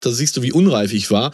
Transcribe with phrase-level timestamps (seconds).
[0.00, 1.32] da siehst du, wie unreif ich war,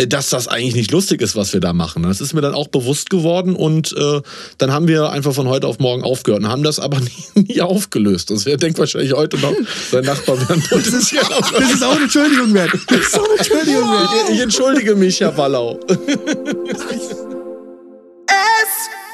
[0.00, 2.02] äh, dass das eigentlich nicht lustig ist, was wir da machen.
[2.02, 4.20] Das ist mir dann auch bewusst geworden und äh,
[4.58, 7.00] dann haben wir einfach von heute auf morgen aufgehört und haben das aber
[7.34, 8.30] nie, nie aufgelöst.
[8.30, 9.54] Also er denkt wahrscheinlich heute noch,
[9.90, 12.70] sein Nachbar wäre ein das ist, das ist auch eine Entschuldigung wert.
[12.86, 14.08] Das ist auch eine Entschuldigung wert.
[14.28, 15.78] Ich, ich entschuldige mich, Herr Ballau.
[15.86, 15.96] Es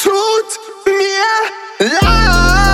[0.03, 0.13] tut
[0.85, 2.66] mir leid.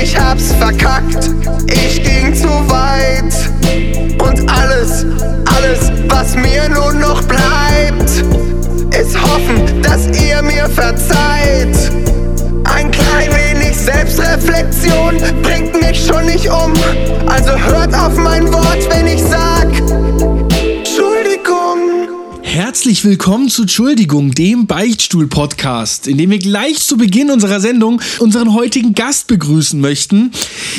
[0.00, 1.30] Ich hab's verkackt.
[1.66, 3.34] Ich ging zu weit.
[4.20, 5.06] Und alles,
[5.56, 8.10] alles, was mir nun noch bleibt,
[8.98, 11.90] ist hoffen, dass ihr mir verzeiht.
[12.64, 16.72] Ein klein wenig Selbstreflexion bringt mich schon nicht um.
[17.26, 20.57] Also hört auf mein Wort, wenn ich sag.
[22.50, 28.54] Herzlich willkommen zu Entschuldigung, dem Beichtstuhl-Podcast, in dem wir gleich zu Beginn unserer Sendung unseren
[28.54, 30.32] heutigen Gast begrüßen möchten.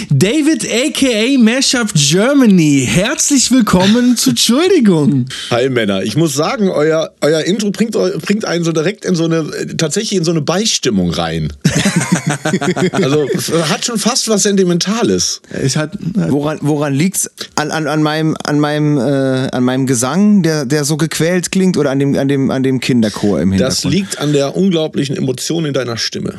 [0.10, 2.86] David aka Mashup Germany.
[2.90, 5.28] Herzlich willkommen zu Entschuldigung.
[5.52, 9.26] Hi Männer, ich muss sagen, euer, euer Intro bringt, bringt einen so direkt in so
[9.26, 9.46] eine,
[9.78, 11.54] tatsächlich in so eine Beistimmung rein.
[12.94, 15.42] also es hat schon fast was Sentimentales.
[15.52, 17.30] Es hat, Woran, woran liegt's?
[17.56, 21.59] An, an, an meinem, an meinem, äh, an meinem Gesang, der, der so gequält klingt,
[21.78, 23.86] oder an dem, an dem, an dem Kinderchor im Hintergrund?
[23.86, 26.36] Das liegt an der unglaublichen Emotion in deiner Stimme.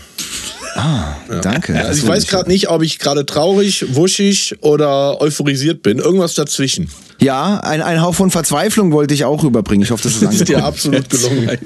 [1.43, 1.73] Danke.
[1.73, 5.99] das Also ich weiß gerade nicht, ob ich gerade traurig, wuschig oder euphorisiert bin.
[5.99, 6.89] Irgendwas dazwischen.
[7.21, 9.85] Ja, ein, ein Hauch von Verzweiflung wollte ich auch rüberbringen.
[9.85, 11.49] Ich hoffe, das ist Das ist dir absolut gelungen.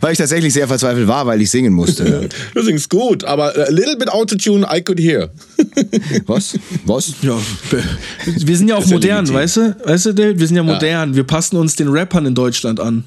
[0.00, 2.28] weil ich tatsächlich sehr verzweifelt war, weil ich singen musste.
[2.54, 5.28] Du singst gut, aber a little bit Autotune I could hear.
[6.26, 6.58] Was?
[6.86, 7.12] Was?
[7.22, 7.36] ja,
[8.24, 9.34] wir sind ja auch ja modern, legitim.
[9.34, 9.76] weißt du?
[9.84, 10.38] Weißt du, David?
[10.40, 11.14] Wir sind ja modern.
[11.14, 13.04] Wir passen uns den Rappern in Deutschland an.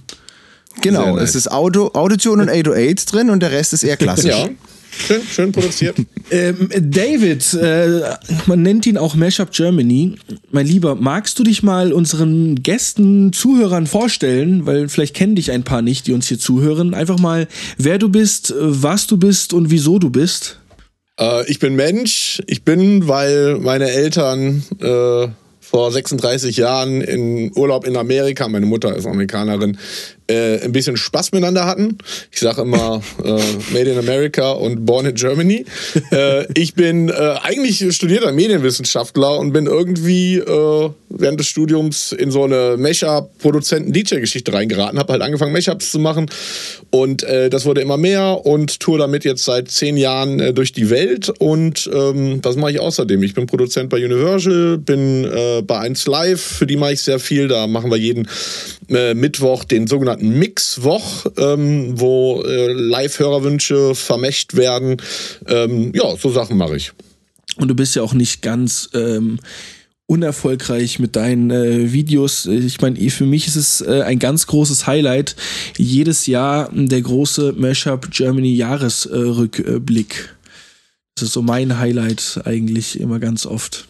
[0.82, 4.32] Genau, es ist Auto, Autotune und 808 drin und der Rest ist eher klassisch.
[4.32, 4.50] Ja,
[4.92, 5.98] schön, schön produziert.
[6.34, 10.16] Ähm, David, äh, man nennt ihn auch Mashup Germany.
[10.50, 14.66] Mein Lieber, magst du dich mal unseren Gästen, Zuhörern vorstellen?
[14.66, 16.94] Weil vielleicht kennen dich ein paar nicht, die uns hier zuhören.
[16.94, 20.62] Einfach mal, wer du bist, was du bist und wieso du bist.
[21.20, 22.42] Äh, ich bin Mensch.
[22.48, 25.28] Ich bin, weil meine Eltern äh,
[25.60, 29.78] vor 36 Jahren in Urlaub in Amerika, meine Mutter ist Amerikanerin,
[30.32, 31.98] äh, ein bisschen Spaß miteinander hatten.
[32.32, 35.66] Ich sage immer äh, Made in America und Born in Germany.
[36.12, 42.32] äh, ich bin äh, eigentlich studierter Medienwissenschaftler und bin irgendwie äh, während des Studiums in
[42.32, 45.00] so eine Mashup-Produzenten-DJ-Geschichte reingeraten.
[45.00, 46.28] Habe halt angefangen, Mashups zu machen
[46.90, 50.90] und äh, das wurde immer mehr und tour damit jetzt seit zehn Jahren durch die
[50.90, 51.30] Welt.
[51.40, 53.22] Und ähm, was mache ich außerdem?
[53.24, 55.30] Ich bin Produzent bei Universal, bin
[55.66, 57.48] bei 1 Live, für die mache ich sehr viel.
[57.48, 58.28] Da machen wir jeden
[58.88, 64.98] Mittwoch den sogenannten Mixwoch, ähm, wo äh, Live-Hörerwünsche vermächt werden.
[65.48, 66.92] Ähm, ja, so Sachen mache ich.
[67.58, 69.40] Und du bist ja auch nicht ganz ähm,
[70.12, 72.46] unerfolgreich mit deinen äh, Videos.
[72.46, 75.36] Ich meine, für mich ist es äh, ein ganz großes Highlight.
[75.78, 80.36] Jedes Jahr der große Mashup Germany Jahresrückblick.
[81.16, 83.88] Das ist so mein Highlight eigentlich immer ganz oft.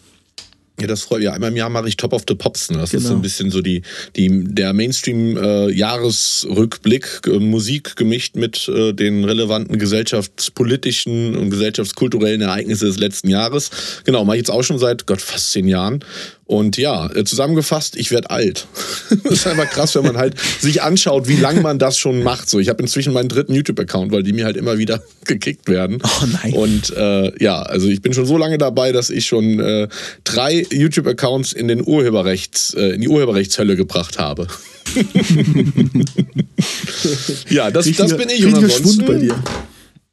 [0.81, 1.25] Ja, das freut mich.
[1.25, 2.71] Ja, einmal im Jahr mache ich Top of the Pops.
[2.71, 2.77] Ne?
[2.79, 3.19] Das ist so Genau.
[3.19, 3.81] ein bisschen so die,
[4.15, 12.97] die, der Mainstream-Jahresrückblick, äh, Musik gemischt mit äh, den relevanten gesellschaftspolitischen und gesellschaftskulturellen Ereignissen des
[12.97, 13.69] letzten Jahres.
[14.05, 16.03] Genau, mache ich jetzt auch schon seit, Gott, fast zehn Jahren.
[16.51, 18.67] Und ja, äh, zusammengefasst, ich werde alt.
[19.23, 22.49] das ist einfach krass, wenn man halt sich anschaut, wie lange man das schon macht.
[22.49, 25.99] So, ich habe inzwischen meinen dritten YouTube-Account, weil die mir halt immer wieder gekickt werden.
[26.03, 26.51] Oh nein.
[26.51, 29.87] Und äh, ja, also ich bin schon so lange dabei, dass ich schon äh,
[30.25, 34.47] drei YouTube-Accounts in den Urheberrechts, äh, in die Urheberrechtshölle gebracht habe.
[37.49, 38.45] ja, das, das bin ich.
[38.45, 39.41] Und Schwund bei dir.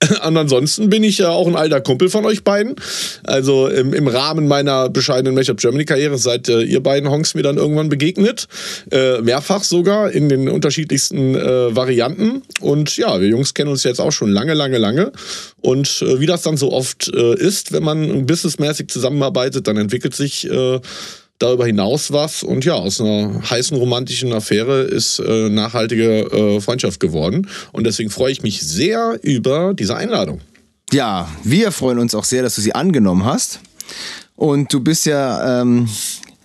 [0.26, 2.76] und ansonsten bin ich ja auch ein alter Kumpel von euch beiden.
[3.24, 7.42] Also im, im Rahmen meiner bescheidenen Mashup Germany Karriere seid äh, ihr beiden Honks mir
[7.42, 8.46] dann irgendwann begegnet.
[8.92, 12.42] Äh, mehrfach sogar in den unterschiedlichsten äh, Varianten.
[12.60, 15.12] Und ja, wir Jungs kennen uns jetzt auch schon lange, lange, lange.
[15.60, 20.14] Und äh, wie das dann so oft äh, ist, wenn man businessmäßig zusammenarbeitet, dann entwickelt
[20.14, 20.80] sich äh,
[21.38, 22.42] darüber hinaus was.
[22.42, 27.48] Und ja, aus einer heißen romantischen Affäre ist äh, nachhaltige äh, Freundschaft geworden.
[27.72, 30.40] Und deswegen freue ich mich sehr über diese Einladung.
[30.92, 33.60] Ja, wir freuen uns auch sehr, dass du sie angenommen hast.
[34.36, 35.88] Und du bist ja ähm,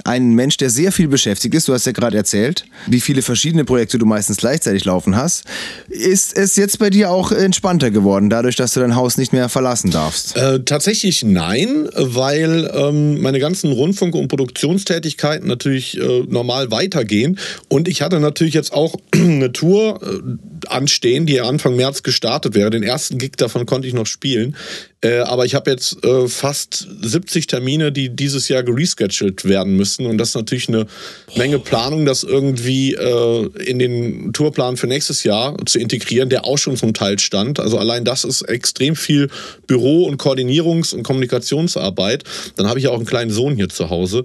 [0.04, 1.68] ein Mensch, der sehr viel beschäftigt ist.
[1.68, 5.44] Du hast ja gerade erzählt, wie viele verschiedene Projekte du meistens gleichzeitig laufen hast.
[5.88, 9.50] Ist es jetzt bei dir auch entspannter geworden, dadurch, dass du dein Haus nicht mehr
[9.50, 10.36] verlassen darfst?
[10.36, 17.40] Äh, tatsächlich nein, weil ähm, meine ganzen Rundfunk- und Produktionstätigkeiten natürlich äh, normal weitergehen.
[17.70, 22.70] Und ich hatte natürlich jetzt auch eine Tour äh, anstehen, die Anfang März gestartet wäre.
[22.70, 24.56] Den ersten Gig davon konnte ich noch spielen.
[25.04, 30.06] Äh, aber ich habe jetzt äh, fast 70 Termine, die dieses Jahr gerescheduled werden müssen.
[30.06, 30.88] Und das ist natürlich eine
[31.36, 36.58] Menge Planung, das irgendwie äh, in den Tourplan für nächstes Jahr zu integrieren, der auch
[36.58, 37.60] schon zum Teil stand.
[37.60, 39.30] Also allein das ist extrem viel
[39.68, 42.24] Büro- und Koordinierungs- und Kommunikationsarbeit.
[42.56, 44.24] Dann habe ich ja auch einen kleinen Sohn hier zu Hause.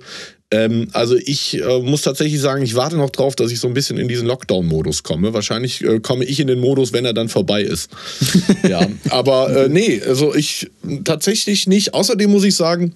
[0.51, 3.75] Ähm, also ich äh, muss tatsächlich sagen, ich warte noch drauf, dass ich so ein
[3.75, 5.35] bisschen in diesen Lockdown-Modus komme.
[5.35, 7.91] Wahrscheinlich äh, komme ich in den Modus, wenn er dann vorbei ist.
[8.69, 10.71] ja, aber äh, nee, also ich
[11.05, 11.93] tatsächlich nicht.
[11.93, 12.95] Außerdem muss ich sagen,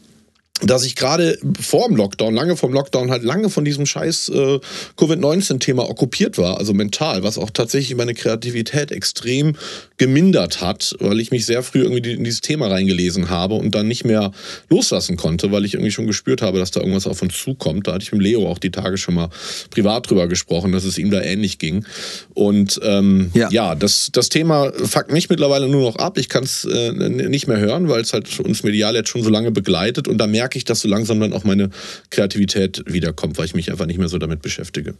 [0.64, 4.29] dass ich gerade vor dem Lockdown, lange vor dem Lockdown, halt lange von diesem scheiß
[4.31, 4.61] äh,
[4.97, 9.56] Covid-19-Thema okkupiert war, also mental, was auch tatsächlich meine Kreativität extrem
[9.99, 13.87] gemindert hat, weil ich mich sehr früh irgendwie in dieses Thema reingelesen habe und dann
[13.87, 14.32] nicht mehr
[14.69, 17.87] loslassen konnte, weil ich irgendwie schon gespürt habe, dass da irgendwas auf uns zukommt.
[17.87, 19.29] Da hatte ich mit Leo auch die Tage schon mal
[19.70, 21.85] privat drüber gesprochen, dass es ihm da ähnlich ging.
[22.35, 23.49] Und ähm, ja.
[23.50, 26.19] ja, das, das Thema fuckt mich mittlerweile nur noch ab.
[26.19, 29.31] Ich kann es äh, nicht mehr hören, weil es halt uns medial jetzt schon so
[29.31, 31.70] lange begleitet und da merke ich, dass so langsam dann auch meine
[32.10, 34.94] Kreativität wiederkommt, weil ich mich einfach nicht mehr so damit beschäftige.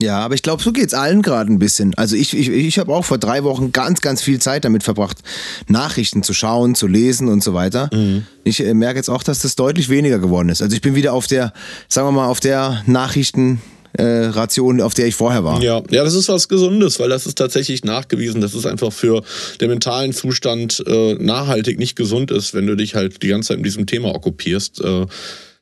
[0.00, 1.92] Ja, aber ich glaube, so geht's allen gerade ein bisschen.
[1.94, 5.18] Also ich, ich, ich habe auch vor drei Wochen ganz, ganz viel Zeit damit verbracht,
[5.66, 7.90] Nachrichten zu schauen, zu lesen und so weiter.
[7.92, 8.24] Mhm.
[8.44, 10.62] Ich äh, merke jetzt auch, dass das deutlich weniger geworden ist.
[10.62, 11.52] Also ich bin wieder auf der,
[11.88, 13.60] sagen wir mal, auf der Nachrichten.
[13.94, 15.62] Äh, Ration, auf der ich vorher war.
[15.62, 19.22] Ja, ja, das ist was Gesundes, weil das ist tatsächlich nachgewiesen, dass es einfach für
[19.60, 23.58] den mentalen Zustand äh, nachhaltig nicht gesund ist, wenn du dich halt die ganze Zeit
[23.58, 24.82] mit diesem Thema okkupierst.
[24.82, 25.06] Äh,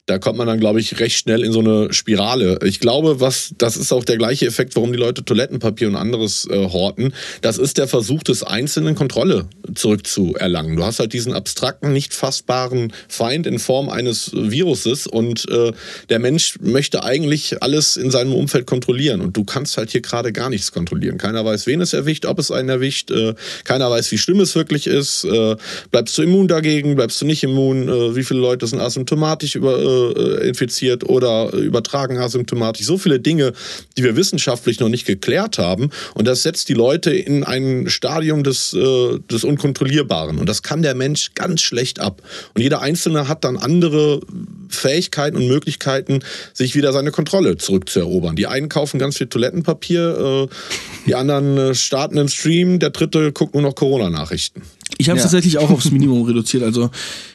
[0.07, 2.61] da kommt man dann, glaube ich, recht schnell in so eine Spirale.
[2.65, 6.47] Ich glaube, was, das ist auch der gleiche Effekt, warum die Leute Toilettenpapier und anderes
[6.49, 7.13] äh, horten.
[7.43, 10.77] Das ist der Versuch des Einzelnen, Kontrolle zurückzuerlangen.
[10.77, 15.73] Du hast halt diesen abstrakten, nicht fassbaren Feind in Form eines Viruses und äh,
[16.09, 20.33] der Mensch möchte eigentlich alles in seinem Umfeld kontrollieren und du kannst halt hier gerade
[20.33, 21.19] gar nichts kontrollieren.
[21.19, 24.55] Keiner weiß, wen es erwischt, ob es einen erwischt, äh, keiner weiß, wie schlimm es
[24.55, 25.25] wirklich ist.
[25.25, 25.57] Äh,
[25.91, 29.96] bleibst du immun dagegen, bleibst du nicht immun, äh, wie viele Leute sind asymptomatisch über
[29.97, 32.87] äh, infiziert oder übertragen asymptomatisch.
[32.87, 33.53] So viele Dinge,
[33.97, 35.91] die wir wissenschaftlich noch nicht geklärt haben.
[36.15, 40.39] Und das setzt die Leute in ein Stadium des, äh, des Unkontrollierbaren.
[40.39, 42.23] Und das kann der Mensch ganz schlecht ab.
[42.55, 44.21] Und jeder Einzelne hat dann andere
[44.69, 46.21] Fähigkeiten und Möglichkeiten,
[46.53, 48.37] sich wieder seine Kontrolle zurückzuerobern.
[48.37, 50.55] Die einen kaufen ganz viel Toilettenpapier, äh,
[51.07, 54.63] die anderen äh, starten einen Stream, der dritte guckt nur noch Corona-Nachrichten.
[54.99, 55.31] Ich habe es ja.
[55.31, 56.63] tatsächlich auch aufs Minimum reduziert.
[56.63, 56.91] Also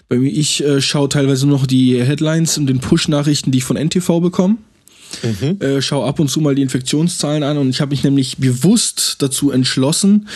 [0.10, 3.78] bei mir, ich äh, schaue teilweise noch die Headlines und den Push-Nachrichten, die ich von
[3.78, 4.58] NTV bekomme.
[5.24, 5.62] Mhm.
[5.62, 9.18] Äh, schau ab und zu mal die Infektionszahlen an und ich habe mich nämlich bewusst
[9.20, 10.28] dazu entschlossen,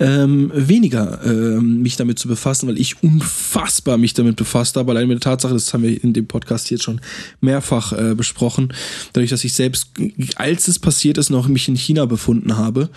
[0.00, 4.92] ähm, weniger ähm, mich damit zu befassen, weil ich unfassbar mich damit befasst habe.
[4.92, 7.00] Allein mit der Tatsache, das haben wir in dem Podcast jetzt schon
[7.40, 8.72] mehrfach äh, besprochen,
[9.12, 9.88] dadurch, dass ich selbst,
[10.36, 12.90] als es passiert ist, noch mich in China befunden habe,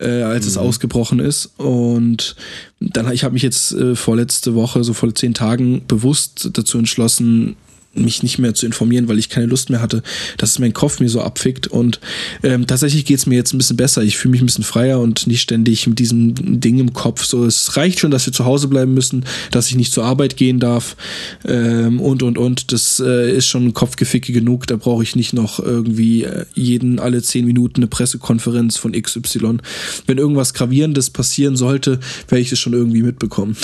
[0.00, 0.50] äh, als mhm.
[0.50, 1.50] es ausgebrochen ist.
[1.58, 2.36] Und
[2.80, 7.56] dann, ich habe mich jetzt äh, vorletzte Woche, so vor zehn Tagen, bewusst dazu entschlossen,
[7.92, 10.02] mich nicht mehr zu informieren, weil ich keine Lust mehr hatte,
[10.36, 11.66] dass mein Kopf mir so abfickt.
[11.66, 12.00] Und
[12.42, 14.02] ähm, tatsächlich geht's mir jetzt ein bisschen besser.
[14.02, 17.24] Ich fühle mich ein bisschen freier und nicht ständig mit diesem Ding im Kopf.
[17.24, 20.36] So, es reicht schon, dass wir zu Hause bleiben müssen, dass ich nicht zur Arbeit
[20.36, 20.96] gehen darf
[21.44, 22.72] ähm, und und und.
[22.72, 24.68] Das äh, ist schon Kopfgeficke genug.
[24.68, 29.58] Da brauche ich nicht noch irgendwie äh, jeden alle zehn Minuten eine Pressekonferenz von XY.
[30.06, 31.98] Wenn irgendwas Gravierendes passieren sollte,
[32.28, 33.56] werde ich das schon irgendwie mitbekommen.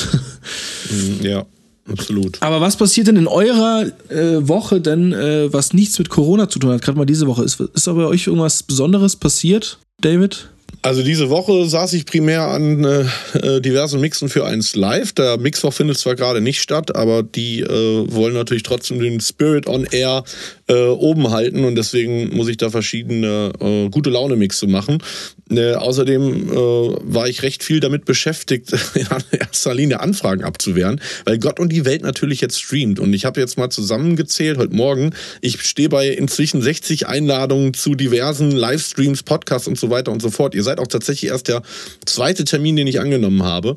[1.22, 1.46] ja.
[1.88, 2.42] Absolut.
[2.42, 6.58] Aber was passiert denn in eurer äh, Woche denn, äh, was nichts mit Corona zu
[6.58, 6.82] tun hat?
[6.82, 7.44] Gerade mal diese Woche.
[7.44, 10.48] Ist, ist aber bei euch irgendwas Besonderes passiert, David?
[10.82, 15.12] Also diese Woche saß ich primär an äh, äh diversen Mixen für eins live.
[15.12, 19.66] Der Mixwoch findet zwar gerade nicht statt, aber die äh, wollen natürlich trotzdem den Spirit
[19.66, 20.22] on Air
[20.68, 25.02] äh, oben halten und deswegen muss ich da verschiedene äh, gute Laune Mixe machen.
[25.48, 31.38] Äh, außerdem äh, war ich recht viel damit beschäftigt, in erster Linie Anfragen abzuwehren, weil
[31.38, 35.10] Gott und die Welt natürlich jetzt streamt und ich habe jetzt mal zusammengezählt heute Morgen,
[35.40, 40.30] ich stehe bei inzwischen 60 Einladungen zu diversen Livestreams, Podcasts und so weiter und so
[40.30, 40.52] fort.
[40.56, 41.62] Ihr seid auch tatsächlich erst der
[42.04, 43.76] zweite Termin, den ich angenommen habe,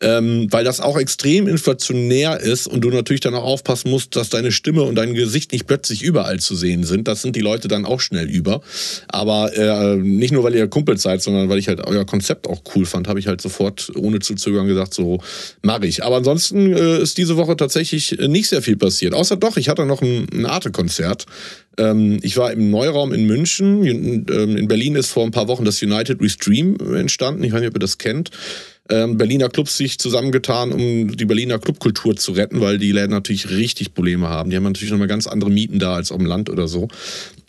[0.00, 4.30] ähm, weil das auch extrem inflationär ist und du natürlich dann auch aufpassen musst, dass
[4.30, 7.08] deine Stimme und dein Gesicht nicht plötzlich überall zu sehen sind.
[7.08, 8.62] Das sind die Leute dann auch schnell über.
[9.08, 12.46] Aber äh, nicht nur, weil ihr Kumpels seid, seid, sondern weil ich halt euer Konzept
[12.46, 15.20] auch cool fand, habe ich halt sofort ohne zu zögern gesagt, so
[15.62, 16.04] mache ich.
[16.04, 19.14] Aber ansonsten äh, ist diese Woche tatsächlich nicht sehr viel passiert.
[19.14, 21.26] Außer doch, ich hatte noch ein, ein Arte-Konzert.
[21.78, 23.84] Ähm, ich war im Neuraum in München.
[23.84, 27.42] In, ähm, in Berlin ist vor ein paar Wochen das United Restream entstanden.
[27.44, 28.30] Ich weiß nicht, ob ihr das kennt
[28.90, 33.50] ähm, Berliner Clubs sich zusammengetan, um die Berliner Clubkultur zu retten, weil die Läden natürlich
[33.50, 34.50] richtig Probleme haben.
[34.50, 36.88] Die haben natürlich nochmal ganz andere Mieten da als auf dem Land oder so.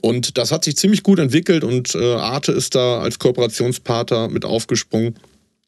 [0.01, 4.45] Und das hat sich ziemlich gut entwickelt und äh, Arte ist da als Kooperationspartner mit
[4.45, 5.15] aufgesprungen.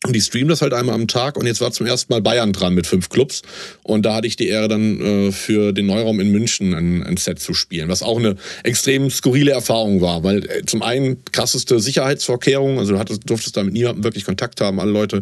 [0.06, 2.52] Und die streamen das halt einmal am Tag und jetzt war zum ersten Mal Bayern
[2.52, 3.42] dran mit fünf Clubs.
[3.84, 7.16] Und da hatte ich die Ehre dann äh, für den Neuraum in München ein, ein,
[7.16, 11.80] Set zu spielen, was auch eine extrem skurrile Erfahrung war, weil äh, zum einen krasseste
[11.80, 15.22] Sicherheitsvorkehrungen, also du hattest, durftest da mit niemandem wirklich Kontakt haben, alle Leute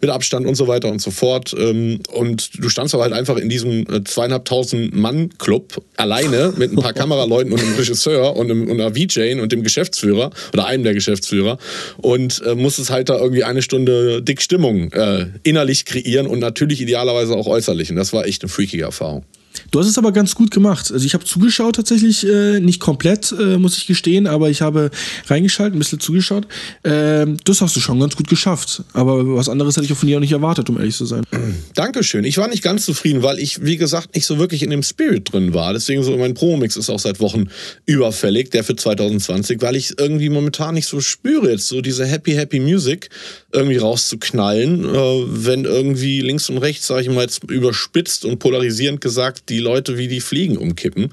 [0.00, 1.54] mit Abstand und so weiter und so fort.
[1.58, 6.72] Ähm, und du standst aber halt einfach in diesem äh, zweieinhalbtausend Mann Club alleine mit
[6.72, 10.64] ein paar Kameraleuten und einem Regisseur und, einem, und einer VJ und dem Geschäftsführer oder
[10.64, 11.58] einem der Geschäftsführer
[11.98, 16.80] und äh, musstest halt da irgendwie eine Stunde dick Stimmung äh, innerlich kreieren und natürlich
[16.80, 17.90] idealerweise auch äußerlich.
[17.90, 19.24] Und das war echt eine freakige Erfahrung.
[19.70, 20.90] Du hast es aber ganz gut gemacht.
[20.92, 24.90] Also ich habe zugeschaut tatsächlich, äh, nicht komplett, äh, muss ich gestehen, aber ich habe
[25.26, 26.46] reingeschaltet, ein bisschen zugeschaut.
[26.82, 28.82] Äh, das hast du schon ganz gut geschafft.
[28.92, 31.22] Aber was anderes hätte ich von dir auch nicht erwartet, um ehrlich zu sein.
[31.74, 32.24] Dankeschön.
[32.24, 35.32] Ich war nicht ganz zufrieden, weil ich, wie gesagt, nicht so wirklich in dem Spirit
[35.32, 35.72] drin war.
[35.72, 37.48] Deswegen so mein Promix ist auch seit Wochen
[37.86, 42.32] überfällig, der für 2020, weil ich irgendwie momentan nicht so spüre, jetzt so diese Happy,
[42.32, 43.08] Happy Music
[43.52, 49.00] irgendwie rauszuknallen, äh, wenn irgendwie links und rechts, sage ich mal jetzt überspitzt und polarisierend
[49.00, 51.12] gesagt, die Leute wie die Fliegen umkippen.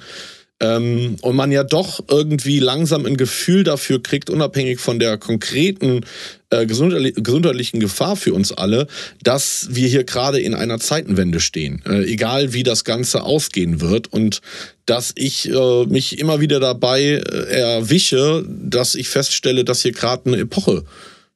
[0.62, 6.02] Ähm, und man ja doch irgendwie langsam ein Gefühl dafür kriegt, unabhängig von der konkreten
[6.50, 8.88] äh, gesundheitlichen Gefahr für uns alle,
[9.24, 11.82] dass wir hier gerade in einer Zeitenwende stehen.
[11.86, 14.12] Äh, egal wie das Ganze ausgehen wird.
[14.12, 14.42] Und
[14.86, 20.26] dass ich äh, mich immer wieder dabei äh, erwische, dass ich feststelle, dass hier gerade
[20.26, 20.84] eine Epoche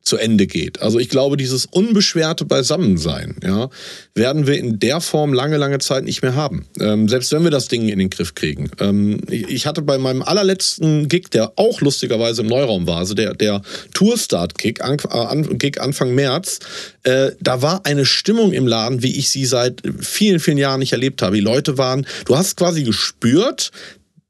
[0.04, 0.82] zu Ende geht.
[0.82, 3.70] Also ich glaube, dieses unbeschwerte Beisammensein, ja,
[4.14, 6.66] werden wir in der Form lange, lange Zeit nicht mehr haben.
[6.80, 8.70] Ähm, selbst wenn wir das Ding in den Griff kriegen.
[8.80, 13.34] Ähm, ich hatte bei meinem allerletzten Gig, der auch lustigerweise im Neuraum war, also der,
[13.34, 13.62] der
[13.94, 16.60] Tourstart-Gig an, an, Gig Anfang März,
[17.04, 20.92] äh, da war eine Stimmung im Laden, wie ich sie seit vielen, vielen Jahren nicht
[20.92, 21.36] erlebt habe.
[21.36, 23.72] Die Leute waren, du hast quasi gespürt,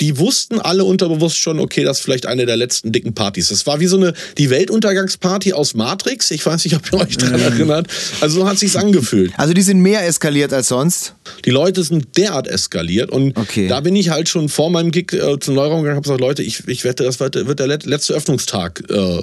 [0.01, 3.49] die wussten alle unterbewusst schon, okay, das ist vielleicht eine der letzten dicken Partys.
[3.49, 6.31] Das war wie so eine die Weltuntergangsparty aus Matrix.
[6.31, 7.45] Ich weiß nicht, ob ihr euch daran mhm.
[7.45, 7.87] erinnert.
[8.19, 9.31] Also so hat sich's angefühlt.
[9.37, 11.15] Also die sind mehr eskaliert als sonst?
[11.45, 13.67] Die Leute sind derart eskaliert und okay.
[13.67, 16.21] da bin ich halt schon vor meinem Gig äh, zum Neuraum gegangen und habe gesagt,
[16.21, 19.21] Leute, ich, ich wette, das wird, wird der letzte Öffnungstag äh,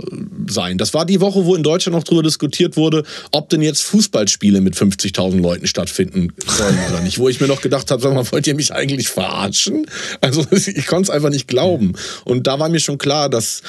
[0.48, 0.78] sein.
[0.78, 4.60] Das war die Woche, wo in Deutschland noch darüber diskutiert wurde, ob denn jetzt Fußballspiele
[4.60, 7.18] mit 50.000 Leuten stattfinden sollen oder nicht.
[7.18, 9.86] Wo ich mir noch gedacht habe, sag mal, wollt ihr mich eigentlich verarschen?
[10.20, 11.94] Also ich konnte es einfach nicht glauben.
[12.24, 13.62] Und da war mir schon klar, dass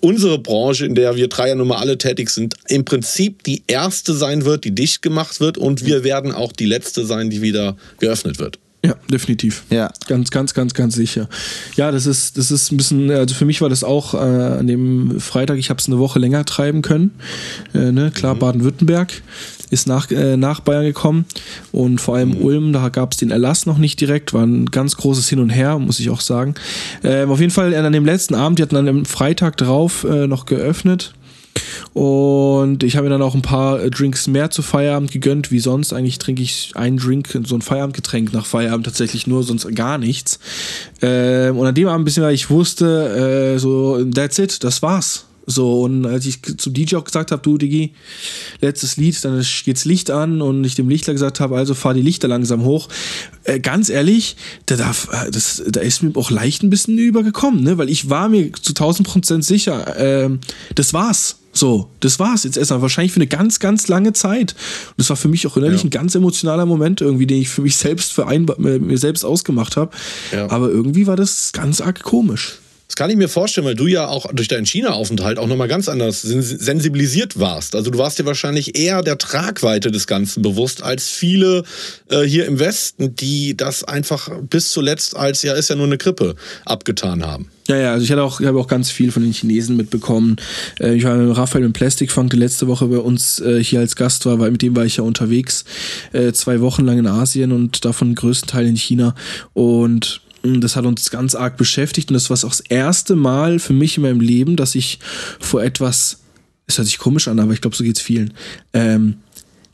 [0.00, 3.62] unsere Branche, in der wir drei ja nun mal alle tätig sind, im Prinzip die
[3.66, 7.42] erste sein wird, die dicht gemacht wird und wir werden auch die letzte sein, die
[7.42, 8.58] wieder geöffnet wird.
[8.86, 9.64] Ja, definitiv.
[9.70, 9.90] Ja.
[10.06, 11.28] Ganz, ganz, ganz, ganz sicher.
[11.74, 14.68] Ja, das ist, das ist ein bisschen, also für mich war das auch äh, an
[14.68, 17.10] dem Freitag, ich habe es eine Woche länger treiben können.
[17.74, 18.12] Äh, ne?
[18.14, 18.38] Klar, mhm.
[18.38, 19.10] Baden-Württemberg
[19.70, 21.24] ist nach, äh, nach Bayern gekommen
[21.72, 22.42] und vor allem mhm.
[22.42, 25.50] Ulm, da gab es den Erlass noch nicht direkt, war ein ganz großes Hin und
[25.50, 26.54] Her, muss ich auch sagen.
[27.02, 30.28] Ähm, auf jeden Fall an dem letzten Abend, die hatten dann am Freitag drauf äh,
[30.28, 31.12] noch geöffnet.
[31.92, 35.60] Und ich habe mir dann auch ein paar äh, Drinks mehr zu Feierabend gegönnt, wie
[35.60, 35.92] sonst.
[35.92, 40.38] Eigentlich trinke ich einen Drink, so ein Feierabendgetränk nach Feierabend tatsächlich nur, sonst gar nichts.
[41.02, 44.82] Ähm, und an dem Abend ein bisschen, weil ich wusste, äh, so, that's it, das
[44.82, 45.26] war's.
[45.48, 47.92] So, und als ich zum DJ auch gesagt habe, du Digi,
[48.60, 52.02] letztes Lied, dann geht's Licht an und ich dem Lichtler gesagt habe, also fahr die
[52.02, 52.88] Lichter langsam hoch.
[53.44, 54.36] Äh, ganz ehrlich,
[54.66, 57.78] da, darf, äh, das, da ist mir auch leicht ein bisschen übergekommen, ne?
[57.78, 60.30] Weil ich war mir zu 1000 Prozent sicher, äh,
[60.74, 61.36] das war's.
[61.56, 62.82] So, das war's jetzt erstmal.
[62.82, 64.52] Wahrscheinlich für eine ganz, ganz lange Zeit.
[64.88, 65.86] Und das war für mich auch innerlich ja.
[65.86, 69.96] ein ganz emotionaler Moment irgendwie, den ich für mich selbst vereinbar, mir selbst ausgemacht habe.
[70.32, 70.50] Ja.
[70.50, 72.58] Aber irgendwie war das ganz arg komisch.
[72.88, 75.88] Das kann ich mir vorstellen, weil du ja auch durch deinen China-Aufenthalt auch nochmal ganz
[75.88, 77.74] anders sensibilisiert warst.
[77.74, 81.64] Also du warst dir wahrscheinlich eher der Tragweite des Ganzen bewusst als viele
[82.10, 85.98] äh, hier im Westen, die das einfach bis zuletzt als, ja, ist ja nur eine
[85.98, 87.50] Grippe abgetan haben.
[87.68, 90.36] Ja, ja, also ich hatte auch, ich habe auch ganz viel von den Chinesen mitbekommen.
[90.78, 93.96] Äh, ich war mit Raphael im Plastikfunk, der letzte Woche bei uns äh, hier als
[93.96, 95.64] Gast war, weil mit dem war ich ja unterwegs,
[96.12, 99.14] äh, zwei Wochen lang in Asien und davon größten Teil in China.
[99.52, 103.72] Und das hat uns ganz arg beschäftigt und das war auch das erste Mal für
[103.72, 105.00] mich in meinem Leben, dass ich
[105.40, 106.20] vor etwas,
[106.66, 108.32] es hört sich komisch an, aber ich glaube, so geht es vielen,
[108.72, 109.16] ähm,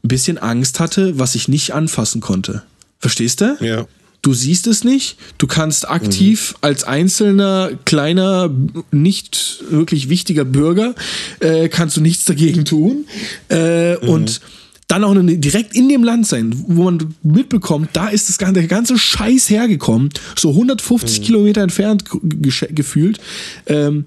[0.02, 2.62] ein bisschen Angst hatte, was ich nicht anfassen konnte.
[2.98, 3.56] Verstehst du?
[3.60, 3.86] Ja.
[4.22, 5.16] Du siehst es nicht.
[5.38, 8.50] Du kannst aktiv als einzelner, kleiner,
[8.92, 10.94] nicht wirklich wichtiger Bürger,
[11.40, 13.06] äh, kannst du nichts dagegen tun.
[13.48, 14.40] Äh, Und
[14.86, 18.54] dann auch eine- direkt in dem Land sein, wo man mitbekommt, da ist das, gan-
[18.54, 23.18] der ganze Scheiß hergekommen, so 150 Kilometer entfernt ge- gefühlt.
[23.66, 24.04] Ähm,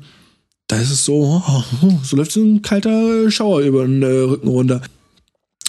[0.67, 1.63] da ist es so, oh,
[2.03, 4.81] so läuft so ein kalter Schauer über den äh, Rücken runter.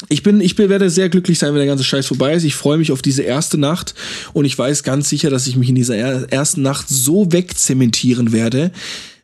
[0.08, 2.44] Ich bin, ich bin, werde sehr glücklich sein, wenn der ganze Scheiß vorbei ist.
[2.44, 3.94] Ich freue mich auf diese erste Nacht
[4.34, 8.32] und ich weiß ganz sicher, dass ich mich in dieser er ersten Nacht so wegzementieren
[8.32, 8.72] werde.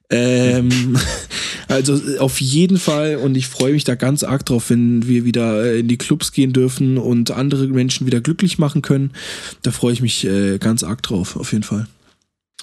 [0.08, 0.96] Ähm,
[1.68, 5.24] also äh, auf jeden Fall und ich freue mich da ganz arg drauf, wenn wir
[5.24, 9.10] wieder äh, in die Clubs gehen dürfen und andere Menschen wieder glücklich machen können.
[9.62, 11.86] Da freue ich mich äh, ganz arg drauf, auf jeden Fall.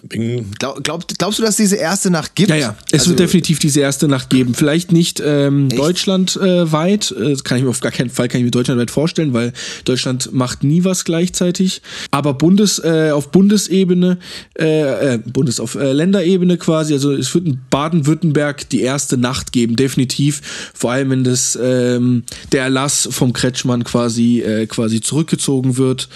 [0.07, 2.49] Glaub, glaub, glaubst du, dass diese erste Nacht gibt?
[2.49, 2.75] Ja, ja.
[2.91, 4.53] Es Also, wird definitiv diese erste Nacht geben.
[4.53, 7.11] Vielleicht nicht ähm, deutschlandweit.
[7.11, 9.51] Äh, das kann ich mir auf gar keinen Fall kann ich mir deutschlandweit vorstellen, weil
[9.83, 11.81] Deutschland macht nie was gleichzeitig.
[12.11, 14.19] Aber Bundes äh, auf Bundesebene,
[14.57, 16.93] äh, äh, Bundes auf äh, Länderebene quasi.
[16.93, 20.41] Also es wird in Baden-Württemberg die erste Nacht geben, definitiv.
[20.73, 26.07] Vor allem wenn das ähm, der Erlass vom Kretschmann quasi äh, quasi zurückgezogen wird.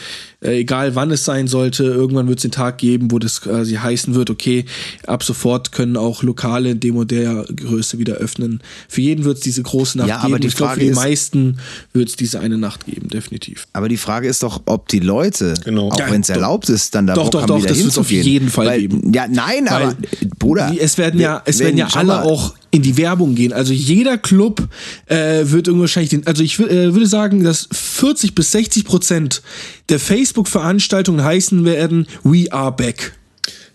[0.43, 3.75] Äh, egal wann es sein sollte, irgendwann wird es den Tag geben, wo das quasi
[3.75, 4.65] heißen wird, okay,
[5.07, 8.61] ab sofort können auch Lokale in dem und der Größe wieder öffnen.
[8.89, 10.41] Für jeden wird es diese große Nacht Ja, aber geben.
[10.41, 11.57] die ich glaube, für die ist- meisten
[11.93, 13.67] wird es diese eine Nacht geben, definitiv.
[13.73, 15.89] Aber die Frage ist doch, ob die Leute, Genau.
[15.89, 17.83] auch Ja, wenn es erlaubt ist, dann da Doch, Bock doch, haben, doch, wieder das
[17.83, 18.33] wird's auf hinzugehen.
[18.33, 19.13] jeden Fall Weil, geben.
[19.13, 19.95] Ja, nein, Weil aber
[20.39, 23.53] Bruder, es werden ja, es wenn- werden ja alle auch in die Werbung gehen.
[23.53, 24.67] Also jeder Club
[25.05, 29.43] äh, wird wahrscheinlich den, also ich äh, würde sagen, dass 40 bis 60 Prozent
[29.89, 33.13] der Facebook-Veranstaltungen heißen werden, we are back.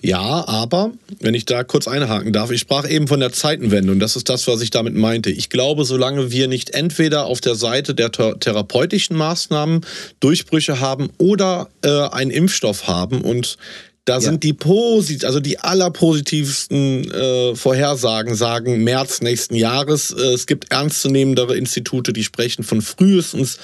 [0.00, 4.00] Ja, aber wenn ich da kurz einhaken darf, ich sprach eben von der Zeitenwende und
[4.00, 5.30] das ist das, was ich damit meinte.
[5.30, 9.80] Ich glaube, solange wir nicht entweder auf der Seite der thera- therapeutischen Maßnahmen
[10.18, 13.58] Durchbrüche haben oder äh, einen Impfstoff haben und
[14.08, 20.12] da sind die posit also die allerpositivsten äh, Vorhersagen sagen März nächsten Jahres.
[20.12, 23.58] Äh, es gibt ernstzunehmendere Institute, die sprechen von frühestens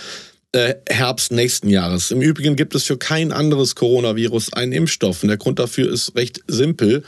[0.55, 2.13] äh, Herbst nächsten Jahres.
[2.13, 5.23] Im Übrigen gibt es für kein anderes Coronavirus einen Impfstoff.
[5.23, 7.03] Und der Grund dafür ist recht simpel.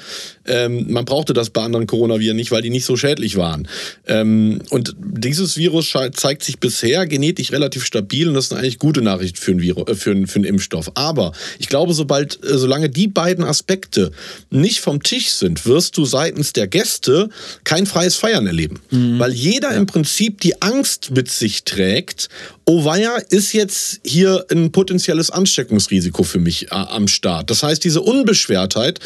[0.46, 3.68] Ähm, man brauchte das bei anderen Coronaviren nicht, weil die nicht so schädlich waren.
[4.08, 8.80] Ähm, und dieses Virus zeigt sich bisher genetisch relativ stabil und das ist eine eigentlich
[8.80, 10.90] gute Nachricht für einen, Virus, äh, für einen, für einen Impfstoff.
[10.94, 14.10] Aber ich glaube, sobald, äh, solange die beiden Aspekte
[14.50, 17.28] nicht vom Tisch sind, wirst du seitens der Gäste
[17.62, 18.80] kein freies Feiern erleben.
[19.20, 22.28] Weil jeder im Prinzip die Angst mit sich trägt,
[22.64, 27.50] oh weia, ist jetzt hier ein potenzielles Ansteckungsrisiko für mich äh, am Start.
[27.50, 28.98] Das heißt, diese Unbeschwertheit,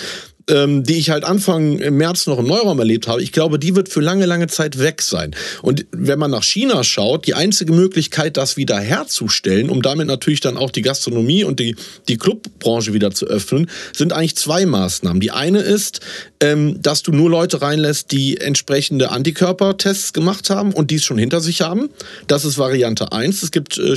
[0.48, 3.76] ähm, die ich halt Anfang im März noch im Neuraum erlebt habe, ich glaube, die
[3.76, 5.34] wird für lange, lange Zeit weg sein.
[5.62, 10.40] Und wenn man nach China schaut, die einzige Möglichkeit, das wieder herzustellen, um damit natürlich
[10.40, 11.76] dann auch die Gastronomie und die,
[12.08, 15.20] die Clubbranche wieder zu öffnen, sind eigentlich zwei Maßnahmen.
[15.20, 16.00] Die eine ist,
[16.40, 21.40] ähm, dass du nur Leute reinlässt, die entsprechende Antikörpertests gemacht haben und dies schon hinter
[21.40, 21.90] sich haben.
[22.26, 23.42] Das ist Variante 1.
[23.42, 23.94] Es gibt äh,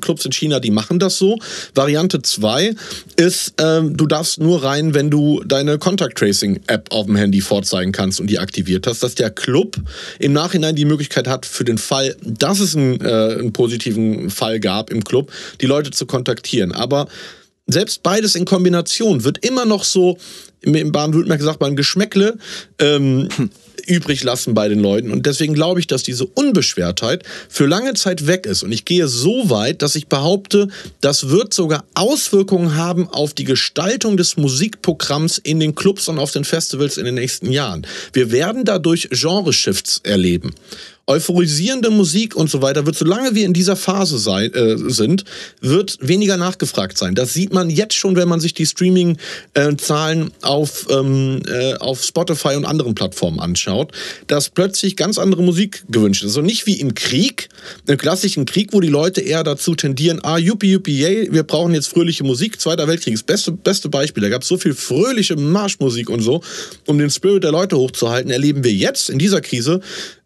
[0.00, 1.38] Clubs in China, die machen das so.
[1.74, 2.74] Variante 2
[3.16, 7.40] ist, ähm, du darfst nur rein, wenn du deine Contact Tracing App auf dem Handy
[7.40, 9.76] vorzeigen kannst und die aktiviert hast, dass der Club
[10.18, 14.60] im Nachhinein die Möglichkeit hat, für den Fall, dass es einen, äh, einen positiven Fall
[14.60, 16.72] gab im Club, die Leute zu kontaktieren.
[16.72, 17.08] Aber
[17.66, 20.18] selbst beides in Kombination wird immer noch so,
[20.60, 22.36] im- Baden-Württemberg sagt man, Geschmäckle
[22.78, 23.28] ähm,
[23.86, 25.10] übrig lassen bei den Leuten.
[25.10, 28.62] Und deswegen glaube ich, dass diese Unbeschwertheit für lange Zeit weg ist.
[28.62, 30.68] Und ich gehe so weit, dass ich behaupte,
[31.00, 36.32] das wird sogar Auswirkungen haben auf die Gestaltung des Musikprogramms in den Clubs und auf
[36.32, 37.86] den Festivals in den nächsten Jahren.
[38.12, 40.54] Wir werden dadurch Genre-Shifts erleben
[41.10, 45.24] euphorisierende Musik und so weiter wird, solange wir in dieser Phase sein, äh, sind,
[45.60, 47.16] wird weniger nachgefragt sein.
[47.16, 52.54] Das sieht man jetzt schon, wenn man sich die Streaming-Zahlen auf, ähm, äh, auf Spotify
[52.54, 53.90] und anderen Plattformen anschaut,
[54.28, 56.30] dass plötzlich ganz andere Musik gewünscht ist.
[56.30, 57.48] Also nicht wie im Krieg,
[57.88, 61.74] im klassischen Krieg, wo die Leute eher dazu tendieren, ah, yuppie, yuppie, yay, wir brauchen
[61.74, 62.60] jetzt fröhliche Musik.
[62.60, 64.22] Zweiter Weltkrieg ist beste, beste Beispiel.
[64.22, 66.40] Da gab es so viel fröhliche Marschmusik und so,
[66.86, 69.80] um den Spirit der Leute hochzuhalten, erleben wir jetzt in dieser Krise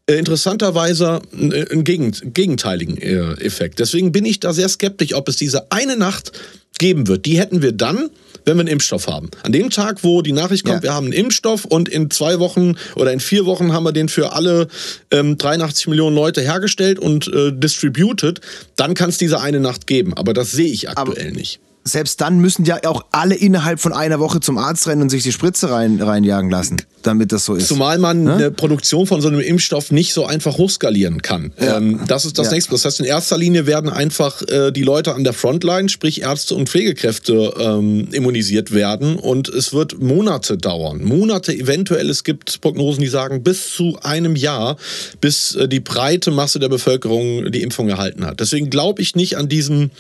[0.07, 3.79] interessanterweise äh, einen gegen, gegenteiligen äh, Effekt.
[3.79, 6.33] Deswegen bin ich da sehr skeptisch, ob es diese eine Nacht
[6.79, 7.25] geben wird.
[7.27, 8.11] Die hätten wir dann,
[8.45, 9.31] wenn wir einen Impfstoff haben.
[9.43, 10.83] An dem Tag, wo die Nachricht kommt, Ja.
[10.83, 14.09] wir haben einen Impfstoff und in zwei Wochen oder in vier Wochen haben wir den
[14.09, 14.69] für alle
[15.11, 18.41] ähm, 83 Millionen Leute hergestellt und äh, distributed,
[18.77, 20.15] dann kann es diese eine Nacht geben.
[20.15, 21.61] Aber das sehe ich aktuell nicht.
[21.87, 25.23] Selbst dann müssen ja auch alle innerhalb von einer Woche zum Arzt rennen und sich
[25.23, 27.69] die Spritze rein, reinjagen lassen, damit das so ist.
[27.69, 28.35] Zumal man ne?
[28.35, 31.53] eine Produktion von so einem Impfstoff nicht so einfach hochskalieren kann.
[31.61, 31.77] Ja.
[31.77, 32.55] Ähm, das ist das ja.
[32.55, 32.73] nächste.
[32.73, 36.55] Das heißt, in erster Linie werden einfach äh, die Leute an der Frontline, sprich Ärzte
[36.55, 39.17] und Pflegekräfte, ähm, immunisiert werden.
[39.17, 41.05] Und es wird Monate dauern.
[41.05, 42.09] Monate eventuell.
[42.09, 44.79] Es gibt Prognosen, die sagen bis zu einem Jahr,
[45.21, 48.41] bis äh, die breite Masse der Bevölkerung die Impfung erhalten hat.
[48.41, 49.91] Deswegen glaube ich nicht an diesen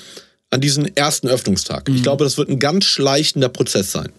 [0.54, 1.88] an diesen ersten Öffnungstag.
[1.88, 1.96] Mhm.
[1.96, 4.10] Ich glaube, das wird ein ganz schleichender Prozess sein.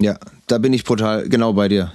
[0.00, 1.92] Ja, da bin ich brutal genau bei dir.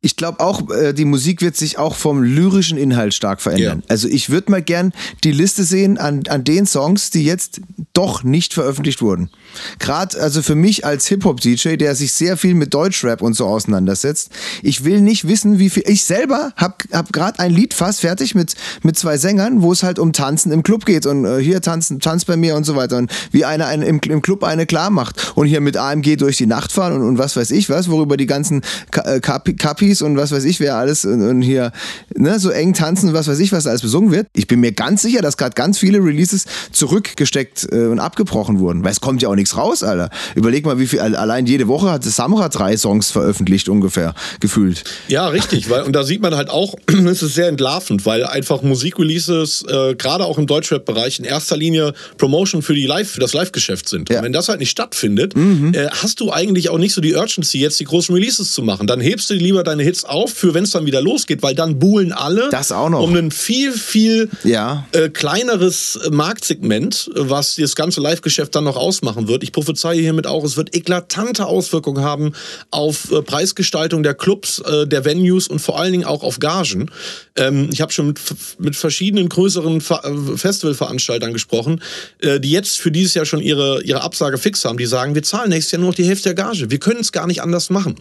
[0.00, 3.82] Ich glaube auch, äh, die Musik wird sich auch vom lyrischen Inhalt stark verändern.
[3.84, 3.88] Ja.
[3.88, 4.92] Also ich würde mal gern
[5.22, 7.60] die Liste sehen an, an den Songs, die jetzt
[7.92, 9.30] doch nicht veröffentlicht wurden.
[9.78, 14.30] Gerade also für mich als Hip-Hop-DJ, der sich sehr viel mit Deutschrap und so auseinandersetzt,
[14.62, 15.84] ich will nicht wissen, wie viel.
[15.86, 19.82] Ich selber habe hab gerade ein Lied fast fertig mit, mit zwei Sängern, wo es
[19.82, 22.76] halt um Tanzen im Club geht und äh, hier tanzen, tanz bei mir und so
[22.76, 22.96] weiter.
[22.96, 26.36] Und wie einer eine, im, im Club eine klar macht und hier mit AMG durch
[26.36, 30.16] die Nacht fahren und, und was weiß ich was, worüber die ganzen Kapi Profis und
[30.16, 31.72] was weiß ich, wer alles und, und hier
[32.14, 34.28] ne, so eng tanzen, was weiß ich, was alles besungen wird.
[34.34, 38.84] Ich bin mir ganz sicher, dass gerade ganz viele Releases zurückgesteckt äh, und abgebrochen wurden,
[38.84, 40.08] weil es kommt ja auch nichts raus, Alter.
[40.34, 44.84] Überleg mal, wie viel, allein jede Woche hat Samra drei Songs veröffentlicht, ungefähr, gefühlt.
[45.08, 46.74] Ja, richtig, weil, und da sieht man halt auch,
[47.06, 51.92] es ist sehr entlarvend, weil einfach Musikreleases, äh, gerade auch im Deutschrap-Bereich, in erster Linie
[52.18, 54.08] Promotion für, die Live, für das Live-Geschäft sind.
[54.08, 54.18] Ja.
[54.18, 55.74] Und wenn das halt nicht stattfindet, mhm.
[55.74, 58.86] äh, hast du eigentlich auch nicht so die Urgency, jetzt die großen Releases zu machen.
[58.86, 61.78] Dann hebst du lieber deine Hits auf, für wenn es dann wieder losgeht, weil dann
[61.78, 63.02] buhlen alle das auch noch.
[63.02, 64.86] um ein viel, viel ja.
[64.92, 69.31] äh, kleineres Marktsegment, was das ganze Live-Geschäft dann noch ausmachen wird.
[69.40, 72.32] Ich prophezeie hiermit auch, es wird eklatante Auswirkungen haben
[72.70, 76.90] auf äh, Preisgestaltung der Clubs, äh, der Venues und vor allen Dingen auch auf Gagen.
[77.36, 78.20] Ähm, ich habe schon mit,
[78.58, 81.80] mit verschiedenen größeren äh, Festivalveranstaltern gesprochen,
[82.22, 84.78] die jetzt für dieses Jahr schon ihre, ihre Absage fix haben.
[84.78, 86.70] Die sagen, wir zahlen nächstes Jahr nur noch die Hälfte der Gage.
[86.70, 87.96] Wir können es gar nicht anders machen.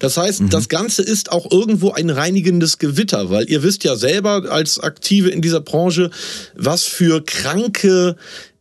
[0.00, 0.50] Das heißt, mhm.
[0.50, 5.30] das Ganze ist auch irgendwo ein reinigendes Gewitter, weil ihr wisst ja selber als Aktive
[5.30, 6.10] in dieser Branche,
[6.54, 8.16] was für kranke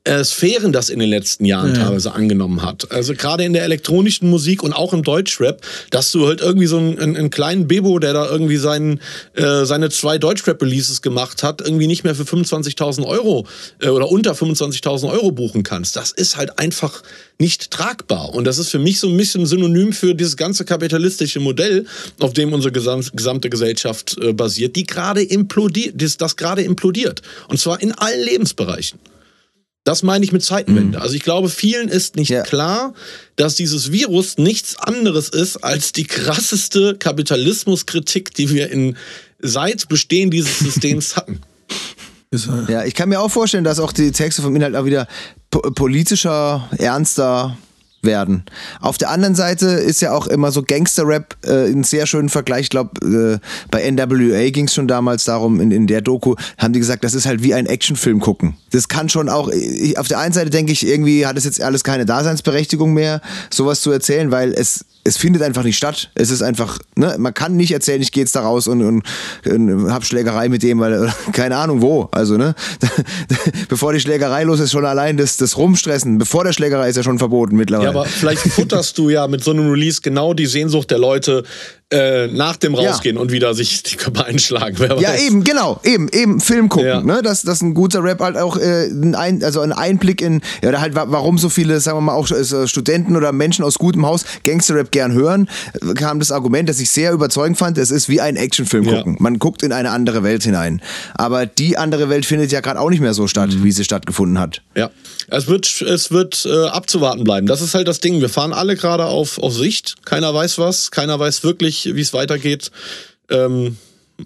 [0.06, 1.86] äh, Sphären das in den letzten Jahren ja.
[1.86, 2.92] teilweise angenommen hat.
[2.92, 5.62] Also gerade in der elektronischen Musik und auch im Deutschrap,
[5.92, 9.00] dass du halt irgendwie so einen, einen, einen kleinen Bebo, der da irgendwie seinen,
[9.36, 13.48] äh, seine zwei Deutschrap-Releases gemacht hat, irgendwie nicht mehr für 25.000 Euro
[13.80, 15.96] äh, oder unter 25.000 Euro buchen kannst.
[15.96, 17.02] Das ist halt einfach
[17.40, 18.34] nicht tragbar.
[18.34, 21.86] Und das ist für mich so ein bisschen Synonym für dieses ganze kapitalistische Modell,
[22.20, 27.22] auf dem unsere gesamte Gesellschaft äh, basiert, die gerade implodiert, das, das gerade implodiert.
[27.48, 29.00] Und zwar in allen Lebensbereichen.
[29.84, 30.98] Das meine ich mit Zeitenwende.
[30.98, 31.04] Mhm.
[31.04, 32.44] Also ich glaube, vielen ist nicht ja.
[32.44, 32.94] klar,
[33.36, 38.96] dass dieses Virus nichts anderes ist als die krasseste Kapitalismuskritik, die wir in
[39.40, 41.42] seit Bestehen dieses Systems hatten.
[42.68, 45.08] Ja, ich kann mir auch vorstellen, dass auch die Texte vom Inhalt auch wieder
[45.52, 47.58] politischer, ernster
[48.04, 48.44] werden.
[48.80, 52.64] Auf der anderen Seite ist ja auch immer so Gangster-Rap äh, ein sehr schöner Vergleich.
[52.64, 56.74] Ich glaube, äh, bei NWA ging es schon damals darum, in, in der Doku haben
[56.74, 58.56] die gesagt, das ist halt wie ein Actionfilm gucken.
[58.72, 61.62] Das kann schon auch, ich, auf der einen Seite denke ich, irgendwie hat es jetzt
[61.62, 66.12] alles keine Daseinsberechtigung mehr, sowas zu erzählen, weil es es findet einfach nicht statt.
[66.16, 69.04] Es ist einfach, ne, man kann nicht erzählen, ich gehe jetzt da raus und, und,
[69.46, 72.08] und hab Schlägerei mit dem, weil keine Ahnung wo.
[72.12, 72.56] Also, ne,
[73.70, 77.04] bevor die Schlägerei los ist, schon allein das, das Rumstressen, bevor der Schlägerei ist ja
[77.04, 77.90] schon verboten mittlerweile.
[77.90, 81.44] Ja, aber vielleicht futterst du ja mit so einem Release genau die Sehnsucht der Leute,
[81.92, 83.22] äh, nach dem Rausgehen ja.
[83.22, 84.78] und wieder sich die Körper einschlagen.
[85.00, 85.22] Ja, weiß.
[85.22, 86.88] eben, genau, eben, eben Film gucken.
[86.88, 87.02] Ja.
[87.02, 87.22] Ne?
[87.22, 90.82] Dass, dass ein guter Rap halt auch äh, ein, also ein Einblick in, ja, oder
[90.82, 94.26] halt, warum so viele, sagen wir mal, auch äh, Studenten oder Menschen aus gutem Haus
[94.44, 95.48] Gangster-Rap gern hören,
[95.96, 99.18] kam das Argument, das ich sehr überzeugend fand, es ist wie ein Actionfilm gucken.
[99.20, 100.82] Man guckt in eine andere Welt hinein.
[101.16, 103.64] Aber die andere Welt findet ja gerade auch nicht mehr so statt, mhm.
[103.64, 104.62] wie sie stattgefunden hat.
[104.76, 104.90] Ja,
[105.28, 107.48] es wird, es wird äh, abzuwarten bleiben.
[107.48, 108.20] Das ist halt das Ding.
[108.22, 109.96] Wir fahren alle gerade auf, auf Sicht.
[110.06, 112.72] Keiner weiß was, keiner weiß wirklich, wie es weitergeht,
[113.30, 113.78] ähm,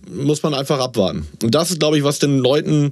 [0.10, 1.28] muss man einfach abwarten.
[1.41, 2.91] Und das ist, glaube ich, was den Leuten,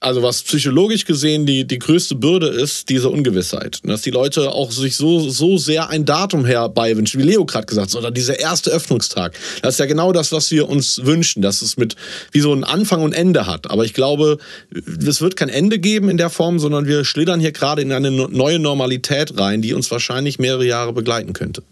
[0.00, 3.78] also was psychologisch gesehen die, die größte Bürde ist, diese Ungewissheit.
[3.84, 7.92] Dass die Leute auch sich so, so sehr ein Datum herbeiwünschen, wie Leo gerade gesagt
[7.92, 9.38] hat, oder dieser erste Öffnungstag.
[9.62, 11.94] Das ist ja genau das, was wir uns wünschen, dass es mit
[12.32, 13.70] wie so ein Anfang und Ende hat.
[13.70, 14.38] Aber ich glaube,
[14.74, 18.10] es wird kein Ende geben in der Form, sondern wir schlittern hier gerade in eine
[18.10, 21.62] neue Normalität rein, die uns wahrscheinlich mehrere Jahre begleiten könnte.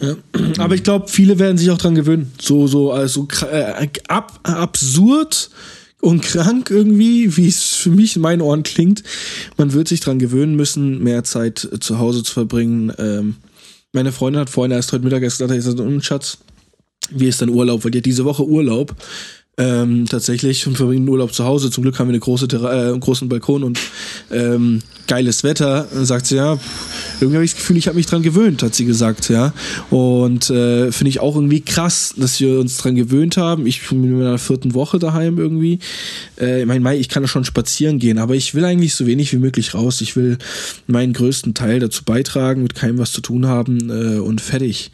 [0.00, 0.16] Ja.
[0.58, 2.32] Aber ich glaube, viele werden sich auch dran gewöhnen.
[2.40, 5.50] So, so, also äh, ab, absurd
[6.00, 9.02] und krank irgendwie, wie es für mich in meinen Ohren klingt.
[9.56, 12.92] Man wird sich dran gewöhnen müssen, mehr Zeit zu Hause zu verbringen.
[12.98, 13.36] Ähm,
[13.92, 16.38] meine Freundin hat vorhin erst heute Mittag gesagt, ich gesagt, Schatz,
[17.10, 17.84] wie ist dein Urlaub?
[17.84, 18.94] Weil die hat diese Woche Urlaub.
[19.58, 21.70] Ähm, tatsächlich und verbringen den Urlaub zu Hause.
[21.70, 23.80] Zum Glück haben wir eine große äh, großen Balkon und
[24.30, 25.88] ähm, geiles Wetter.
[25.92, 26.58] Dann sagt sie, ja,
[27.20, 29.52] irgendwie habe ich das Gefühl, ich habe mich dran gewöhnt, hat sie gesagt, ja.
[29.90, 33.66] Und äh, finde ich auch irgendwie krass, dass wir uns dran gewöhnt haben.
[33.66, 35.80] Ich bin in meiner vierten Woche daheim irgendwie.
[36.40, 39.38] Äh, ich meine, ich kann schon spazieren gehen, aber ich will eigentlich so wenig wie
[39.38, 40.00] möglich raus.
[40.02, 40.38] Ich will
[40.86, 44.92] meinen größten Teil dazu beitragen, mit keinem was zu tun haben äh, und fertig.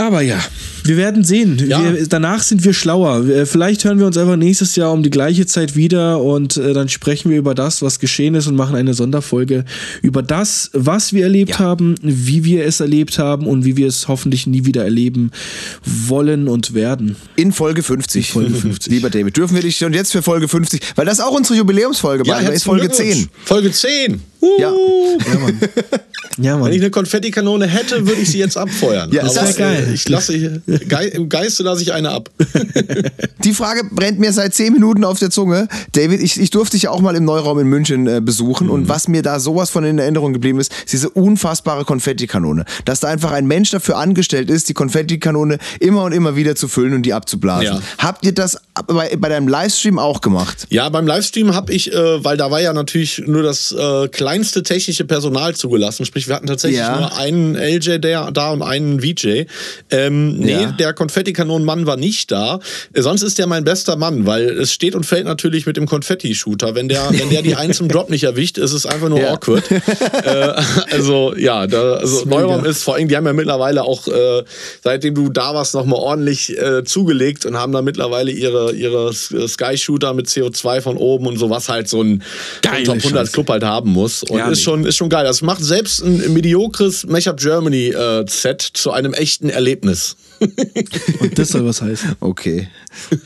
[0.00, 0.38] Aber ja,
[0.84, 1.60] wir werden sehen.
[1.68, 1.82] Ja.
[1.82, 3.26] Wir, danach sind wir schlauer.
[3.26, 6.72] Wir- Vielleicht hören wir uns einfach nächstes Jahr um die gleiche Zeit wieder und äh,
[6.72, 9.64] dann sprechen wir über das, was geschehen ist und machen eine Sonderfolge
[10.00, 14.06] über das, was wir erlebt haben, wie wir es erlebt haben und wie wir es
[14.06, 15.32] hoffentlich nie wieder erleben
[15.84, 17.16] wollen und werden.
[17.34, 18.30] In Folge 50.
[18.30, 18.92] Folge 50.
[18.92, 21.58] Lieber David, dürfen wir dich schon jetzt für Folge 50, weil das ist auch unsere
[21.58, 23.14] Jubiläumsfolge, ja, ist herzlichen Folge Glückwunsch.
[23.16, 23.28] 10.
[23.44, 24.20] Folge 10.
[24.58, 24.72] Ja.
[24.72, 25.60] Ja, Mann.
[26.40, 26.72] Ja, Wenn Mann.
[26.72, 29.10] ich eine Konfettikanone hätte, würde ich sie jetzt abfeuern.
[29.12, 29.86] Ja, ist Aber das geil.
[29.88, 32.30] äh, ich lasse Ge im Geiste lasse ich eine ab.
[33.44, 35.66] Die Frage brennt mir seit 10 Minuten auf der Zunge.
[35.92, 38.88] David, ich, ich durfte dich ja auch mal im Neuraum in München äh, besuchen und
[38.88, 42.64] was mir da sowas von in Erinnerung geblieben ist, ist diese unfassbare Konfettikanone.
[42.84, 46.68] Dass da einfach ein Mensch dafür angestellt ist, die Konfettikanone immer und immer wieder zu
[46.68, 47.64] füllen und die abzublasen.
[47.66, 47.80] Ja.
[47.98, 50.66] Habt ihr das bei, bei deinem Livestream auch gemacht?
[50.70, 54.62] Ja, beim Livestream habe ich, äh, weil da war ja natürlich nur das äh, kleinste
[54.62, 56.04] technische Personal zugelassen.
[56.04, 56.98] Sprich, wir hatten tatsächlich Ja.
[56.98, 59.46] nur einen LJ der, da und einen VJ.
[59.90, 60.72] Ähm, nee, Ja.
[60.72, 62.60] der Konfettikanonenmann war nicht da.
[62.92, 65.86] Äh, sonst ist der mein bester Mann, weil es steht und fällt natürlich mit dem
[65.86, 66.74] Konfetti-Shooter.
[66.74, 69.32] Wenn der, wenn der die eins im Drop nicht erwischt, ist es einfach nur Ja.
[69.32, 69.64] awkward.
[69.70, 70.52] äh,
[70.90, 74.42] also ja, da, also Neuraum ist vor allem, die haben ja mittlerweile auch, äh,
[74.84, 80.12] seitdem du da warst, nochmal ordentlich äh, zugelegt und haben da mittlerweile ihre, ihre Sky-Shooter
[80.12, 82.22] mit CO2 von oben und so, was halt so ein
[82.60, 83.32] Geile Top 100 Scheiße.
[83.32, 84.17] Club halt haben muss.
[84.24, 84.64] Und Ja, ist, nee.
[84.64, 85.24] schon, ist schon geil.
[85.24, 90.16] Das macht selbst ein mediokres Mashup Germany äh, Set zu einem echten Erlebnis.
[91.20, 92.16] Und das soll was heißen.
[92.20, 92.68] Okay.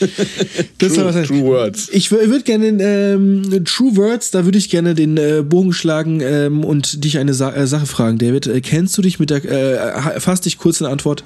[0.78, 1.36] Das soll True, was heißen.
[1.40, 1.88] true words.
[1.92, 6.64] Ich würde gerne ähm, True Words, da würde ich gerne den äh, Bogen schlagen ähm,
[6.64, 8.46] und dich eine Sa äh, Sache fragen, David.
[8.46, 11.22] Äh, kennst du dich mit der, äh, fass dich kurz in Antwort.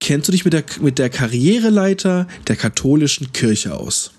[0.00, 4.12] Kennst du dich mit der, mit der Karriereleiter der katholischen Kirche aus?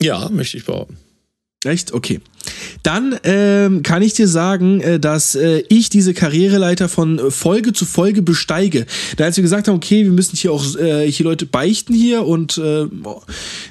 [0.00, 0.96] Ja, möchte ich behaupten.
[1.64, 1.92] Echt?
[1.92, 2.20] Okay.
[2.82, 7.84] Dann ähm, kann ich dir sagen, äh, dass äh, ich diese Karriereleiter von Folge zu
[7.84, 8.86] Folge besteige.
[9.16, 12.26] Da als wir gesagt haben, okay, wir müssen hier auch äh, hier Leute beichten hier
[12.26, 12.86] und äh,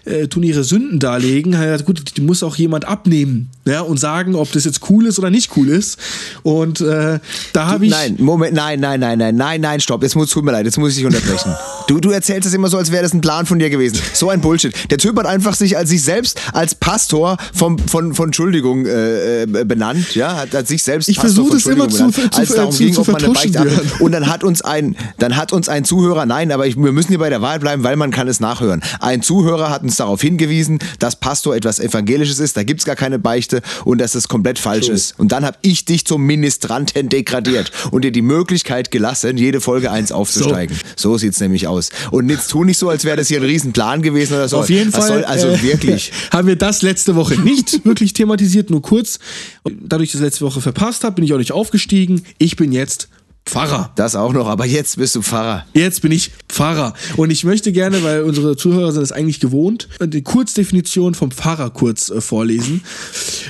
[0.05, 3.81] äh, tun ihre Sünden darlegen, hat er gesagt, gut, die muss auch jemand abnehmen ja,
[3.81, 5.97] und sagen, ob das jetzt cool ist oder nicht cool ist.
[6.43, 7.19] Und äh,
[7.53, 10.01] da habe ich Nein, Moment, nein, nein, nein, nein, nein, nein, stopp.
[10.03, 11.53] Jetzt muss, tut mir leid, jetzt muss ich dich unterbrechen.
[11.87, 13.99] Du, du erzählst es immer so, als wäre das ein Plan von dir gewesen.
[14.13, 14.73] So ein Bullshit.
[14.91, 19.43] Der Typ hat einfach sich als sich selbst als Pastor vom, von, von Entschuldigung äh,
[19.43, 22.55] äh, benannt, ja, hat, hat sich selbst Ich versuche das immer benannt, zu- als zu-
[22.55, 23.81] darum zu- ging, zu ob man eine Beichte.
[23.99, 27.09] Und dann hat uns ein, dann hat uns ein Zuhörer, nein, aber ich, wir müssen
[27.09, 28.81] hier bei der Wahrheit bleiben, weil man kann es nachhören.
[28.99, 33.19] Ein Zuhörer hat uns darauf hingewiesen, dass Pastor etwas Evangelisches ist, da gibt's gar keine
[33.19, 35.19] Beichte und dass es komplett falsch ist.
[35.19, 39.91] Und dann habe ich dich zum Ministranten degradiert und dir die Möglichkeit gelassen, jede Folge
[39.91, 40.77] eins aufzusteigen.
[40.95, 41.89] So, sieht's nämlich aus.
[42.11, 44.57] Und jetzt tu nicht so, als wäre das hier ein Riesenplan gewesen oder so.
[44.59, 45.07] Auf jeden Fall.
[45.07, 46.11] Soll, also äh, wirklich.
[46.31, 49.19] haben wir das letzte Woche nicht wirklich thematisiert, nur kurz.
[49.63, 52.23] Und dadurch, dass ich das letzte Woche verpasst habe, bin ich auch nicht aufgestiegen.
[52.37, 53.09] Ich bin jetzt
[53.45, 53.91] Pfarrer.
[53.95, 55.65] Das auch noch, aber jetzt bist du Pfarrer.
[55.73, 56.93] Jetzt bin ich Pfarrer.
[57.17, 61.71] Und ich möchte gerne, weil unsere Zuhörer sind es eigentlich gewohnt, die Kurzdefinition vom Pfarrer
[61.71, 62.81] kurz äh, vorlesen.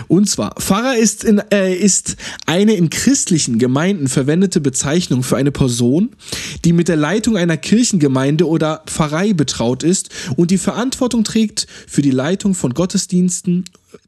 [0.08, 5.52] Und zwar, Pfarrer ist, in, äh, ist eine in christlichen Gemeinden verwendete Bezeichnung für eine
[5.52, 6.16] Person,
[6.64, 12.02] die mit der Leitung einer Kirchengemeinde oder Pfarrei betraut ist und die Verantwortung trägt für
[12.02, 13.66] die Leitung von Gottesdiensten,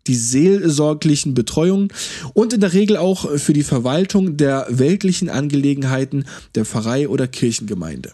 [0.08, 1.92] die seelsorglichen Betreuung
[2.34, 8.12] und in der Regel auch für die Verwaltung der weltlichen Angelegenheiten der Pfarrei oder Kirchengemeinde.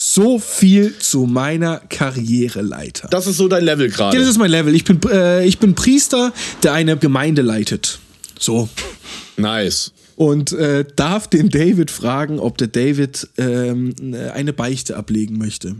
[0.00, 3.08] So viel zu meiner Karriereleiter.
[3.08, 4.18] Das ist so dein Level Ja, gerade.
[4.18, 4.74] das ist mein Level.
[4.74, 6.32] Ich bin, äh, ich bin Priester,
[6.64, 8.00] der eine Gemeinde leitet.
[8.38, 8.68] So.
[9.36, 9.92] Nice.
[10.16, 13.94] Und äh, darf den David fragen, ob der David ähm,
[14.34, 15.76] eine Beichte ablegen möchte.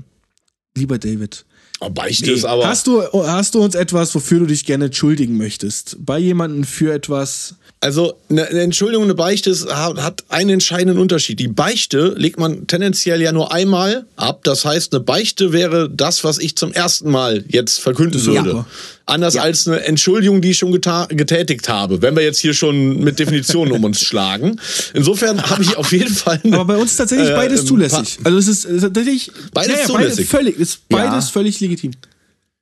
[0.76, 1.44] Lieber David.
[1.84, 2.68] Oh, Beichte ist aber.
[2.68, 5.96] Hast du, hast du uns etwas, wofür du dich gerne entschuldigen möchtest?
[5.98, 7.56] Bei jemandem für etwas.
[7.80, 11.40] Also eine, Entschuldigung, eine Beichte ist, hat, einen entscheidenden Unterschied.
[11.40, 14.44] Die Beichte legt man tendenziell ja nur einmal ab.
[14.44, 18.50] Das heißt, eine Beichte wäre das, was ich zum ersten Mal jetzt verkünden würde.
[18.50, 18.66] super.
[19.06, 22.02] Anders als eine Entschuldigung, die ich schon getätigt habe.
[22.02, 24.60] Wenn wir jetzt hier schon mit Definitionen um uns schlagen.
[24.94, 26.40] Insofern habe ich auf jeden Fall.
[26.44, 28.18] Eine, Aber bei uns ist tatsächlich äh, beides zulässig.
[28.24, 30.28] Also es ist, es ist tatsächlich Beides Beides zulässig.
[30.28, 31.30] völlig, ist beides Ja.
[31.32, 31.92] völlig legitim.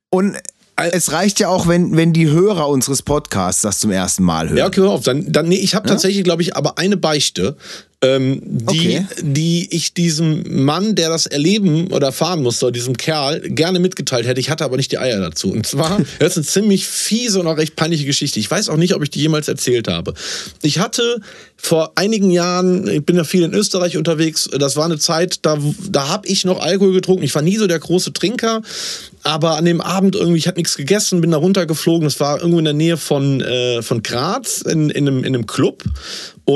[0.09, 0.35] Und
[0.75, 4.57] es reicht ja auch, wenn, wenn die Hörer unseres Podcasts das zum ersten Mal hören.
[4.57, 5.03] Ja, okay, hör auf.
[5.03, 7.55] Dann, dann, nee, ich habe tatsächlich, glaube ich, aber eine Beichte.
[8.03, 9.05] Ähm, die, Okay.
[9.21, 14.39] die ich diesem Mann, der das erleben oder erfahren musste, diesem Kerl, gerne mitgeteilt hätte.
[14.39, 15.51] Ich hatte aber nicht die Eier dazu.
[15.51, 18.39] Und zwar, das ist eine ziemlich fiese und auch recht peinliche Geschichte.
[18.39, 20.15] Ich weiß auch nicht, ob ich die jemals erzählt habe.
[20.63, 21.21] Ich hatte
[21.57, 25.59] vor einigen Jahren, ich bin ja viel in Österreich unterwegs, das war eine Zeit, da,
[25.89, 27.23] da habe ich noch Alkohol getrunken.
[27.23, 28.63] Ich war nie so der große Trinker,
[29.21, 32.05] aber an dem Abend irgendwie, ich hatte nichts gegessen, bin da runtergeflogen.
[32.05, 35.45] Das war irgendwo in der Nähe von, äh, von Graz in, in, einem, in einem
[35.45, 35.83] Club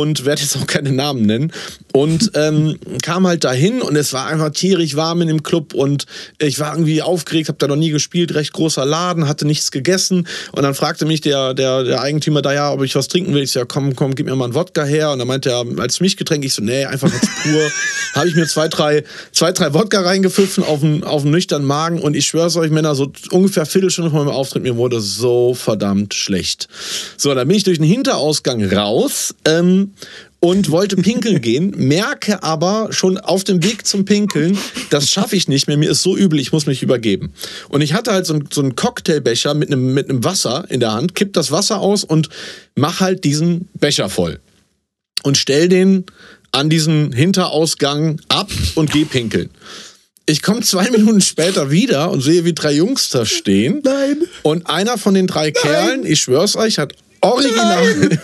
[0.01, 1.53] und werde jetzt auch keine Namen nennen.
[1.93, 6.05] Und ähm, kam halt dahin und es war einfach tierisch warm in dem Club und
[6.39, 10.27] ich war irgendwie aufgeregt, habe da noch nie gespielt, recht großer Laden, hatte nichts gegessen
[10.51, 13.43] und dann fragte mich der, der, der Eigentümer da ja, ob ich was trinken will.
[13.43, 15.63] Ich so, ja komm, komm, gib mir mal einen Wodka her und dann meinte er,
[15.77, 17.71] als Milchgetränk, ich so, nee, einfach ganz pur.
[18.13, 22.01] habe ich mir zwei, drei, zwei, drei Wodka reingepfiffen auf einen, auf einen nüchternen Magen
[22.01, 26.13] und ich schwör's euch, Männer, so ungefähr Viertelstunde vor meinem Auftritt, mir wurde so verdammt
[26.13, 26.67] schlecht.
[27.15, 29.84] So, dann bin ich durch den Hinterausgang raus ähm,
[30.39, 34.57] und wollte pinkeln gehen, merke aber schon auf dem Weg zum Pinkeln,
[34.89, 37.33] das schaffe ich nicht mehr, mir ist so übel, ich muss mich übergeben.
[37.69, 40.79] Und ich hatte halt so, einen- so einen Cocktailbecher mit einem, mit einem Wasser in
[40.79, 42.29] der Hand, kipp das Wasser aus und
[42.75, 44.39] mach halt diesen Becher voll.
[45.23, 46.05] Und stell den
[46.51, 49.49] an diesen Hinterausgang ab und geh pinkeln.
[50.27, 53.81] Ich komme zwei Minuten später wieder und sehe, wie drei Jungs da stehen.
[53.83, 54.23] Nein.
[54.43, 56.93] Und einer von den drei Kerlen, ich schwör's euch, hat
[57.25, 58.19] original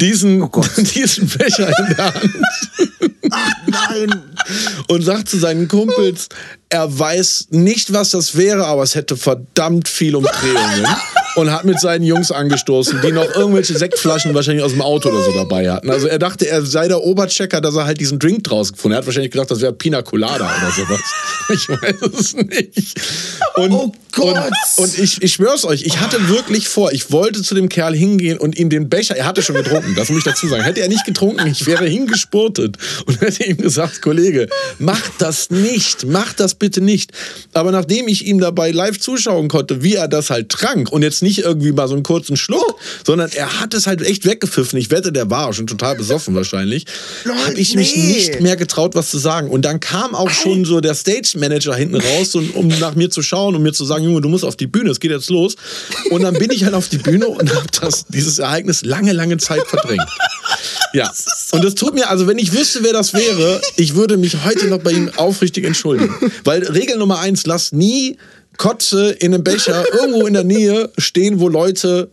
[0.00, 0.50] diesen,
[0.94, 2.30] diesen Becher in der Hand
[3.66, 4.22] Nein.
[4.88, 6.28] und sagt zu seinen Kumpels,
[6.68, 10.86] er weiß nicht, was das wäre, aber es hätte verdammt viel Umdrehungen.
[11.36, 15.20] Und hat mit seinen Jungs angestoßen, die noch irgendwelche Sektflaschen wahrscheinlich aus dem Auto oder
[15.20, 15.90] so dabei hatten.
[15.90, 18.98] Also er dachte, er sei der Oberchecker, dass er halt diesen Drink draus gefunden hat.
[18.98, 21.00] Er hat wahrscheinlich gedacht, das wäre Pina Colada oder sowas.
[21.52, 23.00] Ich weiß es nicht.
[23.56, 24.36] Und, Oh Gott.
[24.36, 27.94] Und, und ich, ich schwör's euch, ich hatte wirklich vor, ich wollte zu dem Kerl
[27.94, 30.62] hingehen und ihm den Becher, er hatte schon getrunken, das muss ich dazu sagen.
[30.62, 34.48] Hätte er nicht getrunken, ich wäre hingespurtet und hätte ihm gesagt, Kollege,
[34.78, 37.12] mach das nicht, mach das bitte nicht.
[37.52, 41.22] Aber nachdem ich ihm dabei live zuschauen konnte, wie er das halt trank und jetzt
[41.22, 44.78] nicht irgendwie mal so einen kurzen Schluck, sondern er hat es halt echt weggepfiffen.
[44.78, 46.86] Ich wette, der war schon total besoffen wahrscheinlich.
[47.46, 48.06] Habe ich mich nee.
[48.06, 49.50] nicht mehr getraut, was zu sagen.
[49.50, 53.22] Und dann kam auch schon so der Stage Manager hinten raus, um nach mir zu
[53.22, 55.56] schauen und mir zu sagen, Junge, du musst auf die Bühne, es geht jetzt los.
[56.10, 59.36] Und dann bin ich halt auf die Bühne und habe das dieses Ereignis lange, lange
[59.38, 60.08] Zeit verdrängt.
[60.92, 61.12] Ja.
[61.52, 64.66] Und das tut mir, also wenn ich wüsste, wer das wäre, ich würde mich heute
[64.68, 66.14] noch bei ihm aufrichtig entschuldigen.
[66.44, 68.16] Weil Regel Nummer eins, lass nie
[68.56, 72.10] Kotze in einem Becher irgendwo in der Nähe stehen, wo Leute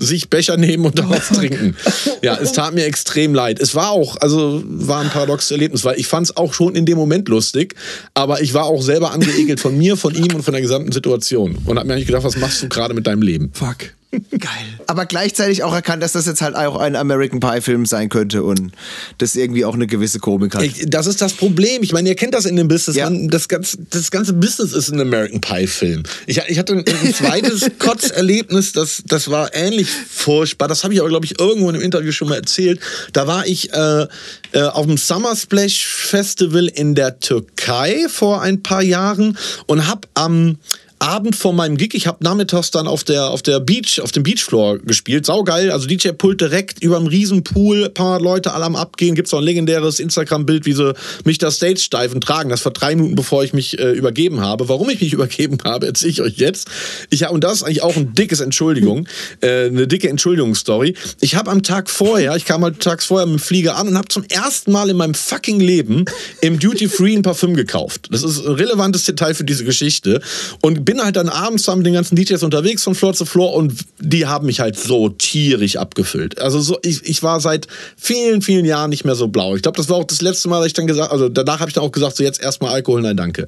[0.00, 1.76] sich Becher nehmen und daraus trinken.
[2.22, 3.60] Ja, es tat mir extrem leid.
[3.60, 6.86] Es war auch, also war ein paradoxes Erlebnis, weil ich fand es auch schon in
[6.86, 7.74] dem Moment lustig,
[8.14, 11.58] aber ich war auch selber angeekelt von mir, von ihm und von der gesamten Situation
[11.64, 13.50] und habe mir eigentlich gedacht, was machst du gerade mit deinem Leben?
[13.52, 13.92] Fuck.
[14.12, 14.50] Geil.
[14.88, 18.72] Aber gleichzeitig auch erkannt, dass das jetzt halt auch ein American Pie-Film sein könnte und
[19.18, 20.62] das irgendwie auch eine gewisse Komik hat.
[20.64, 21.84] Ich- Das ist das Problem.
[21.84, 22.96] Ich meine, ihr kennt das in dem Business.
[22.96, 23.08] Ja.
[23.08, 26.02] Man, das, ganze, das ganze Business ist ein American Pie-Film.
[26.26, 30.66] Ich, ich hatte ein, ein zweites Kotzerlebnis, das, das war ähnlich furchtbar.
[30.66, 32.80] Das habe ich aber, glaube ich, irgendwo in einem Interview schon mal erzählt.
[33.12, 34.06] Da war ich äh,
[34.52, 40.08] äh, auf dem Summer Splash Festival in der Türkei vor ein paar Jahren und habe
[40.14, 40.58] am
[41.00, 44.22] Abend vor meinem Gig, ich habe nachmittags dann auf der, auf der Beach, auf dem
[44.22, 45.24] Beachfloor gespielt.
[45.24, 49.14] Saugeil, also DJ-Pult direkt über einem Riesenpool, paar Leute alle am Abgehen.
[49.14, 52.50] Gibt's auch ein legendäres Instagram-Bild, wie sie mich da stage-steifen tragen.
[52.50, 54.68] Das war drei Minuten, bevor ich mich äh, übergeben habe.
[54.68, 56.68] Warum ich mich übergeben habe, erzähle ich euch jetzt.
[57.08, 59.08] Ich hab, und das ist eigentlich auch ein dickes Entschuldigung,
[59.40, 60.94] äh, eine dicke Entschuldigungsstory.
[61.20, 63.96] Ich habe am Tag vorher, ich kam halt tags vorher mit dem Flieger an und
[63.96, 66.04] habe zum ersten Mal in meinem fucking Leben
[66.42, 68.08] im Duty Free ein Parfüm gekauft.
[68.10, 70.20] Das ist ein relevantes Detail für diese Geschichte.
[70.60, 73.54] Und bin halt dann abends zusammen mit den ganzen DJs unterwegs von Floor zu Floor
[73.54, 76.40] und die haben mich halt so tierisch abgefüllt.
[76.40, 79.54] Also so, ich, ich war seit vielen, vielen Jahren nicht mehr so blau.
[79.54, 81.70] Ich glaube, das war auch das letzte Mal, dass ich dann gesagt, also danach habe
[81.70, 83.46] ich dann auch gesagt, so jetzt erstmal Alkohol, nein, danke.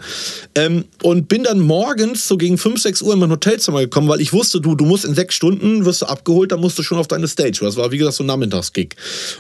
[0.55, 4.21] Ähm, und bin dann morgens so gegen 5, 6 Uhr in mein Hotelzimmer gekommen, weil
[4.21, 6.99] ich wusste, du, du musst in sechs Stunden, wirst du abgeholt, dann musst du schon
[6.99, 7.59] auf deine Stage.
[7.63, 8.95] Das war, wie gesagt, so ein Nachmittagsgig.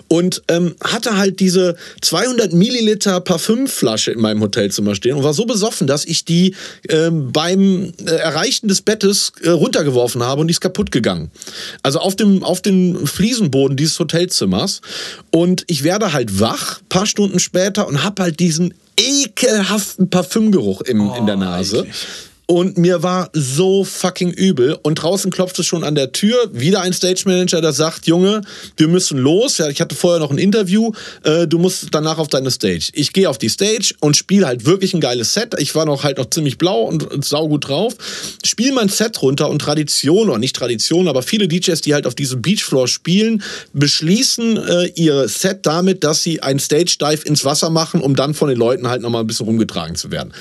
[0.08, 5.44] Und ähm, hatte halt diese 200 Milliliter Parfümflasche in meinem Hotelzimmer stehen und war so
[5.44, 6.56] besoffen, dass ich die
[6.88, 11.30] ähm, beim äh, Erreichen des Bettes äh, runtergeworfen habe und die ist kaputt gegangen.
[11.82, 14.80] Also auf dem, auf den Fliesenboden dieses Hotelzimmers.
[15.30, 21.12] Und ich werde halt wach, paar Stunden später, und habe halt diesen ekelhaften Parfümgeruch im,
[21.14, 21.80] in der Nase.
[21.80, 21.94] eklig.
[22.52, 24.78] Und mir war so fucking übel.
[24.82, 26.36] Und draußen klopft es schon an der Tür.
[26.52, 28.42] Wieder ein Stage Manager, der sagt, Junge,
[28.76, 29.56] wir müssen los.
[29.56, 30.92] Ja, ich hatte vorher noch ein Interview.
[31.22, 32.90] Äh, du musst danach auf deine Stage.
[32.92, 35.54] Ich gehe auf die Stage und spiele halt wirklich ein geiles Set.
[35.60, 37.94] Ich war noch halt noch ziemlich blau und, und saugut drauf.
[38.44, 42.14] Spiel mein Set runter und Tradition, oder nicht Tradition, aber viele DJs, die halt auf
[42.14, 47.70] diesem Beachfloor spielen, beschließen äh, ihr Set damit, dass sie ein Stage Dive ins Wasser
[47.70, 50.34] machen, um dann von den Leuten halt nochmal ein bisschen rumgetragen zu werden.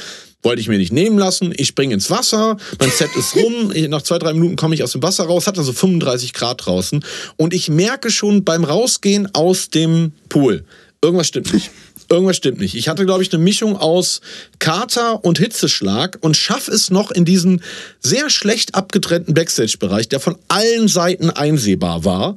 [0.44, 1.54] Wollte ich mir nicht nehmen lassen.
[1.56, 3.72] Ich springe ins Wasser, mein Set ist rum.
[3.90, 7.04] Nach zwei, drei Minuten komme ich aus dem Wasser raus, hat also 35 Grad draußen.
[7.38, 10.64] Und ich merke schon beim Rausgehen aus dem Pool,
[11.02, 11.70] irgendwas stimmt nicht.
[12.10, 12.76] Irgendwas stimmt nicht.
[12.76, 14.20] Ich hatte, glaube ich, eine Mischung aus
[14.60, 17.64] Kater und Hitzeschlag und schaffe es noch in diesen
[18.02, 22.36] sehr schlecht abgetrennten Backstage-Bereich, der von allen Seiten einsehbar war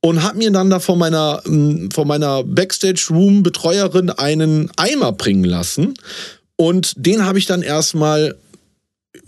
[0.00, 5.94] und habe mir dann da von meiner, ähm, von meiner Backstage-Room-Betreuerin einen Eimer bringen lassen.
[6.60, 8.36] Und den habe ich dann erstmal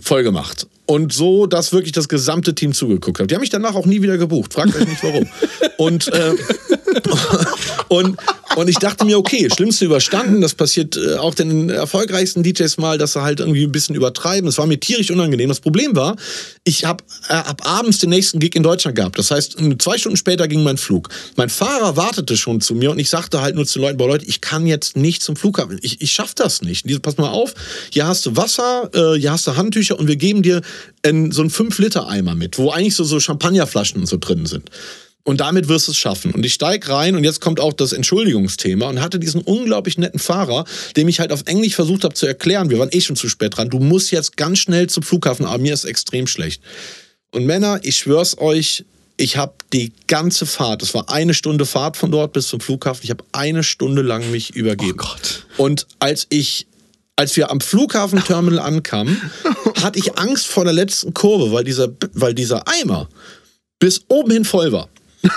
[0.01, 0.66] voll gemacht.
[0.91, 3.30] Und so, dass wirklich das gesamte Team zugeguckt hat.
[3.30, 4.55] Die haben mich danach auch nie wieder gebucht.
[4.55, 5.28] Fragt euch nicht warum.
[5.76, 6.34] Und, äh,
[7.88, 8.18] und,
[8.57, 10.43] und ich dachte mir, okay, Schlimmste überstanden.
[10.43, 14.45] Das passiert äh, auch den erfolgreichsten DJs mal, dass sie halt irgendwie ein bisschen übertreiben.
[14.45, 15.49] Das war mir tierisch unangenehm.
[15.49, 16.16] Das Problem war,
[16.64, 19.18] ich habe äh, ab abends den nächsten Gig in Deutschland gehabt.
[19.18, 21.09] Das heißt, zwei Stunden später ging mein Flug.
[21.36, 24.09] Mein Fahrer wartete schon zu mir und ich sagte halt nur zu den Leuten, boah
[24.09, 25.78] Leute, ich kann jetzt nicht zum Flughafen.
[25.80, 26.88] Ich, ich schaff das nicht.
[26.91, 27.55] Die, pass mal auf,
[27.91, 30.61] hier hast du Wasser, äh, hier hast du Handtücher und wir geben dir
[31.03, 34.70] in so einen 5-Liter-Eimer mit, wo eigentlich so, so Champagnerflaschen und so drin sind.
[35.22, 36.33] Und damit wirst du es schaffen.
[36.33, 40.18] Und ich steig rein und jetzt kommt auch das Entschuldigungsthema und hatte diesen unglaublich netten
[40.18, 40.64] Fahrer,
[40.97, 43.57] dem ich halt auf Englisch versucht habe zu erklären, wir waren eh schon zu spät
[43.57, 46.62] dran, du musst jetzt ganz schnell zum Flughafen, aber mir ist extrem schlecht.
[47.33, 48.85] Und Männer, ich schwör's euch,
[49.18, 53.03] ich habe die ganze Fahrt, es war eine Stunde Fahrt von dort bis zum Flughafen,
[53.05, 54.99] ich habe eine Stunde lang mich übergeben.
[55.01, 55.47] Oh Gott.
[55.59, 56.66] Und als ich
[57.21, 59.21] als wir am Flughafenterminal ankamen,
[59.83, 63.09] hatte ich Angst vor der letzten Kurve, weil dieser, weil dieser Eimer
[63.79, 64.89] bis oben hin voll war.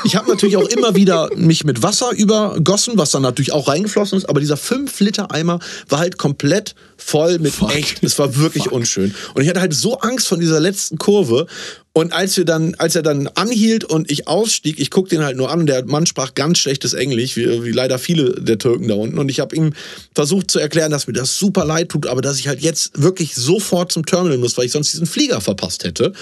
[0.05, 4.17] Ich habe natürlich auch immer wieder mich mit Wasser übergossen, was dann natürlich auch reingeflossen
[4.17, 5.59] ist, aber dieser 5-Liter-Eimer
[5.89, 7.75] war halt komplett voll mit Fuck.
[7.75, 8.03] echt.
[8.03, 8.73] Es war wirklich Fuck.
[8.73, 9.13] unschön.
[9.33, 11.47] Und ich hatte halt so Angst von dieser letzten Kurve.
[11.95, 15.37] Und als wir dann, als er dann anhielt und ich ausstieg, ich guck den halt
[15.37, 18.87] nur an und der Mann sprach ganz schlechtes Englisch, wie, wie leider viele der Türken
[18.87, 19.19] da unten.
[19.19, 19.73] Und ich habe ihm
[20.15, 23.35] versucht zu erklären, dass mir das super leid tut, aber dass ich halt jetzt wirklich
[23.35, 26.13] sofort zum Terminal muss, weil ich sonst diesen Flieger verpasst hätte.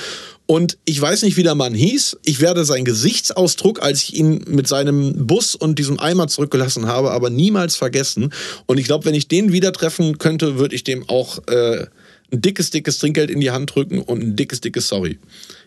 [0.51, 2.17] Und ich weiß nicht, wie der Mann hieß.
[2.26, 7.11] Ich werde seinen Gesichtsausdruck, als ich ihn mit seinem Bus und diesem Eimer zurückgelassen habe,
[7.11, 8.34] aber niemals vergessen.
[8.65, 11.88] Und ich glaube, wenn ich den wieder treffen könnte, würde ich dem auch äh,
[12.32, 15.20] ein dickes, dickes Trinkgeld in die Hand drücken und ein dickes, dickes Sorry.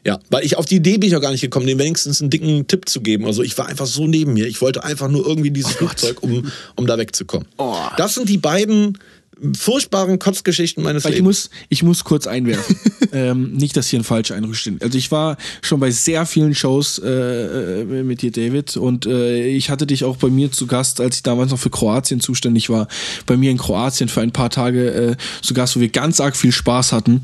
[0.04, 2.30] Ja, weil ich auf die Idee bin ich auch gar nicht gekommen, dem wenigstens einen
[2.30, 3.26] dicken Tipp zu geben.
[3.26, 4.46] Also ich war einfach so neben mir.
[4.46, 7.46] Ich wollte einfach nur irgendwie dieses Flugzeug, um, um da wegzukommen.
[7.58, 7.76] Oh.
[7.96, 8.98] Das sind die beiden
[9.56, 11.50] furchtbaren Kotzgeschichten meines Weil ich Lebens.
[11.50, 12.76] muss, ich muss kurz einwerfen.
[13.12, 14.82] ähm, nicht, dass hier ein falscher Eindruck steht.
[14.82, 19.46] Also ich war schon bei sehr vielen Shows äh, äh, mit dir, David, und äh,
[19.46, 22.70] ich hatte dich auch bei mir zu Gast, als ich damals noch für Kroatien zuständig
[22.70, 22.88] war,
[23.26, 26.36] bei mir in Kroatien für ein paar Tage äh, zu Gast, wo wir ganz arg
[26.36, 27.22] viel Spaß hatten.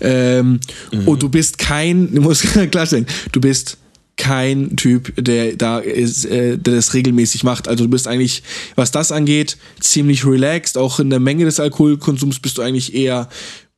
[0.00, 0.60] Ähm,
[1.06, 3.78] Und du bist kein, du musst klarstellen, du bist
[4.20, 7.68] kein Typ, der da ist, äh, der das regelmäßig macht.
[7.68, 8.42] Also du bist eigentlich,
[8.76, 10.76] was das angeht, ziemlich relaxed.
[10.76, 13.30] Auch in der Menge des Alkoholkonsums bist du eigentlich eher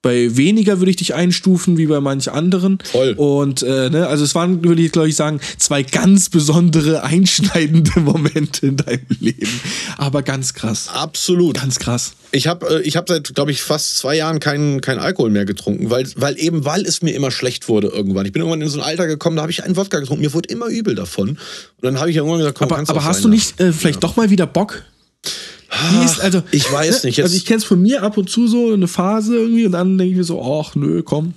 [0.03, 2.79] bei weniger würde ich dich einstufen wie bei manch anderen.
[2.83, 3.15] Voll.
[3.17, 7.93] Und äh, ne, also es waren, würde ich glaube ich sagen, zwei ganz besondere einschneidende
[8.01, 9.61] Momente in deinem Leben.
[9.97, 10.89] Aber ganz krass.
[10.93, 11.55] Absolut.
[11.55, 12.15] Ganz krass.
[12.33, 15.45] Ich habe äh, ich hab seit, glaube ich, fast zwei Jahren keinen keinen Alkohol mehr
[15.45, 18.27] getrunken, weil, weil eben, weil es mir immer schlecht wurde irgendwann.
[18.27, 20.33] Ich bin irgendwann in so ein Alter gekommen, da habe ich einen Wodka getrunken, mir
[20.33, 21.31] wurde immer übel davon.
[21.31, 21.39] Und
[21.81, 24.31] dann habe ich irgendwann gesagt, komm, Aber, aber hast du nicht äh, vielleicht doch mal
[24.31, 24.83] wieder Bock?
[25.91, 28.29] Wie ist, also, ich weiß nicht, jetzt- Also ich kenne es von mir ab und
[28.29, 31.35] zu so eine Phase irgendwie und dann denke ich mir so, ach nö, komm.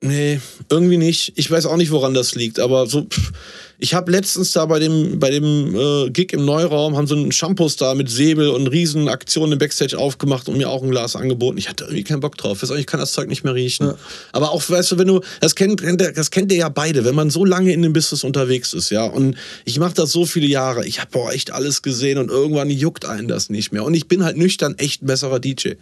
[0.00, 0.40] Nee,
[0.70, 1.32] irgendwie nicht.
[1.34, 3.02] Ich weiß auch nicht, woran das liegt, aber so.
[3.02, 3.32] Pff.
[3.80, 7.30] Ich habe letztens da bei dem, bei dem äh, Gig im Neuraum, haben so einen
[7.30, 11.14] Shampoos da mit Säbel und riesen Aktionen im Backstage aufgemacht und mir auch ein Glas
[11.14, 11.58] angeboten.
[11.58, 12.60] Ich hatte irgendwie keinen Bock drauf.
[12.60, 13.94] Ich, auch, kann das Zeug nicht mehr riechen.
[14.32, 17.30] Aber auch, weißt du, wenn du, das kennt, das kennt ihr ja beide, wenn man
[17.30, 19.04] so lange in dem Business unterwegs ist, ja.
[19.04, 20.84] Und ich mache das so viele Jahre.
[20.84, 23.84] Ich habe echt alles gesehen und irgendwann juckt einen das nicht mehr.
[23.84, 25.74] Und ich bin halt nüchtern echt ein besserer DJ.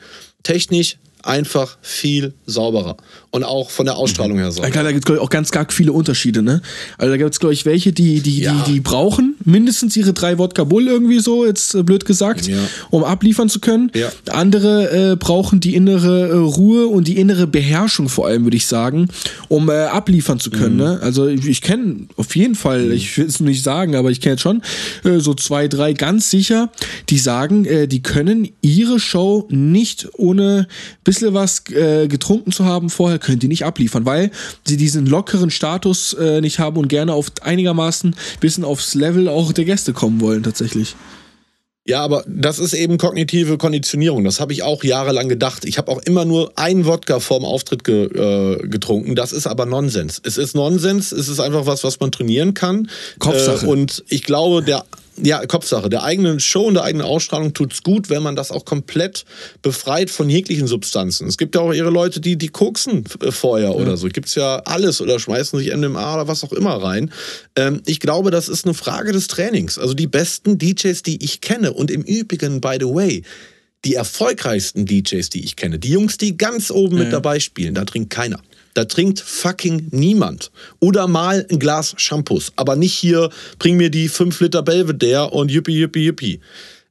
[0.43, 2.97] Technisch einfach viel sauberer.
[3.31, 4.71] Und auch von der Ausstrahlung her Ja, sauberer.
[4.71, 6.63] klar, da gibt es auch ganz, ganz viele Unterschiede, ne?
[6.99, 8.53] Also da gibt es, glaube ich, welche, die, die, Ja.
[8.67, 12.59] die, die brauchen mindestens ihre drei Wodka Bull irgendwie so, jetzt äh, blöd gesagt, Ja.
[12.91, 13.91] um abliefern zu können.
[13.95, 14.09] Ja.
[14.31, 18.67] Andere äh, brauchen die innere äh, Ruhe und die innere Beherrschung vor allem, würde ich
[18.67, 19.09] sagen,
[19.49, 20.77] um äh, abliefern zu können.
[20.77, 20.99] Ne?
[21.01, 24.33] Also ich, ich kenne auf jeden Fall, ich will es nicht sagen, aber ich kenne
[24.35, 24.63] jetzt schon
[25.05, 26.71] äh, so zwei, drei ganz sicher,
[27.09, 30.67] die sagen, äh, die können ihre Show nicht ohne
[31.05, 34.31] bisschen was getrunken zu haben vorher, können die nicht abliefern, weil
[34.67, 39.65] sie diesen lockeren Status nicht haben und gerne auf einigermaßen bisschen aufs Level auch der
[39.65, 40.97] Gäste kommen wollen tatsächlich.
[41.89, 44.25] Ja, aber das ist eben kognitive Konditionierung.
[44.25, 45.65] Das habe ich auch jahrelang gedacht.
[45.65, 49.15] Ich habe auch immer nur einen Wodka vorm Auftritt ge, äh, getrunken.
[49.15, 50.21] Das ist aber Nonsens.
[50.25, 51.13] Es ist Nonsens.
[51.13, 52.91] Es ist einfach was, was man trainieren kann.
[53.21, 53.67] Kopfsache.
[53.67, 54.85] Äh, und ich glaube, der
[55.23, 55.89] ja, Kopfsache.
[55.89, 59.25] Der eigenen Show und der eigenen Ausstrahlung tut's gut, wenn man das auch komplett
[59.63, 61.27] befreit von jeglichen Substanzen.
[61.27, 64.09] Es gibt ja auch ihre Leute, die, die koksen äh, vorher oder so.
[64.09, 67.11] Gibt's ja alles oder schmeißen sich MDMA oder was auch immer rein.
[67.57, 69.79] Ähm, ich glaube, das ist eine Frage des Trainings.
[69.79, 73.23] Also die besten DJs, die ich kenne und im Übrigen, by the way,
[73.85, 77.85] die erfolgreichsten DJs, die ich kenne, die Jungs, die ganz oben mit dabei spielen, da
[77.85, 78.41] trinkt keiner.
[78.77, 80.51] Da trinkt fucking niemand.
[80.81, 82.53] Oder mal ein Glas Shampoos.
[82.57, 86.41] Aber nicht hier, bring mir die 5 Liter Belvedere und yippie, yippie, yippie.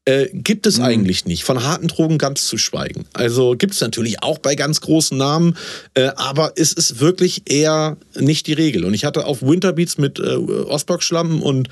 [0.06, 1.44] Äh, gibt es eigentlich nicht.
[1.44, 3.06] Von harten Drogen ganz zu schweigen.
[3.14, 5.58] Also gibt es natürlich auch bei ganz großen Namen,
[5.94, 8.84] äh, aber es ist wirklich eher nicht die Regel.
[8.84, 11.70] Und ich hatte auf Winterbeats mit äh, Osbock-Schlampen und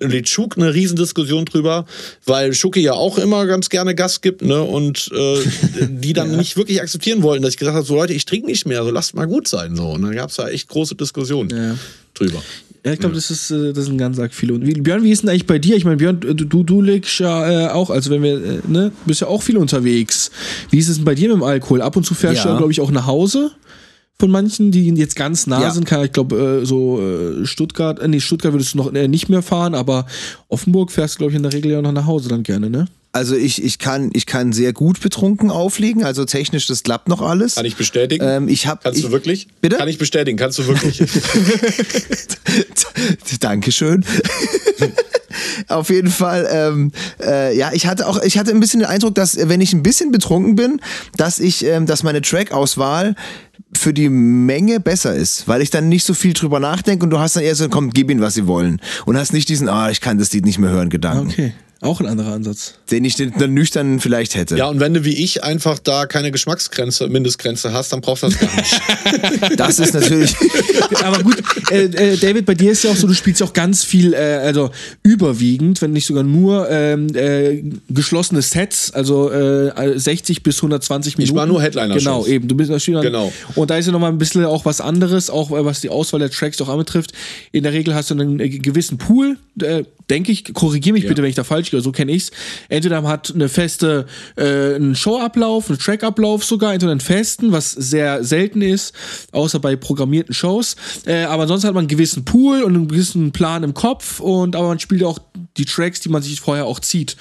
[0.00, 1.86] Litschuk eine Riesendiskussion drüber,
[2.26, 4.62] weil Schucke ja auch immer ganz gerne Gas gibt, ne?
[4.62, 5.38] Und äh,
[5.88, 8.66] die dann nicht wirklich akzeptieren wollten, dass ich gesagt habe, so Leute, ich trinke nicht
[8.66, 9.76] mehr, so lasst mal gut sein.
[9.76, 9.90] So.
[9.90, 11.76] Und dann gab es da echt große Diskussionen Ja.
[12.14, 12.42] drüber.
[12.84, 14.52] Ja, ich glaube, das ist äh, das sind ganz arg viele.
[14.52, 15.74] Und wie, Björn, wie ist denn eigentlich bei dir?
[15.76, 18.92] Ich meine, Björn, du, du, du legst ja äh, auch, also wenn wir, äh, ne,
[19.06, 20.30] bist ja auch viel unterwegs.
[20.70, 21.80] Wie ist es denn bei dir mit dem Alkohol?
[21.80, 22.52] Ab und zu fährst du Ja.
[22.52, 23.52] ja, glaube ich, auch nach Hause
[24.18, 25.70] von manchen, die jetzt ganz nah Ja.
[25.72, 25.86] sind.
[25.86, 29.28] Kann, ich glaube, äh, so äh, Stuttgart, äh, nee, Stuttgart würdest du noch äh, nicht
[29.28, 30.06] mehr fahren, aber
[30.48, 32.86] Offenburg fährst du, glaube ich, in der Regel ja noch nach Hause dann gerne, ne?
[33.12, 37.22] Also ich, ich, kann, ich kann sehr gut betrunken auflegen, also technisch, das klappt noch
[37.22, 37.54] alles.
[37.54, 38.24] Kann ich bestätigen?
[38.26, 39.46] Ähm, ich hab, Kannst ich, du wirklich?
[39.60, 39.76] Bitte?
[39.76, 41.00] Kann ich bestätigen, kannst du wirklich.
[43.40, 44.04] Dankeschön.
[45.68, 46.92] Auf jeden Fall, ähm,
[47.24, 49.82] äh, ja, ich hatte auch, ich hatte ein bisschen den Eindruck, dass wenn ich ein
[49.82, 50.80] bisschen betrunken bin,
[51.16, 53.14] dass ich, ähm, dass meine Track-Auswahl
[53.76, 57.18] für die Menge besser ist, weil ich dann nicht so viel drüber nachdenke und du
[57.18, 58.80] hast dann eher so, komm, gib ihnen, was sie wollen.
[59.06, 61.52] Und hast nicht diesen, ah, ich kann das Lied nicht mehr hören, Gedanken, Okay.
[61.84, 62.74] Auch ein anderer Ansatz.
[62.90, 64.56] den ich den, dann nüchtern vielleicht hätte.
[64.56, 68.28] ja, und wenn du wie ich einfach da keine Geschmacksgrenze, Mindestgrenze hast, dann brauchst du
[68.28, 68.80] das gar nicht.
[69.56, 70.34] Das ist natürlich,
[71.04, 73.52] Aber gut, äh, äh, David, bei dir ist ja auch so, du spielst ja auch
[73.52, 74.70] ganz viel, äh, also
[75.02, 81.36] überwiegend, wenn nicht sogar nur ähm, äh, geschlossene Sets, also äh, 60 bis 120 Minuten.
[81.36, 82.02] war nur Headliner-Shows.
[82.04, 82.48] Genau, eben.
[82.48, 83.32] Du bist natürlich dann- Genau.
[83.54, 86.20] Und da ist ja nochmal ein bisschen auch was anderes, auch äh, was die Auswahl
[86.20, 87.12] der Tracks auch anbetrifft.
[87.52, 91.22] In der Regel hast du einen äh, gewissen Pool, äh, denke ich, korrigiere mich bitte,
[91.22, 92.30] wenn ich da falsch liege, so kenne ich's.
[92.68, 97.72] Entweder man hat eine feste, äh, einen Showablauf, einen Trackablauf sogar, entweder einen festen, was
[97.72, 98.94] sehr selten ist,
[99.32, 100.76] außer bei programmierten Shows.
[101.06, 104.56] Äh, aber ansonsten hat man einen gewissen Pool und einen gewissen Plan im Kopf und
[104.56, 105.18] aber man spielt auch
[105.56, 107.16] die Tracks, die man sich vorher auch zieht.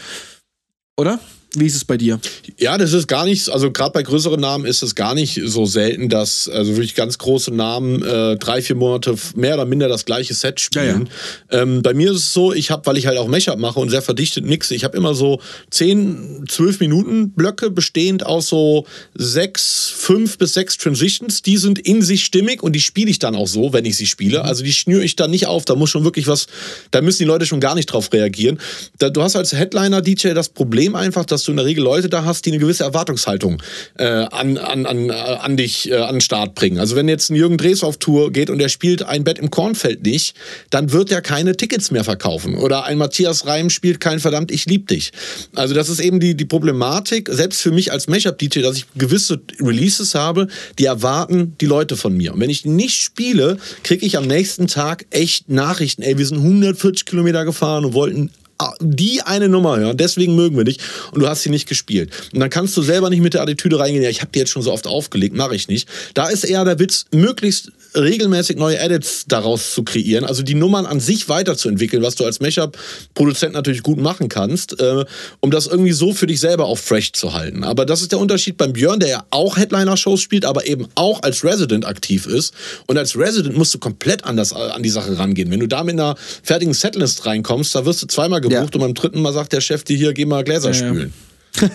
[0.98, 1.20] Oder?
[1.56, 2.20] Wie ist es bei dir?
[2.58, 5.66] Ja, das ist gar nicht, also gerade bei größeren Namen ist es gar nicht so
[5.66, 10.06] selten, dass also wirklich ganz große Namen äh, drei, vier Monate mehr oder minder das
[10.06, 11.10] gleiche Set spielen.
[11.52, 13.90] Ähm, bei mir ist es so, ich habe, weil ich halt auch Mashup mache und
[13.90, 15.40] sehr verdichtet mixe, ich habe immer so
[15.70, 21.44] 10, 12 Minuten Blöcke bestehend aus so sechs, fünf bis sechs Transitions.
[21.44, 24.08] Die sind in sich stimmig und die spiele ich dann auch so, wenn ich sie
[24.08, 24.44] spiele.
[24.44, 26.48] Also die schnüre ich dann nicht auf, da muss schon wirklich was,
[26.92, 28.60] da müssen die Leute schon gar nicht drauf reagieren.
[28.98, 32.26] Da, du hast als Headliner-DJ das Problem einfach, dass du in der Regel Leute da
[32.26, 33.62] hast, die eine gewisse Erwartungshaltung
[33.98, 36.80] äh, an, an, an, äh, an dich äh, an den Start bringen.
[36.80, 39.50] Also wenn jetzt ein Jürgen Drees auf Tour geht und er spielt ein Bett im
[39.50, 40.36] Kornfeld nicht,
[40.70, 42.56] dann wird er keine Tickets mehr verkaufen.
[42.56, 45.12] Oder ein Matthias Reim spielt kein verdammt Ich lieb dich.
[45.56, 49.42] Also das ist eben die, die Problematik, selbst für mich als Mashup-DJ, dass ich gewisse
[49.60, 50.48] Releases habe,
[50.80, 52.34] die erwarten die Leute von mir.
[52.34, 56.02] Und wenn ich nicht spiele, kriege ich am nächsten Tag echt Nachrichten.
[56.02, 58.32] Ey, wir sind 140 Kilometer gefahren und wollten
[58.80, 60.80] die eine Nummer hören, deswegen mögen wir dich
[61.12, 62.12] und du hast sie nicht gespielt.
[62.34, 64.52] Und dann kannst du selber nicht mit der Attitüde reingehen, ja, ich habe die jetzt
[64.52, 65.88] schon so oft aufgelegt, mache ich nicht.
[66.14, 70.86] Da ist eher der Witz, möglichst regelmäßig neue Edits daraus zu kreieren, also die Nummern
[70.86, 75.06] an sich weiterzuentwickeln, was du als Mashup-Produzent natürlich gut machen kannst, äh,
[75.40, 77.64] um das irgendwie so für dich selber auch fresh zu halten.
[77.64, 81.22] Aber das ist der Unterschied beim Björn, der ja auch Headliner-Shows spielt, aber eben auch
[81.24, 82.54] als Resident aktiv ist.
[82.88, 85.52] Und als Resident musst du komplett anders äh, an die Sache rangehen.
[85.52, 88.62] Wenn du da mit einer fertigen Setlist reinkommst, da wirst du zweimal gebucht Ja.
[88.64, 90.90] und beim dritten Mal sagt der Chef dir hier, geh mal Gläser Ja, ja.
[90.90, 91.14] spülen.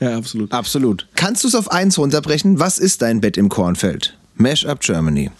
[0.00, 0.52] Ja, absolut.
[0.52, 1.06] absolut.
[1.14, 2.58] Kannst du es auf eins runterbrechen?
[2.58, 4.16] Was ist dein Bett im Kornfeld?
[4.38, 5.30] Mashup Germany.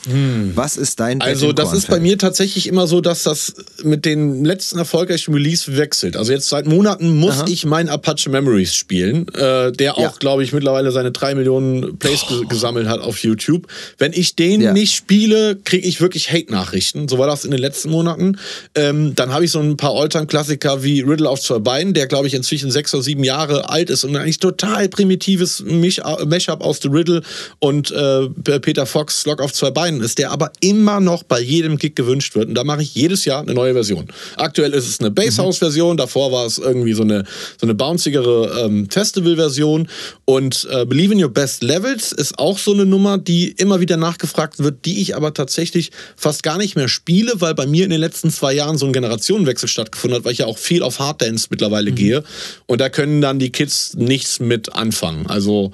[0.55, 4.45] Was ist dein Also das ist bei mir tatsächlich immer so, dass das mit den
[4.45, 6.17] letzten erfolgreichen Release wechselt.
[6.17, 10.13] Also jetzt seit Monaten muss ich mein Apache Memories spielen, äh, der auch, Ja.
[10.19, 13.67] glaube ich, mittlerweile seine drei Millionen Plays ge gesammelt hat auf YouTube.
[13.99, 14.73] Wenn ich den Ja.
[14.73, 17.09] nicht spiele, kriege ich wirklich Hate-Nachrichten.
[17.09, 18.39] So war das in den letzten Monaten.
[18.75, 22.29] Ähm, dann habe ich so ein paar Alltime-Klassiker wie Riddle auf zwei Beinen, der, glaube
[22.29, 26.89] ich, inzwischen sechs oder sieben Jahre alt ist und eigentlich total primitives Mashup aus The
[26.89, 27.23] Riddle
[27.59, 28.29] und äh,
[28.61, 32.35] Peter Fox Lock auf zwei Beinen ist, der aber immer noch bei jedem Gig gewünscht
[32.35, 32.49] wird.
[32.49, 34.07] Und da mache ich jedes Jahr eine neue Version.
[34.37, 37.25] Aktuell ist es eine Basshouse-Version, davor war es irgendwie so eine,
[37.61, 39.89] so eine bouncigere ähm, Festival-Version.
[40.25, 43.97] Und äh, Believe in Your Best Levels ist auch so eine Nummer, die immer wieder
[43.97, 47.91] nachgefragt wird, die ich aber tatsächlich fast gar nicht mehr spiele, weil bei mir in
[47.91, 50.99] den letzten zwei Jahren so ein Generationenwechsel stattgefunden hat, weil ich ja auch viel auf
[50.99, 52.23] Harddance mittlerweile gehe.
[52.67, 55.27] Und da können dann die Kids nichts mit anfangen.
[55.27, 55.73] Also,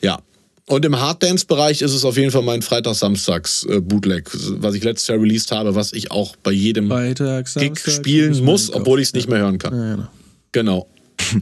[0.00, 0.18] ja.
[0.68, 5.50] Und im Harddance-Bereich ist es auf jeden Fall mein Freitags-Samstags-Bootleg, was ich letztes Jahr released
[5.50, 9.14] habe, was ich auch bei jedem Freitag, Gig Samstag, spielen ist muss, obwohl ich es
[9.14, 9.74] nicht mehr hören kann.
[9.74, 10.08] Ja, genau.
[10.52, 10.86] Genau.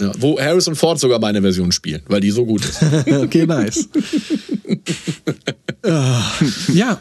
[0.00, 2.80] Ja, wo Harrison Ford sogar meine Version spielt, weil die so gut ist.
[3.12, 3.88] Okay, nice.
[6.72, 6.98] Ja,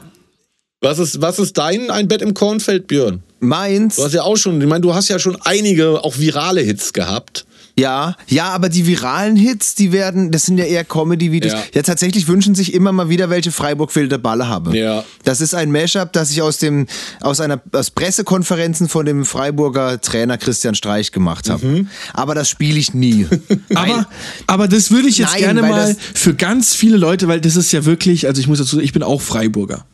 [0.81, 3.23] Was ist, was ist dein Ein Bett im Kornfeld, Björn?
[3.39, 3.95] Meins?
[3.95, 6.93] Du hast ja auch schon, ich meine, du hast ja schon einige auch virale Hits
[6.93, 7.45] gehabt.
[7.77, 11.51] Ja, ja, aber die viralen Hits, die werden, das sind ja eher Comedy-Videos.
[11.51, 11.63] Ja.
[11.73, 11.81] Ja.
[11.81, 14.77] tatsächlich wünschen sich immer mal wieder welche Freiburg wilde Balle habe.
[14.77, 15.03] Ja.
[15.25, 16.87] Das ist ein Mashup, das ich aus dem,
[17.19, 21.65] aus einer, aus Pressekonferenzen von dem Freiburger Trainer Christian Streich gemacht habe.
[21.65, 21.89] Mhm.
[22.13, 23.27] Aber das spiele ich nie.
[23.75, 24.07] aber,
[24.47, 27.73] aber das würde ich jetzt Nein, gerne mal für ganz viele Leute, weil das ist
[27.73, 29.85] ja wirklich, also ich muss dazu, ich bin auch Freiburger.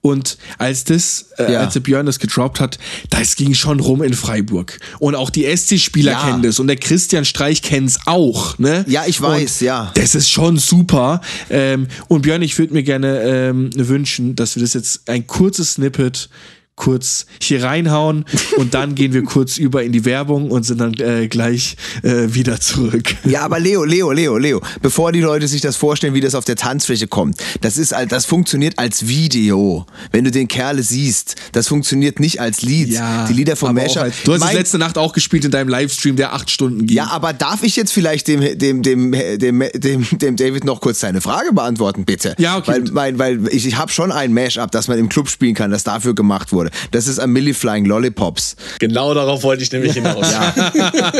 [0.00, 1.60] Und als das, äh, Ja.
[1.60, 2.78] als der Björn das gedroppt hat,
[3.10, 4.78] das ging schon rum in Freiburg.
[4.98, 6.24] Und auch die SC-Spieler Ja.
[6.24, 8.84] kennen das und der Christian Streich kennt's auch, ne?
[8.88, 9.90] Ja, ich weiß, und ja.
[9.94, 11.20] Das ist schon super.
[11.50, 15.74] Ähm, und Björn, ich würde mir gerne ähm, wünschen, dass wir das jetzt ein kurzes
[15.74, 16.28] Snippet
[16.76, 18.24] kurz hier reinhauen
[18.56, 22.34] und dann gehen wir kurz über in die Werbung und sind dann äh, gleich äh,
[22.34, 23.14] wieder zurück.
[23.24, 26.44] Ja, aber Leo, Leo, Leo, Leo, bevor die Leute sich das vorstellen, wie das auf
[26.44, 29.86] der Tanzfläche kommt, das ist, das funktioniert als Video.
[30.10, 32.98] Wenn du den Kerle siehst, das funktioniert nicht als Lied.
[33.28, 34.02] die Lieder von auch Mashup.
[34.02, 36.86] halt- Du hast es Mein- letzte Nacht auch gespielt in deinem Livestream, der acht Stunden
[36.86, 36.96] ging.
[36.96, 41.00] Ja, aber darf ich jetzt vielleicht dem, dem, dem, dem, dem, dem David noch kurz
[41.00, 42.34] seine Frage beantworten, bitte?
[42.38, 42.82] Ja, okay.
[42.90, 45.70] Weil, weil, weil ich, ich habe schon ein Mashup, das man im Club spielen kann,
[45.70, 46.63] das dafür gemacht wurde.
[46.90, 48.56] Das ist A Milli Flying Lollipops.
[48.78, 50.26] Genau darauf wollte ich nämlich hinaus.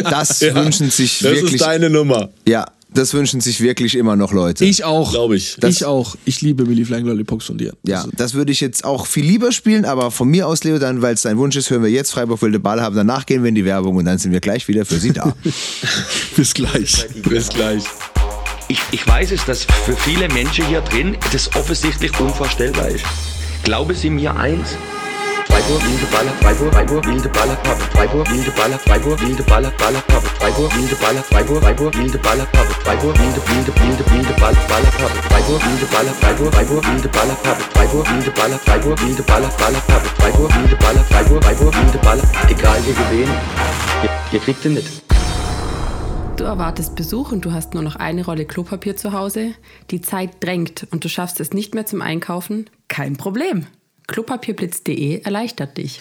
[0.04, 1.54] Das wünschen sich das wirklich.
[1.54, 2.30] ist deine Nummer.
[2.46, 4.64] ja, das wünschen sich wirklich immer noch Leute.
[4.64, 5.10] ich auch.
[5.10, 5.58] Glaube ich.
[5.64, 6.14] ich auch.
[6.24, 7.72] Ich liebe Millie Flying Lollipops von dir.
[7.84, 11.02] ja, das würde ich jetzt auch viel lieber spielen, aber von mir aus, Leo, dann,
[11.02, 12.94] weil es dein Wunsch ist, hören wir jetzt Freiburg wilde Ball haben.
[12.94, 15.34] Danach gehen wir in die Werbung und dann sind wir gleich wieder für Sie da.
[16.36, 17.06] Bis gleich.
[17.28, 17.82] Bis gleich.
[18.68, 23.04] Ich, ich weiß es, dass für viele Menschen hier drin das offensichtlich unvorstellbar ist.
[23.64, 24.76] Glauben Sie mir eins.
[25.64, 30.02] Freiburg, wilde Baller, Freiburg, Freiburg, wilde Baller, Pappe, Freiburg, wilde Baller, Freiburg, wilde Baller, Baller,
[30.08, 34.60] Pappe, Freiburg, wilde Baller, Freiburg, Freiburg, wilde Baller, Pappe, Freiburg, wilde, wilde, wilde, wilde Baller,
[34.68, 39.22] Baller, Pappe, Freiburg, wilde Baller, Freiburg, Freiburg, wilde Baller, Pappe, Freiburg, wilde Baller, Freiburg, wilde
[39.22, 43.32] Baller, Baller, Pappe, Freiburg, wilde Baller, Freiburg, Freiburg, wilde Baller, egal gewesen,
[44.02, 45.02] ihr, ihr kriegt ihn nicht.
[46.36, 49.54] Du erwartest Besuch und du hast nur noch eine Rolle Klopapier zu Hause.
[49.90, 52.68] Die Zeit drängt und du schaffst es nicht mehr zum Einkaufen?
[52.88, 53.66] Kein Problem.
[54.06, 56.00] Klopapierblitz.de erleichtert dich.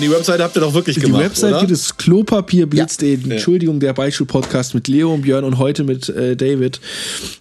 [0.00, 1.60] Die Webseite habt ihr doch wirklich Die gemacht, Website oder?
[1.60, 3.30] gibt es klopapierblitz.de.
[3.30, 6.80] Entschuldigung, der Beichtstuhl-Podcast mit Leo und Björn und heute mit äh, David.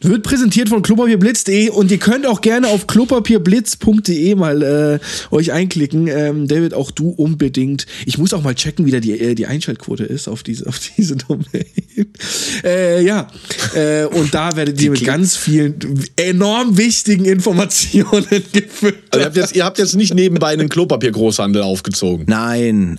[0.01, 4.99] Wird präsentiert von klopapierblitz.de und ihr könnt auch gerne auf klopapierblitz.de mal äh,
[5.35, 6.07] euch einklicken.
[6.07, 7.85] Ähm, David, auch du unbedingt.
[8.05, 10.79] Ich muss auch mal checken, wie da die, äh, die Einschaltquote ist auf diese, auf
[10.97, 11.65] diese Domain.
[12.63, 13.27] äh, ja,
[13.75, 15.77] äh, und da werdet ihr mit ganz vielen
[16.15, 18.97] enorm wichtigen Informationen gefüttert.
[19.17, 22.25] Also ihr, habt jetzt, ihr habt jetzt nicht nebenbei einen Klopapiergroßhandel aufgezogen.
[22.27, 22.46] Nein,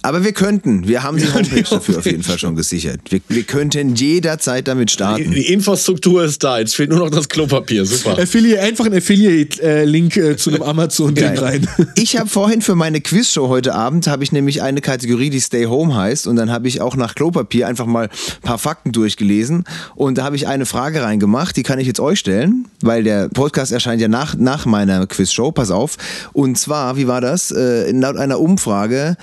[0.02, 0.86] aber wir könnten.
[0.88, 3.00] Wir haben die Homepage dafür auf jeden Fall schon gesichert.
[3.10, 5.30] Wir, wir könnten jederzeit damit starten.
[5.30, 7.84] die Infrastruktur ist da, jetzt fehlt nur noch das Klopapier.
[7.84, 8.18] Super.
[8.18, 11.68] Affiliate, einfach ein Affiliate-Link äh, zu einem Amazon-Ding rein.
[11.96, 15.66] Ich habe vorhin für meine Quizshow heute Abend habe ich nämlich eine Kategorie, die Stay
[15.66, 19.64] Home heißt und dann habe ich auch nach Klopapier einfach mal ein paar Fakten durchgelesen
[19.94, 23.28] und da habe ich eine Frage reingemacht, die kann ich jetzt euch stellen, weil der
[23.28, 25.96] Podcast erscheint ja nach, nach meiner Quizshow, pass auf.
[26.32, 27.50] Und zwar, wie war das?
[27.50, 29.16] Äh, laut einer Umfrage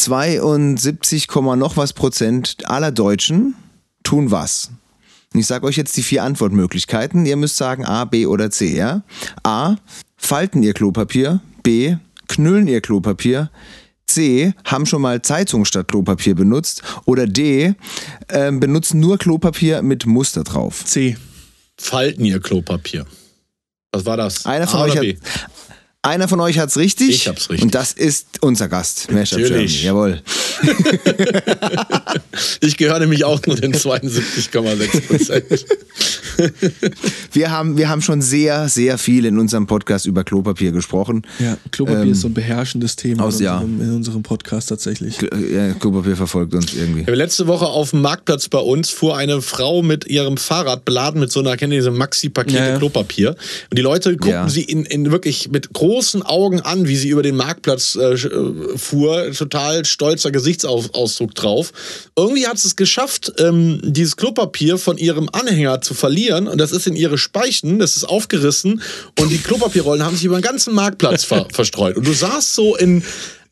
[0.00, 3.54] 72, Komma noch was Prozent aller Deutschen
[4.02, 4.70] tun was?
[5.32, 7.26] Und ich sage euch jetzt die vier Antwortmöglichkeiten.
[7.26, 9.02] Ihr müsst sagen A, B oder C, ja?
[9.42, 9.76] A.
[10.16, 11.40] Falten ihr Klopapier.
[11.62, 11.96] B.
[12.28, 13.50] Knüllen ihr Klopapier.
[14.06, 14.54] C.
[14.64, 16.82] Haben schon mal Zeitung statt Klopapier benutzt.
[17.04, 17.74] Oder D.
[18.30, 20.82] Ähm, benutzen nur Klopapier mit Muster drauf.
[20.84, 21.16] C.
[21.76, 23.06] falten ihr Klopapier?
[23.92, 24.46] Was war das?
[24.46, 25.04] Einer von euch hat?
[26.02, 27.10] Einer von euch hat's richtig.
[27.10, 27.62] Ich hab's richtig.
[27.64, 29.10] Und das ist unser Gast.
[29.12, 29.82] Mashup Natürlich.
[29.82, 30.18] Germany.
[30.18, 30.22] Jawohl.
[32.62, 35.66] Ich gehöre nämlich auch nur den 72,6 Prozent.
[37.32, 41.22] Wir haben, wir haben schon sehr, sehr viel in unserem Podcast über Klopapier gesprochen.
[41.38, 43.58] Ja, Klopapier Ähm, ist so ein beherrschendes Thema aus- in, ja.
[43.58, 45.18] unserem, in unserem Podcast tatsächlich.
[45.18, 47.10] Kl- ja, Klopapier verfolgt uns irgendwie.
[47.10, 51.30] Letzte Woche auf dem Marktplatz bei uns fuhr eine Frau mit ihrem Fahrrad beladen mit
[51.32, 52.78] so einer, kennt ihr diese Maxi-Pakete Ja, ja.
[52.78, 53.30] Klopapier.
[53.70, 54.48] Und die Leute guckten Ja.
[54.48, 55.89] sie in, in wirklich mit großen
[56.22, 59.32] Augen an, wie sie über den Marktplatz äh, äh, fuhr.
[59.32, 61.72] Total stolzer Gesichtsausdruck drauf.
[62.16, 66.46] Irgendwie hat sie es geschafft, ähm, dieses Klopapier von ihrem Anhänger zu verlieren.
[66.46, 68.82] Und das ist in ihre Speichen, das ist aufgerissen.
[69.18, 71.96] Und die Klopapierrollen haben sich über den ganzen Marktplatz ver verstreut.
[71.96, 73.02] Und du saßt so in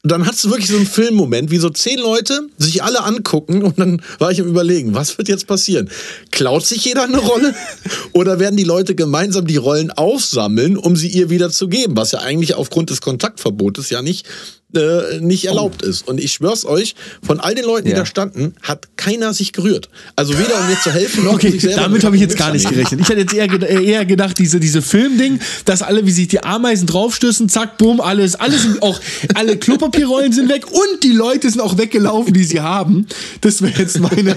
[0.05, 3.79] dann hattest du wirklich so einen Filmmoment, wie so zehn Leute sich alle angucken und
[3.79, 5.91] dann war ich im Überlegen, was wird jetzt passieren?
[6.31, 7.55] Klaut sich jeder eine Rolle
[8.13, 12.13] oder werden die Leute gemeinsam die Rollen aufsammeln, um sie ihr wieder zu geben, was
[12.13, 14.27] ja eigentlich aufgrund des Kontaktverbotes ja nicht
[14.75, 16.07] äh, nicht erlaubt ist.
[16.07, 17.99] Und ich schwör's euch, von all den Leuten, die Ja.
[17.99, 19.89] da standen, hat keiner sich gerührt.
[20.17, 22.37] Also weder um mir zu helfen, noch um Okay, sich selber damit habe ich jetzt
[22.37, 23.01] gar nicht gerechnet.
[23.01, 26.43] Ich hätte jetzt eher, ged- eher gedacht, diese, diese Filmding, dass alle, wie sich die
[26.43, 29.01] Ameisen draufstößen, zack, bumm, alles, alles, sind auch
[29.35, 33.07] alle Klopapierrollen sind weg und die Leute sind auch weggelaufen, die sie haben.
[33.41, 34.37] Das wäre jetzt meine,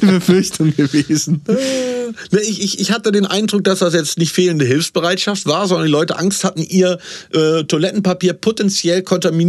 [0.00, 1.42] meine Befürchtung gewesen.
[2.30, 5.86] Ne, Ich, ich, ich hatte den Eindruck, dass das jetzt nicht fehlende Hilfsbereitschaft war, sondern
[5.86, 6.98] die Leute Angst hatten, ihr
[7.34, 9.02] äh, Toilettenpapier potenziell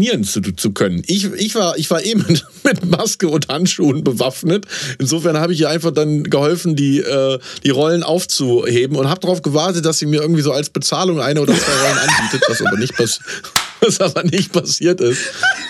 [0.08, 1.04] kontaminieren zu, zu können.
[1.08, 2.16] Ich, ich, war, ich war eh
[2.64, 4.66] mit, Maske und Handschuhen bewaffnet.
[5.00, 9.42] Insofern habe ich ihr einfach dann geholfen, die, äh, die Rollen aufzuheben und habe darauf
[9.42, 12.78] gewartet, dass sie mir irgendwie so als Bezahlung eine oder zwei Rollen anbietet, was aber
[12.78, 13.20] nicht, pass
[13.82, 15.22] was aber nicht passiert ist.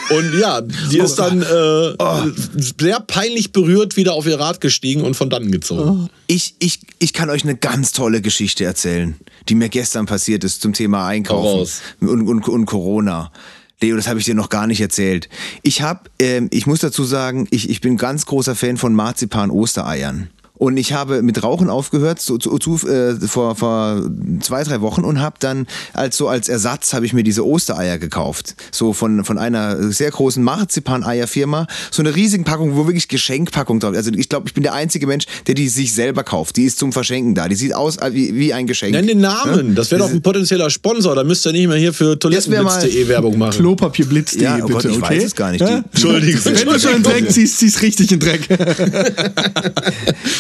[0.10, 5.16] Und ja, die ist dann äh, sehr peinlich berührt wieder auf ihr Rad gestiegen und
[5.16, 6.10] von dannen gezogen.
[6.28, 9.16] Ich, ich, ich kann euch eine ganz tolle Geschichte erzählen,
[9.50, 11.70] die mir gestern passiert ist zum Thema Einkaufen
[12.00, 13.32] und, und, und Corona.
[13.80, 15.30] Leo, das habe ich dir noch gar nicht erzählt.
[15.62, 20.30] Ich habe, ähm, ich muss dazu sagen, ich, ich bin ganz großer Fan von Marzipan-Ostereiern.
[20.58, 24.10] Und ich habe mit Rauchen aufgehört zu, zu, zu, äh, vor, vor
[24.42, 27.98] zwei, drei Wochen und habe dann als so als Ersatz habe ich mir diese Ostereier
[27.98, 28.56] gekauft.
[28.72, 31.68] So von, von einer sehr großen Marzipan-Eier-Firma.
[31.92, 33.98] So eine riesige Packung, wo wirklich Geschenkpackung drauf ist.
[33.98, 36.58] Also ich glaube, ich bin der einzige Mensch, der die sich selber kauft.
[36.58, 37.48] Die ist zum Verschenken da.
[37.48, 38.94] Die sieht aus äh, wie, wie ein Geschenk.
[38.94, 39.76] Nenn den Namen.
[39.76, 41.16] Das wäre doch ein potenzieller Sponsor.
[41.16, 43.58] Da müsst ihr nicht mehr hier für toilettenblitz.de Werbung machen.
[43.60, 45.16] Klopapierblitz.de, Ja, oh bitte, Gott, ich okay?
[45.18, 45.62] weiß es gar nicht.
[45.62, 45.84] Ja?
[45.92, 46.42] Entschuldigung.
[46.46, 48.48] Wenn du schon in Dreck ziehst, ziehst richtig in Dreck.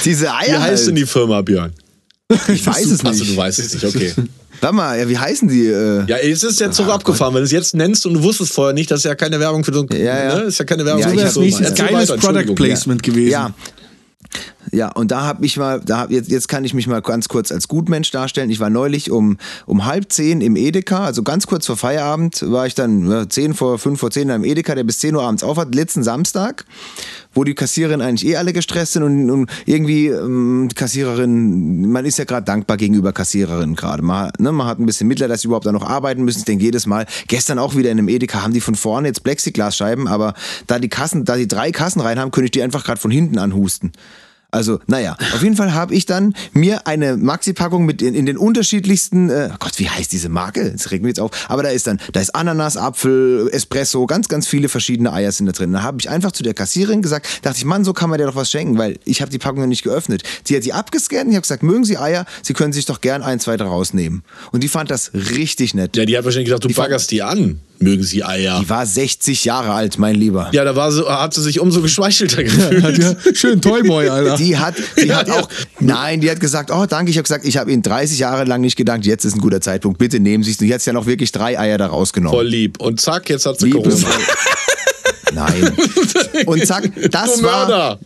[0.07, 0.61] Diese Wie Eier.
[0.61, 0.87] heißt halt.
[0.87, 1.73] denn die Firma, Björn?
[2.47, 3.31] Ich weiß es Achso, nicht.
[3.33, 4.13] du weißt es nicht, okay.
[4.61, 5.67] Warte mal, ja, wie heißen die?
[5.67, 7.33] Äh, Ja, es ist jetzt sogar abgefahren.
[7.33, 9.63] Wenn du es jetzt nennst und du wusstest vorher nicht, das ist ja keine Werbung
[9.63, 10.35] für so ein, Ja, ja.
[10.39, 10.41] Ne?
[10.45, 12.55] ist ja keine Werbung Ja, für Das so hab- ist nächstes Erzähl geiles Product.
[12.55, 13.29] Placement gewesen.
[13.31, 13.53] Ja.
[14.71, 17.29] Ja, und da habe ich mal, da hab, jetzt, jetzt kann ich mich mal ganz
[17.29, 18.49] kurz als Gutmensch darstellen.
[18.49, 22.67] Ich war neulich um, um halb zehn im Edeka, also ganz kurz vor Feierabend war
[22.67, 25.43] ich dann ja, zehn vor, fünf vor zehn im Edeka, der bis zehn Uhr abends
[25.43, 26.65] aufhat, letzten Samstag,
[27.33, 32.17] wo die Kassiererin eigentlich eh alle gestresst sind und, und irgendwie ähm, Kassiererin, man ist
[32.17, 34.03] ja gerade dankbar gegenüber Kassiererinnen gerade.
[34.03, 36.39] Man, ne, man hat ein bisschen Mitleid, dass sie überhaupt da noch arbeiten müssen.
[36.39, 39.23] Ich denke jedes Mal, gestern auch wieder in einem Edeka haben die von vorne jetzt
[39.23, 40.33] Plexiglasscheiben, aber
[40.67, 43.11] da die Kassen, da die drei Kassen rein haben, könnte ich die einfach gerade von
[43.11, 43.91] hinten anhusten.
[44.49, 48.37] Also, naja, auf jeden Fall habe ich dann mir eine Maxi-Packung mit in, in den
[48.37, 50.71] unterschiedlichsten, äh, oh Gott, wie heißt diese Marke?
[50.71, 51.31] Das regt mich jetzt auf.
[51.49, 55.47] Aber da ist dann, da ist Ananas, Apfel, Espresso, ganz, ganz viele verschiedene Eier sind
[55.47, 55.73] da drin.
[55.73, 58.25] Da habe ich einfach zu der Kassiererin gesagt, dachte ich, Mann, so kann man dir
[58.25, 60.23] doch was schenken, weil ich habe die Packung noch nicht geöffnet.
[60.47, 62.25] Die hat die abgescannt und ich habe gesagt, mögen Sie Eier?
[62.41, 64.23] Sie können sich doch gern ein, zwei daraus nehmen.
[64.53, 65.97] Und die fand das richtig nett.
[65.97, 67.59] Ja, die hat wahrscheinlich gesagt, du baggerst die an.
[67.79, 68.59] Mögen sie Eier.
[68.61, 70.49] Die war 60 Jahre alt, mein Lieber.
[70.51, 72.97] Ja, da war sie, hat sie sich umso geschmeichelter gefühlt.
[72.97, 74.35] ja, schön Toyboy, Alter.
[74.37, 75.35] Die hat, die Ja, hat ja.
[75.41, 75.49] auch,
[75.79, 78.61] nein, die hat gesagt, oh danke, ich habe gesagt, ich habe Ihnen 30 Jahre lang
[78.61, 80.57] nicht gedankt, jetzt ist ein guter Zeitpunkt, bitte nehmen Sie es.
[80.57, 82.35] Die hat ja noch wirklich drei Eier da rausgenommen.
[82.37, 82.79] Voll lieb.
[82.81, 84.17] Und zack, jetzt hat sie Liebes- Corona.
[85.33, 85.71] Nein.
[86.47, 87.99] Und zack, das du war, Mörder.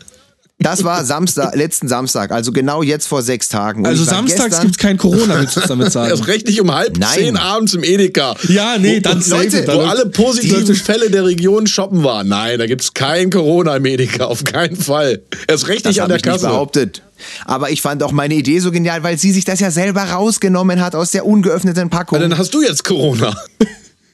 [0.62, 3.82] Das war Samstag, letzten Samstag, also genau jetzt vor sechs Tagen.
[3.82, 6.10] Und Also samstags gibt es kein Corona, willst du damit sagen?
[6.10, 7.10] Erst recht nicht um halb Nein.
[7.16, 8.36] zehn abends im Edeka.
[8.48, 12.28] Ja, nee, wo, dann Leute, wo alle positiven die- Fälle der Region shoppen waren.
[12.28, 15.22] Nein, da gibt's kein Corona im Edeka, auf keinen Fall.
[15.48, 16.48] Erst recht Das nicht an der ich nicht Kasse.
[16.48, 17.02] behauptet.
[17.46, 20.82] Aber ich fand auch meine Idee so genial, weil sie sich das ja selber rausgenommen
[20.82, 22.20] hat aus der ungeöffneten Packung.
[22.20, 23.36] Ja, dann hast du jetzt Corona.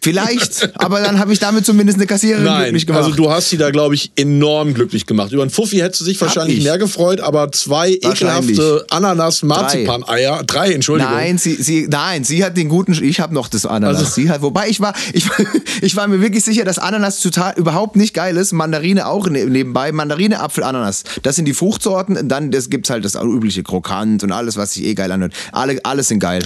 [0.07, 3.03] Vielleicht, aber dann habe ich damit zumindest eine Kassiererin Nein, glücklich gemacht.
[3.03, 5.31] also du hast sie da, glaube ich, enorm glücklich gemacht.
[5.31, 6.63] Über einen Fuffi hättest du dich wahrscheinlich ich.
[6.63, 11.13] mehr gefreut, aber zwei ekelhafte Ananas-Marzipan-Eier, drei, Entschuldigung.
[11.13, 13.97] Nein, sie, sie, nein, sie hat den guten, ich habe noch das Ananas.
[13.97, 15.25] Also- sie hat, wobei ich war, ich,
[15.81, 18.53] ich war mir wirklich sicher, dass Ananas total überhaupt nicht geil ist.
[18.53, 19.91] Mandarine auch ne, nebenbei.
[19.91, 21.03] Mandarine, Apfel, Ananas.
[21.23, 22.27] Das sind die Fruchtsorten.
[22.27, 25.33] Dann das gibt's halt das übliche Krokant und alles, was sich eh geil anhört.
[25.51, 26.43] Alle, alles sind geil.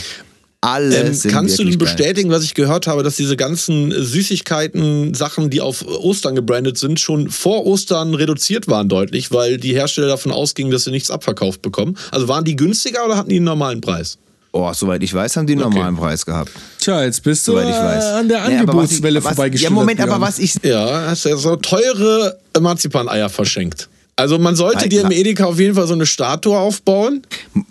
[0.63, 1.79] Alle Ähm, sind kannst du denn geil.
[1.79, 6.99] bestätigen, was ich gehört habe, dass diese ganzen Süßigkeiten, Sachen, die auf Ostern gebrandet sind,
[6.99, 11.63] schon vor Ostern reduziert waren deutlich, weil die Hersteller davon ausgingen, dass sie nichts abverkauft
[11.63, 11.97] bekommen?
[12.11, 14.19] Also waren die günstiger oder hatten die einen normalen Preis?
[14.53, 16.51] Oh, soweit ich weiß, haben die einen normalen Preis gehabt.
[16.79, 18.03] Tja, jetzt bist du Soweit ich weiß.
[18.03, 19.71] äh, an der Angebotswelle was- vorbeigeschlittert.
[19.71, 20.55] Ja, Moment, aber was ich.
[20.61, 23.87] Ja, hast ja so teure Marzipaneier verschenkt.
[24.15, 27.23] Also man sollte Nein, dir im Edeka auf jeden Fall so eine Statue aufbauen.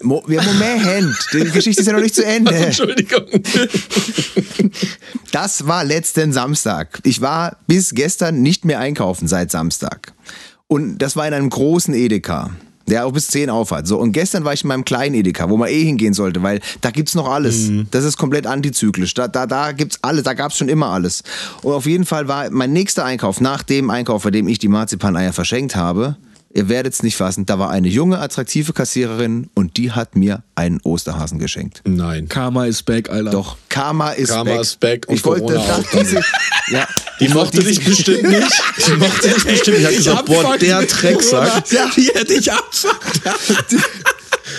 [0.02, 2.54] Mo ja, Moment, die Geschichte ist ja noch nicht zu Ende.
[2.54, 3.24] Entschuldigung.
[5.32, 7.00] Das war letzten Samstag.
[7.04, 10.12] Ich war bis gestern nicht mehr einkaufen seit Samstag.
[10.66, 12.50] Und das war in einem großen Edeka.
[12.88, 13.86] Der auch bis 10 auf hat.
[13.86, 16.60] So, und gestern war ich in meinem kleinen Edeka, wo man eh hingehen sollte, weil
[16.80, 17.70] da gibt's noch alles.
[17.92, 19.14] Das ist komplett antizyklisch.
[19.14, 21.22] Da, da, da gibt's alles, da gab's schon immer alles.
[21.62, 24.66] Und auf jeden Fall war mein nächster Einkauf, nach dem Einkauf, bei dem ich die
[24.66, 26.16] Marzipaneier verschenkt habe,
[26.52, 30.80] ihr werdet's nicht fassen, da war eine junge, attraktive Kassiererin und die hat mir einen
[30.82, 31.82] Osterhasen geschenkt.
[31.84, 32.28] Nein.
[32.28, 33.30] Karma is back, Alter.
[33.30, 34.60] Doch, Karma ist Karma back.
[34.60, 36.00] ist back und ich wollte Corona da auch.
[36.00, 36.16] diese,
[36.70, 36.88] ja,
[37.20, 38.62] Die ich wollte mochte dich bestimmt nicht.
[38.86, 39.90] Die mochte dich bestimmt nicht.
[40.00, 41.70] Ich hab gesagt, boah, der Drecksack.
[41.70, 43.20] Ja, die hätte ich abfuckt.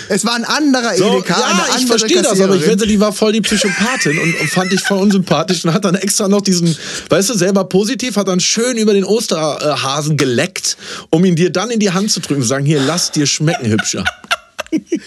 [0.08, 3.00] Es war ein anderer So, Edeka, ja, andere ich verstehe das, aber ich wette, die
[3.00, 6.40] war voll die Psychopathin und, und fand dich voll unsympathisch und hat dann extra noch
[6.40, 6.76] diesen,
[7.08, 10.76] weißt du, selber positiv, hat dann schön über den Osterhasen geleckt,
[11.10, 13.26] um ihn dir dann in die Hand zu drücken und zu sagen, hier, lass dir
[13.26, 14.04] schmecken, hübscher.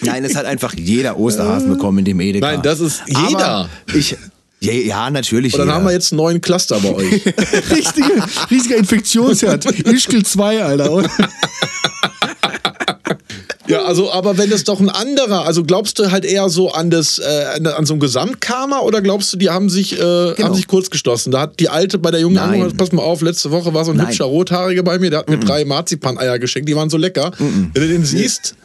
[0.02, 2.46] Nein, es hat einfach jeder Osterhasen bekommen in dem Edeka.
[2.46, 3.48] Nein, das ist jeder.
[3.48, 4.16] Aber ich,
[4.60, 5.54] ja, ja, natürlich.
[5.54, 5.76] Und dann jeder.
[5.76, 7.12] haben wir jetzt einen neuen Cluster bei euch.
[7.72, 9.66] Richtige, riesiger Infektionsherd.
[9.88, 11.10] Ischgl 2, Alter.
[13.68, 16.90] Ja, also, aber wenn es doch ein anderer, also glaubst du halt eher so an
[16.92, 20.68] das, äh, an, so ein Gesamtkarma oder glaubst du, die haben sich, äh, haben sich
[20.68, 21.32] kurz geschlossen?
[21.32, 22.48] Da hat die Alte bei der Jungen Genau.
[22.48, 24.08] Angerufen, pass mal auf, letzte Woche war so ein Nein.
[24.08, 27.32] hübscher Rothaariger bei mir, der hat mir drei Marzipaneier geschenkt, die waren so lecker.
[27.40, 28.56] Wenn du den siehst,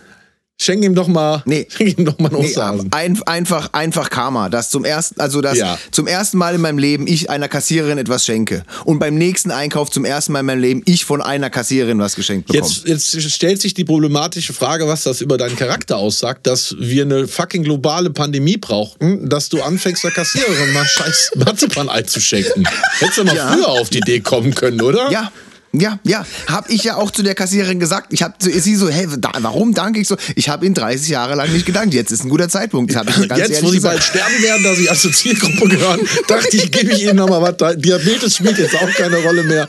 [0.62, 1.66] schenk ihm doch mal, Nee.
[1.74, 2.88] schenk ihm doch mal einen Nee, Osterhasen.
[2.92, 5.78] ein, einfach, einfach Karma, dass zum ersten, also dass Ja.
[5.90, 9.90] zum ersten Mal in meinem Leben ich einer Kassiererin etwas schenke und beim nächsten Einkauf
[9.90, 12.68] zum ersten Mal in meinem Leben ich von einer Kassiererin was geschenkt bekomme.
[12.86, 17.04] Jetzt, jetzt stellt sich die problematische Frage, was das über deinen Charakter aussagt, dass wir
[17.04, 22.64] eine fucking globale Pandemie brauchten, dass du anfängst, der Kassiererin mal scheiß Marzipanei zu schenken.
[22.98, 23.52] Hättest du mal Ja.
[23.52, 25.10] früher auf die Idee kommen können, oder?
[25.10, 25.32] Ja.
[25.72, 28.12] Ja, ja, hab ich ja auch zu der Kassiererin gesagt.
[28.12, 30.16] Ich habe sie so, hey, da, warum danke ich so?
[30.34, 31.94] Ich habe ihn 30 Jahre lang nicht gedankt.
[31.94, 32.90] Jetzt ist ein guter Zeitpunkt.
[32.90, 32.96] Ich
[33.28, 33.94] ganz Jetzt, wo sie gesagt.
[33.94, 37.76] bald sterben werden, da sie als Zielgruppe gehören, dachte ich, gebe ich ihnen nochmal was.
[37.76, 39.68] Diabetes spielt jetzt auch keine Rolle mehr.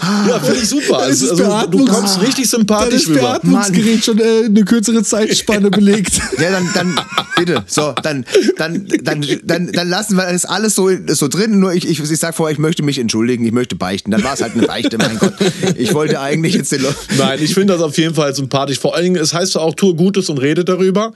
[0.00, 1.04] Ja, finde ich super.
[1.06, 3.20] Das ist Also, also, du kommst richtig sympathisch ist rüber.
[3.20, 6.20] Beatmungsgerät schon äh, eine kürzere Zeitspanne belegt.
[6.38, 7.00] Ja, dann, dann,
[7.36, 8.24] bitte, so, dann,
[8.56, 11.60] dann, dann, dann, dann lassen wir das alles so, so drin.
[11.60, 14.10] Nur ich, ich, ich sag vorher, ich möchte mich entschuldigen, ich möchte beichten.
[14.10, 15.34] Dann war es halt eine Beichte, mein Gott.
[15.76, 16.96] Ich wollte eigentlich jetzt den Leuten.
[17.18, 18.78] Nein, ich finde das auf jeden Fall sympathisch.
[18.78, 21.12] Vor allen Dingen, es heißt ja auch, tue Gutes und rede darüber.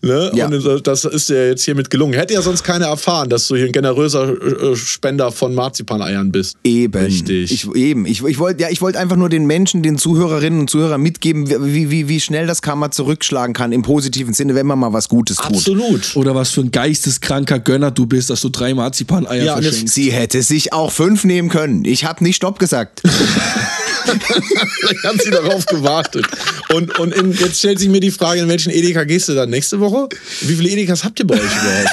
[0.00, 0.30] Ne?
[0.34, 0.46] Ja.
[0.46, 2.12] Und das ist dir jetzt hiermit gelungen.
[2.12, 6.56] Hätte ja sonst keiner erfahren, dass du hier ein generöser äh, Spender von Marzipaneiern bist.
[6.62, 7.02] Eben.
[7.02, 7.50] Richtig.
[7.50, 8.06] Ich, eben.
[8.06, 11.48] Ich, ich wollte ja, ich wollte einfach nur den Menschen, den Zuhörerinnen und Zuhörern mitgeben,
[11.48, 15.08] wie, wie, wie schnell das Karma zurückschlagen kann im positiven Sinne, wenn man mal was
[15.08, 15.56] Gutes tut.
[15.56, 16.14] Absolut.
[16.14, 19.94] Oder was für ein geisteskranker Gönner du bist, dass du drei Marzipaneier Ja, verschenkst.
[19.94, 21.84] Sie hätte sich auch fünf nehmen können.
[21.84, 23.02] Ich habe nicht Stopp gesagt.
[24.08, 26.26] Vielleicht hat sie darauf gewartet.
[26.72, 29.50] Und, und in, jetzt stellt sich mir die Frage, in welchen Edeka gehst du dann
[29.50, 30.08] nächste Woche?
[30.42, 31.90] Wie viele Edekas habt ihr bei euch überhaupt?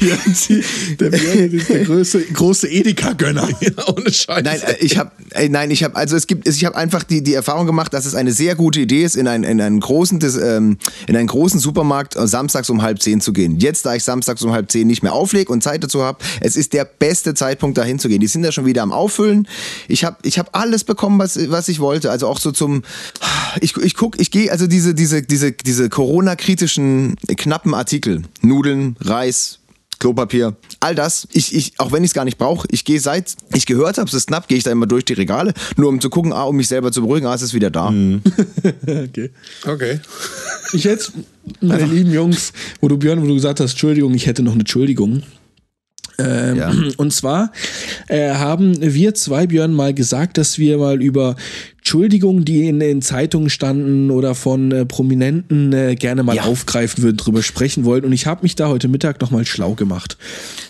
[0.00, 3.48] Der Björn ist der größte, große Edeka-Gönner.
[3.60, 4.42] ja, ohne Scheiß.
[4.44, 5.10] Nein, äh, ich habe,
[5.48, 8.14] nein, ich habe, also es gibt, ich habe einfach die, die Erfahrung gemacht, dass es
[8.14, 11.60] eine sehr gute Idee ist, in, ein, in einen großen, des, ähm, in einen großen
[11.60, 13.58] Supermarkt äh, samstags um halb zehn zu gehen.
[13.58, 16.56] Jetzt, da ich samstags um halb zehn nicht mehr auflege und Zeit dazu habe, es
[16.56, 18.20] ist der beste Zeitpunkt, dahin zu gehen.
[18.20, 19.48] Die sind ja schon wieder am Auffüllen.
[19.88, 22.10] Ich habe, ich habe alles bekommen, was, was ich wollte.
[22.10, 22.82] Also auch so zum,
[23.60, 29.58] ich, ich guck, ich gehe, also diese, diese, diese, diese Corona-kritischen knappen Artikel, Nudeln, Reis,
[29.98, 31.26] Klopapier, all das.
[31.32, 34.08] Ich, ich, auch wenn ich es gar nicht brauche, ich gehe seit ich gehört habe,
[34.08, 36.44] es ist knapp, gehe ich da immer durch die Regale, nur um zu gucken, ah,
[36.44, 37.92] um mich selber zu beruhigen, ah, es ist wieder da.
[38.86, 39.30] Okay.
[39.66, 40.00] Okay.
[40.72, 41.12] Ich jetzt,
[41.60, 44.60] meine lieben Jungs, wo du Björn, wo du gesagt hast, Entschuldigung, ich hätte noch eine
[44.60, 45.22] Entschuldigung.
[46.18, 46.72] Ähm, Ja.
[46.96, 47.52] Und zwar
[48.08, 51.36] äh, haben wir zwei, Björn, mal gesagt, dass wir mal über
[51.94, 56.44] Entschuldigungen, die in den Zeitungen standen oder von äh, Prominenten äh, gerne mal Ja.
[56.44, 58.06] aufgreifen würden, drüber sprechen wollten.
[58.06, 60.16] Und ich habe mich da heute Mittag nochmal schlau gemacht.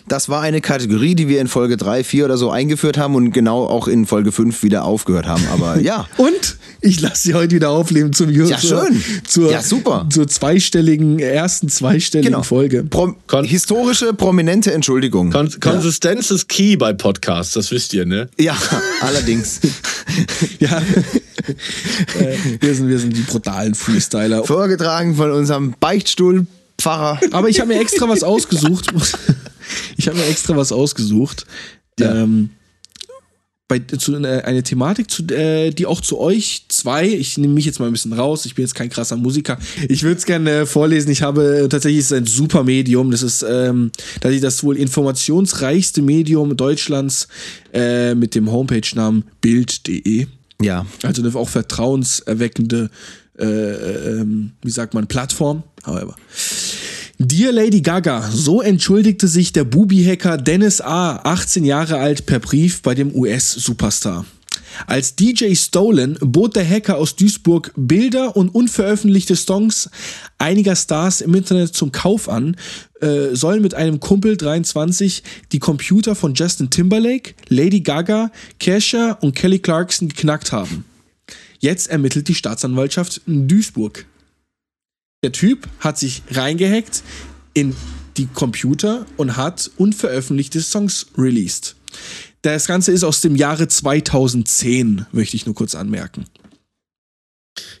[0.09, 3.31] Das war eine Kategorie, die wir in Folge 3, 4 oder so eingeführt haben und
[3.31, 5.43] genau auch in Folge 5 wieder aufgehört haben.
[5.53, 6.05] Aber ja.
[6.17, 9.01] Und ich lasse sie heute wieder aufleben zum Ja, schön.
[9.27, 10.07] Zur, Ja, super.
[10.11, 12.43] Zur zweistelligen, ersten zweistelligen Genau.
[12.43, 12.83] Folge.
[12.83, 15.31] Prom Kon- historische, prominente Entschuldigung.
[15.31, 18.29] Kon Konsistenz ist key bei Podcasts, das wisst ihr, ne?
[18.39, 18.55] ja,
[19.01, 19.59] allerdings.
[20.59, 20.81] Ja.
[22.19, 24.43] äh, wir, sind, wir sind die brutalen Freestyler.
[24.43, 27.19] Vorgetragen von unserem Beichtstuhlpfarrer.
[27.31, 28.87] Aber ich habe mir extra was ausgesucht.
[29.97, 31.45] Ich habe mir extra was ausgesucht.
[31.99, 32.51] Ähm,
[33.67, 37.65] bei, zu, äh, eine Thematik, zu, äh, die auch zu euch zwei, ich nehme mich
[37.65, 39.57] jetzt mal ein bisschen raus, ich bin jetzt kein krasser Musiker.
[39.89, 41.09] Ich würde es gerne äh, vorlesen.
[41.09, 43.09] Ich habe äh, tatsächlich es ist ein super Medium.
[43.09, 47.27] Das ist ähm, tatsächlich das wohl informationsreichste Medium Deutschlands
[47.73, 50.27] äh, mit dem Homepage-Namen Bild.de.
[50.61, 50.85] Ja.
[51.01, 52.91] Also eine auch vertrauenserweckende,
[53.39, 55.63] äh, ähm, wie sagt man, Plattform.
[55.85, 56.15] However.
[57.17, 62.81] Dear Lady Gaga, so entschuldigte sich der Bubi-Hacker Dennis A., 18 Jahre alt, per Brief
[62.81, 64.25] bei dem US-Superstar.
[64.85, 69.89] Als DJ Stolen bot der Hacker aus Duisburg Bilder und unveröffentlichte Songs
[70.39, 72.57] einiger Stars im Internet zum Kauf an,
[72.99, 79.35] äh, sollen mit einem Kumpel 23 die Computer von Justin Timberlake, Lady Gaga, Kesha und
[79.35, 80.83] Kelly Clarkson geknackt haben.
[81.59, 84.05] Jetzt ermittelt die Staatsanwaltschaft in Duisburg.
[85.25, 87.01] Der Typ hat sich reingehackt
[87.55, 87.75] in
[88.15, 91.75] die Computer und hat unveröffentlichte Songs released.
[92.43, 96.25] Das Ganze ist aus dem Jahre 2010, möchte ich nur kurz anmerken.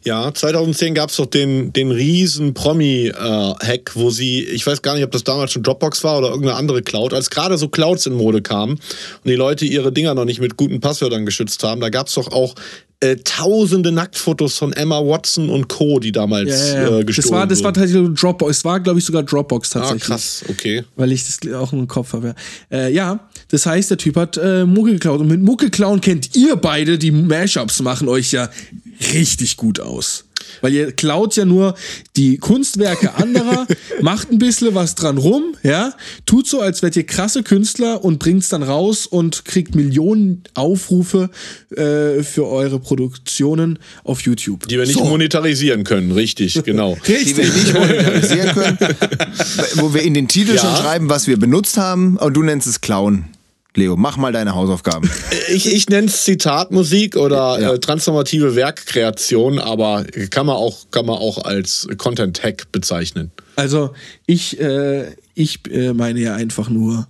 [0.03, 5.03] Ja, 2010 gab es doch den, den riesen Promi-Hack, wo sie, ich weiß gar nicht,
[5.03, 8.13] ob das damals schon Dropbox war oder irgendeine andere Cloud, als gerade so Clouds in
[8.13, 8.81] Mode kamen und
[9.29, 12.31] die Leute ihre Dinger noch nicht mit guten Passwörtern geschützt haben, da gab es doch
[12.31, 12.55] auch
[13.01, 17.59] äh, tausende Nacktfotos von Emma Watson und Co., die damals Äh, gestohlen das war, das
[17.59, 17.73] war wurden.
[17.81, 18.51] tatsächlich Dropbox.
[18.57, 20.03] Es war, glaube ich, sogar Dropbox Ah, tatsächlich.
[20.03, 20.83] krass, okay.
[20.95, 22.35] Weil ich das auch im Kopf habe.
[22.71, 25.19] Äh, ja, das heißt, der Typ hat äh, Mucke geklaut.
[25.19, 28.49] Und mit Mucke klauen kennt ihr beide, die Mashups machen euch ja
[29.13, 30.25] richtig gut aus.
[30.61, 31.75] Weil ihr klaut ja nur
[32.15, 33.65] die Kunstwerke anderer,
[34.01, 35.93] macht ein bisschen was dran rum, ja,
[36.25, 41.29] tut so, als wärt ihr krasse Künstler und bringt's dann raus und kriegt Millionen Aufrufe
[41.75, 44.67] äh, für eure Produktionen auf YouTube.
[44.67, 45.05] Die wir nicht so.
[45.05, 46.97] monetarisieren können, richtig, genau.
[47.07, 48.77] Die wir nicht monetarisieren können.
[49.75, 50.61] wo wir in den Titel Ja.
[50.61, 52.17] schon schreiben, was wir benutzt haben.
[52.17, 53.25] Und du nennst es Clown.
[53.75, 55.09] Leo, mach mal deine Hausaufgaben.
[55.53, 57.73] Ich, ich nenne es Zitatmusik oder Ja.
[57.73, 63.31] äh, transformative Werkkreation, aber kann man auch, kann man auch als Content-Hack bezeichnen.
[63.55, 63.93] Also
[64.25, 67.07] ich, äh, ich äh, meine ja einfach nur,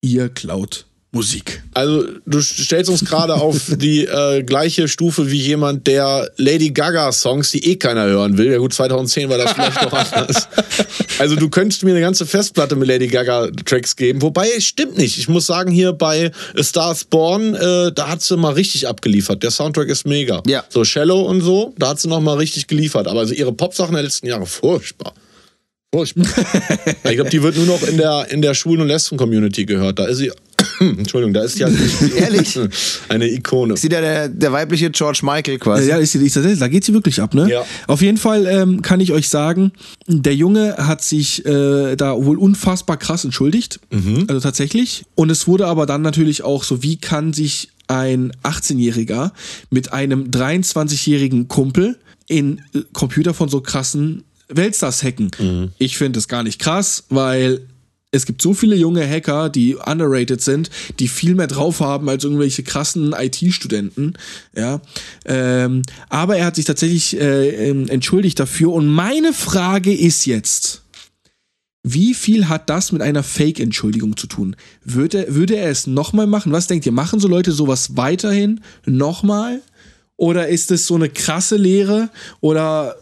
[0.00, 1.62] ihr klaut Musik.
[1.72, 7.12] Also du stellst uns gerade auf die äh, gleiche Stufe wie jemand, der Lady Gaga
[7.12, 8.50] Songs, die eh keiner hören will.
[8.50, 10.48] Ja gut, 2010 war das vielleicht noch anders.
[11.18, 14.20] Also du könntest mir eine ganze Festplatte mit Lady Gaga Tracks geben.
[14.20, 15.16] Wobei, es stimmt nicht.
[15.16, 18.88] Ich muss sagen, hier bei A Star is Born, äh, da hat sie mal richtig
[18.88, 19.42] abgeliefert.
[19.44, 20.42] Der Soundtrack ist mega.
[20.46, 20.64] Ja.
[20.68, 23.06] So Shallow und so, da hat sie noch mal richtig geliefert.
[23.06, 25.14] Aber also ihre Popsachen der letzten Jahre, furchtbar.
[25.94, 26.26] Furchtbar.
[27.04, 30.00] ich glaube, die wird nur noch in der, in der Schwulen- und Lesben-Community gehört.
[30.00, 30.32] Da ist sie,
[30.98, 31.76] Entschuldigung, da ist halt
[32.16, 32.58] Ehrlich?
[33.08, 33.76] eine Ikone.
[33.76, 35.88] Sieht ja der, der weibliche George Michael quasi.
[35.88, 37.50] Ja, ist, ist, ist, da geht sie wirklich ab, ne?
[37.50, 37.64] Ja.
[37.86, 39.72] Auf jeden Fall ähm, kann ich euch sagen,
[40.06, 43.80] der Junge hat sich äh, da wohl unfassbar krass entschuldigt.
[44.28, 45.04] Also tatsächlich.
[45.14, 49.32] Und es wurde aber dann natürlich auch so, wie kann sich ein 18-Jähriger
[49.70, 51.98] mit einem 23-jährigen Kumpel
[52.28, 55.30] in äh, Computer von so krassen Weltstars hacken?
[55.78, 57.60] Ich finde es gar nicht krass, weil
[58.14, 62.24] es gibt so viele junge Hacker, die underrated sind, die viel mehr drauf haben als
[62.24, 64.14] irgendwelche krassen IT-Studenten.
[64.56, 64.80] Ja,
[65.24, 68.72] ähm, aber er hat sich tatsächlich äh, ähm, entschuldigt dafür.
[68.72, 70.82] Und meine Frage ist jetzt:
[71.82, 74.54] Wie viel hat das mit einer Fake-Entschuldigung zu tun?
[74.84, 76.52] Würde, würde er es nochmal machen?
[76.52, 76.92] Was denkt ihr?
[76.92, 79.60] Machen so Leute sowas weiterhin nochmal?
[80.16, 82.10] Oder ist es so eine krasse Lehre?
[82.40, 82.94] Oder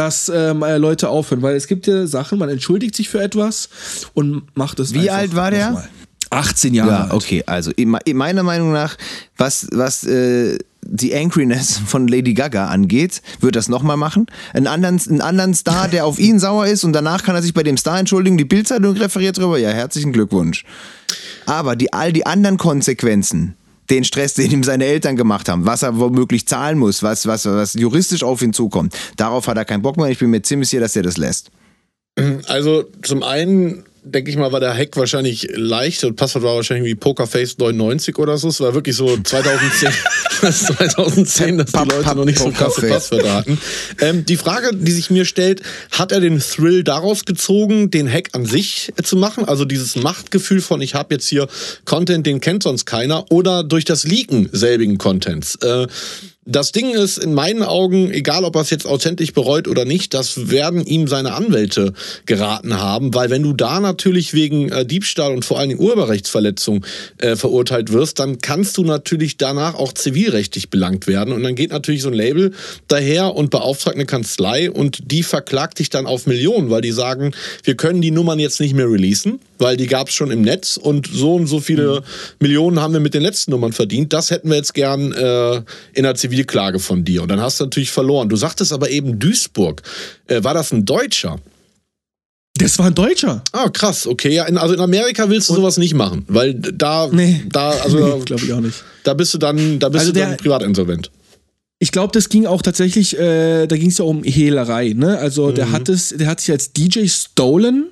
[0.00, 1.42] dass ähm, äh, Leute aufhören?
[1.42, 3.68] Weil es gibt ja Sachen, man entschuldigt sich für etwas
[4.14, 5.66] und macht es Wie alt war der?
[5.66, 5.88] nochmal.
[6.32, 7.12] 18 Jahre Ja, alt.
[7.12, 8.96] okay, also in, in meiner Meinung nach,
[9.36, 14.26] was, was äh, die Angriness von Lady Gaga angeht, wird das nochmal machen.
[14.54, 17.52] Einen anderen, einen anderen Star, der auf ihn sauer ist und danach kann er sich
[17.52, 18.38] bei dem Star entschuldigen.
[18.38, 19.58] Die Bildzeitung referiert drüber.
[19.58, 20.64] Ja, herzlichen Glückwunsch.
[21.46, 23.56] Aber die, all die anderen Konsequenzen,
[23.90, 27.44] den Stress, den ihm seine Eltern gemacht haben, was er womöglich zahlen muss, was, was,
[27.46, 30.06] was juristisch auf ihn zukommt, darauf hat er keinen Bock mehr.
[30.06, 31.50] Ich bin mir ziemlich sicher, dass er das lässt.
[32.46, 36.02] Also zum einen denke ich mal, war der Hack wahrscheinlich leicht.
[36.02, 38.48] Das Passwort war wahrscheinlich wie Pokerface99 oder so.
[38.48, 39.90] Es war wirklich so 2010,
[40.40, 43.58] 2010 dass die Leute noch nicht so krasse Passwörter hatten.
[44.00, 48.30] Ähm, die Frage, die sich mir stellt, hat er den Thrill daraus gezogen, den Hack
[48.32, 49.44] an sich zu machen?
[49.44, 51.48] Also dieses Machtgefühl von, ich habe jetzt hier
[51.84, 55.56] Content, den kennt sonst keiner, oder durch das Leaken selbigen Contents?
[55.56, 55.86] Äh,
[56.46, 60.14] das Ding ist in meinen Augen, egal ob er es jetzt authentisch bereut oder nicht,
[60.14, 61.92] das werden ihm seine Anwälte
[62.24, 66.86] geraten haben, weil wenn du da natürlich wegen äh, Diebstahl und vor allen Dingen Urheberrechtsverletzung
[67.18, 71.72] äh, verurteilt wirst, dann kannst du natürlich danach auch zivilrechtlich belangt werden und dann geht
[71.72, 72.52] natürlich so ein Label
[72.88, 77.32] daher und beauftragt eine Kanzlei und die verklagt dich dann auf Millionen, weil die sagen,
[77.64, 80.76] wir können die Nummern jetzt nicht mehr releasen, weil die gab es schon im Netz
[80.76, 82.04] und so und so viele mhm.
[82.40, 84.12] Millionen haben wir mit den letzten Nummern verdient.
[84.12, 87.22] Das hätten wir jetzt gern äh, in der Zivil Zivilklage von dir.
[87.22, 88.28] Und dann hast du natürlich verloren.
[88.28, 89.82] Du sagtest aber eben Duisburg.
[90.26, 91.38] Äh, war das ein Deutscher?
[92.54, 93.42] Das war ein Deutscher.
[93.52, 94.34] Ah, krass, okay.
[94.34, 97.42] Ja, in, also in Amerika willst du Und sowas nicht machen, weil da, nee.
[97.50, 98.82] da, also nee, glaube ich auch nicht.
[99.04, 101.10] Da bist du dann, da bist also du dann privatinsolvent.
[101.78, 105.18] Ich glaube, das ging auch tatsächlich, äh, da ging es ja um Hehlerei, ne?
[105.18, 105.54] Also mhm.
[105.54, 107.86] der hat es, der hat sich als DJ Stolen,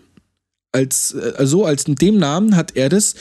[0.72, 3.14] als, also als in dem Namen hat er das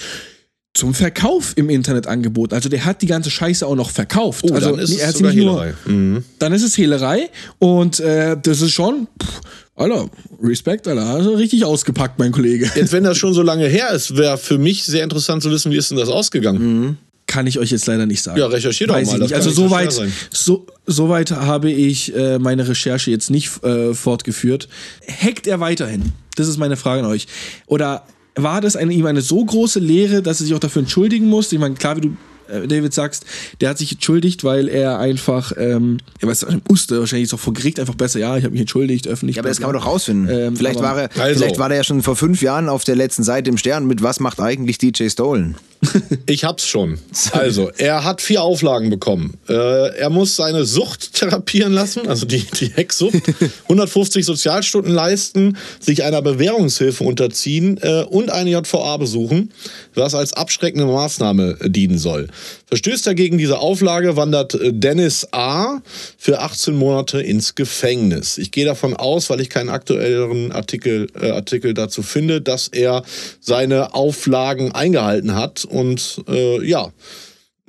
[0.74, 2.54] zum Verkauf im Internet angeboten.
[2.54, 4.46] Also der hat die ganze Scheiße auch noch verkauft.
[4.48, 5.74] Oh, also dann ist es sogar Hehlerei.
[5.86, 6.24] Mhm.
[6.40, 9.42] Dann ist es Hehlerei und äh, das ist schon, pff,
[9.76, 10.10] Alter,
[10.42, 12.70] Respekt, Alter, also richtig ausgepackt, mein Kollege.
[12.76, 15.72] Jetzt, wenn das schon so lange her ist, wäre für mich sehr interessant zu wissen,
[15.72, 16.62] wie ist denn das ausgegangen?
[16.62, 16.98] Mhm.
[17.28, 18.40] Kann ich euch jetzt leider nicht sagen.
[18.40, 19.22] Ja, recherchiert doch mal.
[19.22, 19.92] Ich also soweit
[20.32, 24.70] so, so weit habe ich äh, meine Recherche jetzt nicht äh, fortgeführt.
[25.08, 26.14] Hackt er weiterhin?
[26.36, 27.28] Das ist meine Frage an euch.
[27.66, 28.06] Oder
[28.36, 31.56] war das eine, ihm eine so große Lehre, dass er sich auch dafür entschuldigen musste?
[31.56, 32.18] Ich meine, klar, wie du
[32.50, 33.26] äh, David sagst,
[33.62, 37.54] der hat sich entschuldigt, weil er einfach, ähm, er weiß, musste wahrscheinlich ist auch vor
[37.54, 39.38] Gericht einfach besser, ja, ich habe mich entschuldigt, öffentlich.
[39.38, 40.30] Ja, aber das kann man doch rausfinden.
[40.30, 41.40] Ähm, vielleicht, war er, also.
[41.40, 44.04] vielleicht war er ja schon vor fünf Jahren auf der letzten Seite im Stern mit
[44.04, 45.56] Was macht eigentlich DJ Stolen?
[46.26, 47.00] Ich hab's schon.
[47.32, 49.36] Also, er hat vier Auflagen bekommen.
[49.48, 49.54] Äh,
[49.98, 53.16] er muss seine Sucht therapieren lassen, also die, die Hecksucht,
[53.64, 59.52] 150 Sozialstunden leisten, sich einer Bewährungshilfe unterziehen äh, und eine JVA besuchen,
[59.96, 62.28] was als abschreckende Maßnahme dienen soll.
[62.66, 65.82] Verstößt er gegen diese Auflage, wandert äh, Dennis A.
[66.18, 68.38] für 18 Monate ins Gefängnis.
[68.38, 73.04] Ich gehe davon aus, weil ich keinen aktuelleren Artikel, äh, Artikel dazu finde, dass er
[73.40, 76.92] seine Auflagen eingehalten hat und äh, ja.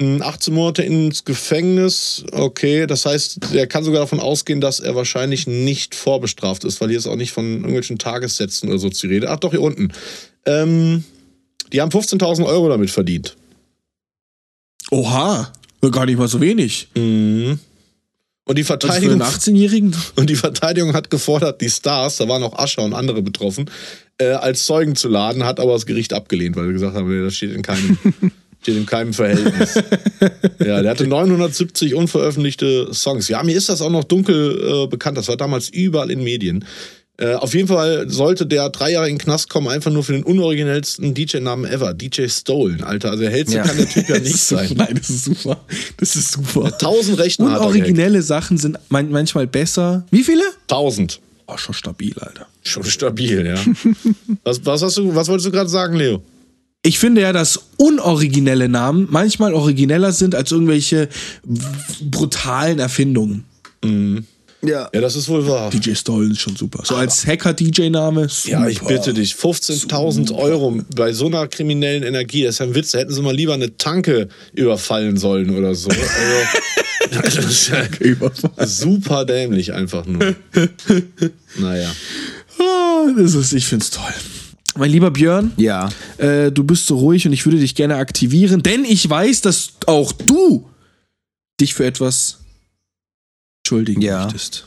[0.01, 5.49] 18 Monate ins Gefängnis, okay, das heißt, er kann sogar davon ausgehen, dass er wahrscheinlich
[5.49, 9.27] nicht vorbestraft ist, weil hier ist auch nicht von irgendwelchen Tagessätzen oder so zu reden.
[9.29, 9.93] Ach doch, hier unten.
[10.47, 11.03] Ähm,
[11.73, 13.37] die haben 15.000 Euro damit verdient.
[14.91, 15.53] Oha,
[15.91, 16.89] gar nicht mal so wenig.
[16.97, 17.59] Mhm.
[18.49, 19.21] Und die Verteidigung.
[19.21, 19.95] Also 18-Jährigen?
[20.17, 23.71] Und die Verteidigung hat gefordert, die Stars, da waren auch Ascher und andere betroffen,
[24.17, 27.37] äh, als Zeugen zu laden, hat aber das Gericht abgelehnt, weil wir gesagt haben, das
[27.37, 27.99] steht in keinem,
[28.63, 29.75] steht in keinem Verhältnis.
[30.65, 33.29] ja, der hatte 970 unveröffentlichte Songs.
[33.29, 35.19] Ja, mir ist das auch noch dunkel äh, bekannt.
[35.19, 36.65] Das war damals überall in Medien.
[37.21, 40.13] Äh, auf jeden Fall sollte der drei Jahre in den Knast kommen, einfach nur für
[40.13, 41.93] den unoriginellsten DJ-Namen ever.
[41.93, 43.11] DJ Stolen, Alter.
[43.11, 43.65] Also der hellste ja.
[43.65, 44.71] kann der Typ ja nicht sein.
[44.77, 45.61] Nein, das ist super.
[45.97, 46.79] Das ist super.
[46.79, 50.07] Tausend Rechner Unoriginelle Sachen sind man manchmal besser.
[50.13, 50.45] Wie viele?
[50.69, 51.19] Tausend.
[51.49, 52.47] Oh, schon stabil, Alter.
[52.63, 53.57] Schon stabil, ja.
[54.45, 56.23] was, was, hast du, was wolltest du gerade sagen, Leo?
[56.85, 61.09] Ich finde ja, dass unoriginelle Namen manchmal origineller sind als irgendwelche
[62.01, 63.45] brutalen Erfindungen.
[63.83, 64.25] Mhm.
[64.63, 64.89] Ja.
[64.93, 65.71] Ja, das ist wohl wahr.
[65.71, 66.83] DJ Stolen ist schon super.
[66.85, 68.27] So als Hacker-DJ-Name.
[68.45, 69.35] Ja, ich bitte dich.
[69.35, 72.91] 15.000 Euro bei so einer kriminellen Energie, das ist ja ein Witz.
[72.91, 75.91] Da hätten sie mal lieber eine Tanke überfallen sollen oder so.
[75.91, 76.03] Also,
[77.23, 80.35] das ist ja super dämlich einfach nur.
[81.57, 81.95] Naja.
[82.59, 84.13] Ah, das ist, ich find's toll.
[84.77, 85.89] Mein lieber Björn, ja.
[86.19, 89.71] Äh, du bist so ruhig und ich würde dich gerne aktivieren, denn ich weiß, dass
[89.87, 90.69] auch du
[91.61, 92.39] dich für etwas
[93.69, 94.25] entschuldigen ja.
[94.25, 94.65] möchtest.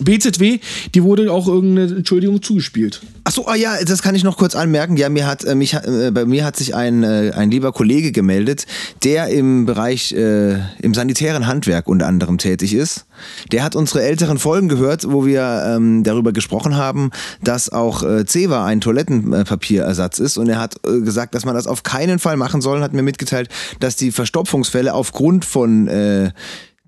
[0.00, 0.58] BZW,
[0.92, 3.00] die wurde auch irgendeine Entschuldigung zugespielt.
[3.22, 4.96] Achso, ah ja, das kann ich noch kurz anmerken.
[4.96, 8.10] Ja, mir hat, äh, mich, äh, bei mir hat sich ein, äh, ein lieber Kollege
[8.10, 8.66] gemeldet,
[9.04, 13.06] der im Bereich, äh, im sanitären Handwerk unter anderem tätig ist.
[13.52, 18.26] Der hat unsere älteren Folgen gehört, wo wir ähm, darüber gesprochen haben, dass auch äh,
[18.26, 20.38] Zewa ein Toilettenpapierersatz ist.
[20.38, 23.02] Und er hat äh, gesagt, dass man das auf keinen Fall machen soll, hat mir
[23.02, 23.48] mitgeteilt,
[23.78, 26.32] dass die Verstopfungsfälle aufgrund von äh,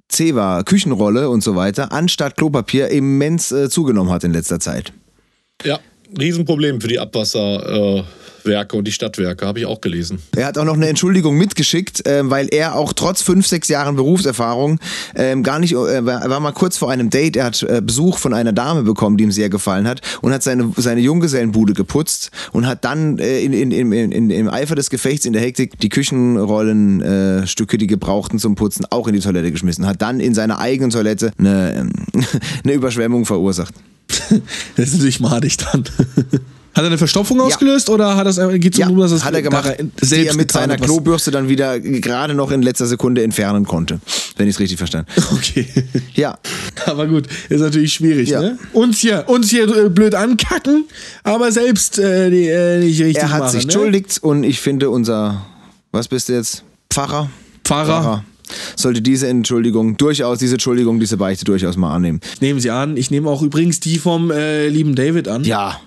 [0.08, 4.92] Zewa, Küchenrolle und so weiter, anstatt Klopapier immens äh, zugenommen hat in letzter Zeit.
[5.64, 5.78] Ja.
[6.18, 8.06] Riesenproblem für die Abwasserwerke
[8.74, 10.18] äh, und die Stadtwerke, habe ich auch gelesen.
[10.36, 13.96] Er hat auch noch eine Entschuldigung mitgeschickt, ähm, weil er auch trotz fünf, sechs Jahren
[13.96, 14.78] Berufserfahrung
[15.14, 17.80] ähm, gar nicht, äh, war- er war mal kurz vor einem Date, er hat äh,
[17.82, 21.72] Besuch von einer Dame bekommen, die ihm sehr gefallen hat und hat seine, seine Junggesellenbude
[21.74, 25.42] geputzt und hat dann äh, in, in, in, in, im Eifer des Gefechts, in der
[25.42, 29.86] Hektik, die Küchenrollenstücke, äh, die gebrauchten zum Putzen, auch in die Toilette geschmissen.
[29.86, 31.88] Hat dann in seiner eigenen Toilette eine,
[32.64, 33.74] eine Überschwemmung verursacht.
[34.76, 35.84] Das ist natürlich madig dann.
[36.74, 39.32] Hat er eine Verstopfung ausgelöst oder hat das, geht es Ja, darum, dass es hat
[39.32, 43.64] er gemacht, die er mit seiner Klobürste dann wieder gerade noch in letzter Sekunde entfernen
[43.64, 43.98] konnte,
[44.36, 45.10] wenn ich es richtig verstanden.
[45.32, 45.66] Okay.
[46.14, 46.38] Ja,
[46.84, 48.42] Aber gut, ist natürlich schwierig, Ja.
[48.42, 48.58] ne?
[48.74, 50.84] Uns hier, uns hier äh, blöd ankacken,
[51.22, 53.72] aber selbst äh, die, äh, nicht richtig er hat machen, sich ne?
[53.72, 55.46] entschuldigt und ich finde unser,
[55.92, 56.62] was bist du jetzt?
[56.92, 57.30] Pfarrer?
[57.64, 58.22] Pfarrer.
[58.76, 62.20] Sollte diese Entschuldigung durchaus, diese Entschuldigung, diese Beichte durchaus mal annehmen.
[62.40, 62.96] Nehmen Sie an.
[62.96, 65.44] Ich nehme auch übrigens die vom äh, lieben David an.
[65.44, 65.80] Ja.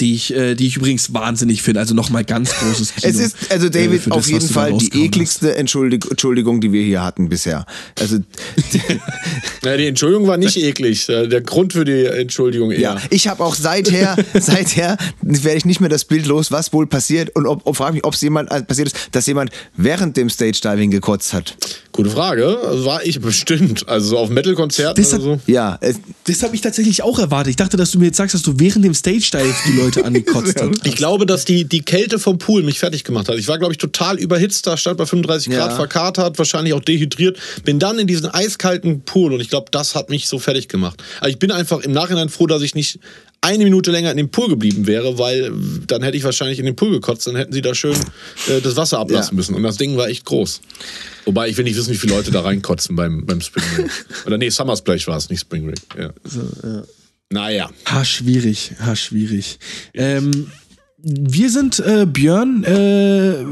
[0.00, 1.80] Die ich, äh, die ich übrigens wahnsinnig finde.
[1.80, 3.08] Also nochmal ganz großes Kino.
[3.12, 6.72] Es ist, also äh, David, für auf das, jeden Fall die ekligste Entschuldig Entschuldigung, die
[6.72, 7.66] wir hier hatten bisher.
[7.98, 8.18] Also,
[9.64, 11.08] Ja, die Entschuldigung war nicht eklig.
[11.08, 12.80] Äh, Der Grund für die Entschuldigung eher.
[12.80, 12.96] ja.
[13.10, 17.30] Ich habe auch seither, seither werde ich nicht mehr das Bild los, was wohl passiert
[17.36, 20.30] und ob, ob frage mich, ob es jemand äh, passiert ist, dass jemand während dem
[20.30, 21.56] Stage Diving gekotzt hat.
[21.92, 22.58] Gute Frage.
[22.66, 23.86] Also War ich bestimmt.
[23.88, 25.52] Also so auf Metal-Konzerten Das oder hat- so.
[25.52, 27.50] Ja, es, Das habe ich tatsächlich auch erwartet.
[27.50, 30.60] Ich dachte, dass du mir jetzt sagst, dass du während dem Stage-Dive die Leute angekotzt
[30.60, 30.86] hast.
[30.86, 33.36] Ich glaube, dass die, die Kälte vom Pool mich fertig gemacht hat.
[33.38, 35.76] Ich war, glaube ich, total überhitzt, da stand bei 35 Grad Ja.
[35.76, 37.38] verkatert, wahrscheinlich auch dehydriert.
[37.64, 41.02] Bin dann in diesen eiskalten Pool und ich glaube, das hat mich so fertig gemacht.
[41.20, 43.00] Also ich bin einfach im Nachhinein froh, dass ich nicht
[43.44, 45.52] eine Minute länger in dem Pool geblieben wäre, weil
[45.86, 47.96] dann hätte ich wahrscheinlich in den Pool gekotzt, dann hätten sie da schön
[48.48, 49.36] äh, das Wasser ablassen Ja.
[49.36, 49.54] müssen.
[49.54, 50.60] Und das Ding war echt groß.
[51.24, 53.90] Wobei ich will nicht wissen, wie viele Leute da reinkotzen beim, beim Spring Break.
[54.26, 55.80] Oder nee, Summer Splash war es, nicht Spring Break.
[55.98, 56.82] Ja.
[57.30, 57.70] Naja.
[57.86, 59.58] Ha, schwierig, ha, schwierig.
[59.94, 60.46] Ähm,
[60.98, 63.44] wir sind, äh, Björn, äh,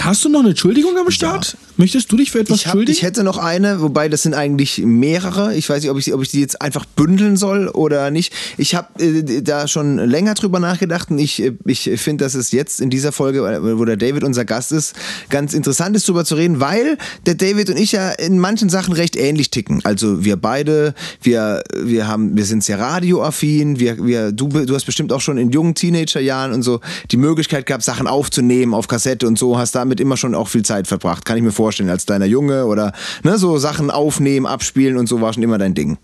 [0.00, 1.56] hast du noch eine Entschuldigung am Start?
[1.76, 2.96] Möchtest du dich für etwas ich, hab, schuldigen?
[2.96, 5.54] ich hätte noch eine, wobei das sind eigentlich mehrere.
[5.54, 8.32] Ich weiß nicht, ob ich, ob ich die jetzt einfach bündeln soll oder nicht.
[8.58, 12.52] Ich habe äh, da schon länger drüber nachgedacht und ich, äh, ich finde, dass es
[12.52, 14.94] jetzt in dieser Folge, äh, wo der David unser Gast ist,
[15.30, 18.92] ganz interessant ist, drüber zu reden, weil der David und ich ja in manchen Sachen
[18.92, 19.80] recht ähnlich ticken.
[19.84, 24.84] Also wir beide, wir, wir haben, wir sind sehr radioaffin, wir, wir, du, du hast
[24.84, 29.26] bestimmt auch schon in jungen Teenagerjahren und so die Möglichkeit gehabt, Sachen aufzunehmen auf Kassette
[29.26, 32.06] und so, hast damit immer schon auch viel Zeit verbracht, kann ich mir vorstellen, als
[32.06, 32.92] kleiner Junge oder
[33.24, 35.98] ne, so Sachen aufnehmen, abspielen und so war schon immer dein Ding.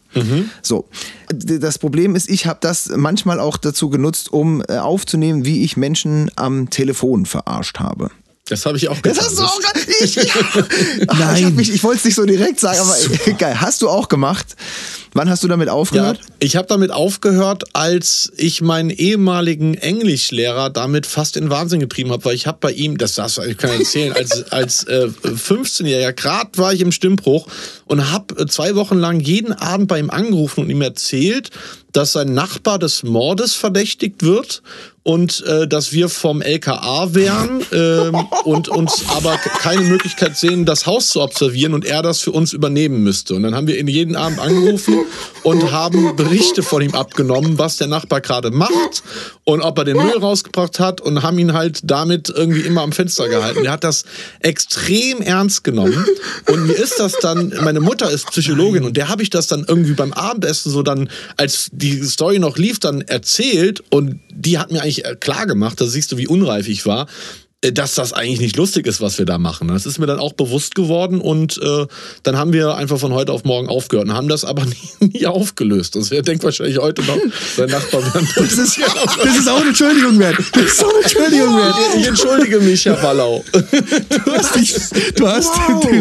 [0.63, 0.89] So,
[1.33, 5.63] D- das Problem ist, ich habe das manchmal auch dazu genutzt, um äh, aufzunehmen, wie
[5.63, 8.11] ich Menschen am Telefon verarscht habe.
[8.49, 9.25] Das habe ich auch Das getan.
[9.31, 9.81] hast du auch gerade.
[10.05, 10.23] Ich, ja.
[11.09, 13.61] Ach, ich, hab mich- ich wollte es nicht so direkt sagen, aber geil.
[13.61, 14.55] Hast du auch gemacht?
[15.15, 16.21] Wann hast du damit Ja, aufgehört?
[16.41, 22.25] ich habe damit aufgehört, als ich meinen ehemaligen Englischlehrer damit fast in Wahnsinn getrieben habe,
[22.27, 26.13] weil ich habe bei ihm, das darfst du ich kann erzählen, als, als äh, 15-Jähriger,
[26.13, 27.49] gerade war ich im Stimmbruch
[27.87, 31.51] und habe zwei Wochen lang jeden Abend bei ihm angerufen und ihm erzählt,
[31.93, 34.63] dass sein Nachbar des Mordes verdächtigt wird
[35.07, 40.85] und äh, dass wir vom LKA wären ähm, und uns aber keine Möglichkeit sehen, das
[40.85, 43.37] Haus zu observieren und er das für uns übernehmen müsste.
[43.37, 45.05] Und dann haben wir ihn jeden Abend angerufen
[45.45, 49.05] und haben Berichte von ihm abgenommen, was der Nachbar gerade macht
[49.45, 52.91] und ob er den Müll rausgebracht hat und haben ihn halt damit irgendwie immer am
[52.91, 53.65] Fenster gehalten.
[53.65, 54.07] Er hat das
[54.41, 56.05] extrem ernst genommen
[56.51, 59.65] und mir ist das dann, meine Mutter ist Psychologin und der habe ich das dann
[59.69, 64.73] irgendwie beim Abendessen so dann, als die Story noch lief, dann erzählt und die hat
[64.73, 67.07] mir eigentlich äh, klar gemacht, da siehst du, wie unreif ich war,
[67.63, 69.69] dass das eigentlich nicht lustig ist, was wir da machen.
[69.69, 71.87] Das ist mir dann auch bewusst geworden und äh,
[72.23, 74.65] dann haben wir einfach von heute auf morgen aufgehört und haben das aber
[75.01, 75.97] nie, nie aufgelöst.
[75.97, 77.19] Also er denkt wahrscheinlich heute noch,
[77.57, 78.03] sein Nachbar
[78.37, 78.79] das, ist,
[79.25, 80.37] das ist auch eine Entschuldigung wert.
[80.53, 81.75] Das ist auch eine Entschuldigung wert.
[81.99, 83.43] Ich entschuldige mich, Herr Ballau.
[83.53, 84.75] Du hast, dich,
[85.15, 85.51] du hast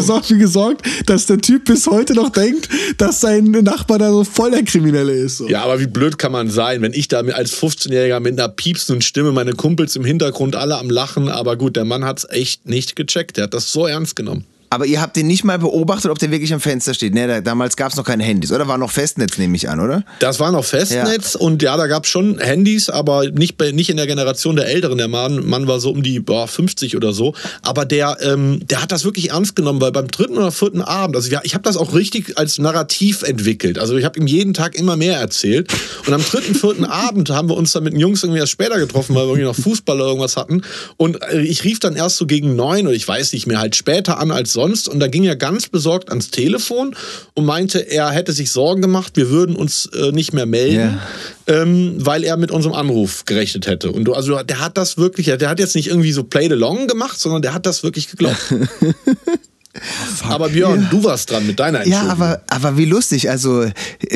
[0.08, 4.52] dafür gesorgt, dass der Typ bis heute noch denkt, dass sein Nachbar da so voll
[4.52, 5.38] der Kriminelle ist.
[5.38, 5.48] So.
[5.48, 9.02] Ja, aber wie blöd kann man sein, wenn ich da als 15-Jähriger mit einer piepsenden
[9.02, 12.96] Stimme, meine Kumpels im Hintergrund alle am Lachen, aber gut, der Mann hat's echt nicht
[12.96, 13.38] gecheckt.
[13.38, 14.46] Der hat das so ernst genommen.
[14.76, 17.14] Aber ihr habt den nicht mal beobachtet, ob der wirklich am Fenster steht.
[17.14, 18.68] Ne, da, damals gab es noch keine Handys, oder?
[18.68, 20.04] War noch Festnetz, nehme ich an, oder?
[20.20, 24.06] Das war noch Festnetz und ja, da gab's schon Handys, aber nicht, nicht in der
[24.06, 24.98] Generation der Älteren.
[24.98, 27.34] Der Mann, Mann war so um die boah, 50 oder so.
[27.62, 31.16] Aber der, ähm, der hat das wirklich ernst genommen, weil beim dritten oder vierten Abend,
[31.16, 33.80] also ja, ich habe das auch richtig als Narrativ entwickelt.
[33.80, 35.72] Also ich habe ihm jeden Tag immer mehr erzählt.
[36.06, 38.78] Und am dritten, vierten Abend haben wir uns dann mit den Jungs irgendwie erst später
[38.78, 40.64] getroffen, weil wir irgendwie noch Fußball oder irgendwas hatten.
[40.98, 43.78] Und äh, ich rief dann erst so gegen neun oder ich weiß nicht mehr, halt
[43.78, 44.88] später an als sonst sonst.
[44.88, 46.96] Und da ging er ganz besorgt ans Telefon
[47.34, 51.00] und meinte, er hätte sich Sorgen gemacht, wir würden uns äh, nicht mehr melden,
[51.48, 53.92] ähm, weil er mit unserem Anruf gerechnet hätte.
[53.92, 56.56] Und du, also der hat das wirklich, der hat jetzt nicht irgendwie so Play the
[56.56, 58.38] Long gemacht, sondern der hat das wirklich geglaubt.
[60.24, 62.12] aber Björn, du warst dran mit deiner Ja, Entschuldigung.
[62.12, 63.30] aber, aber wie lustig.
[63.30, 63.66] Also,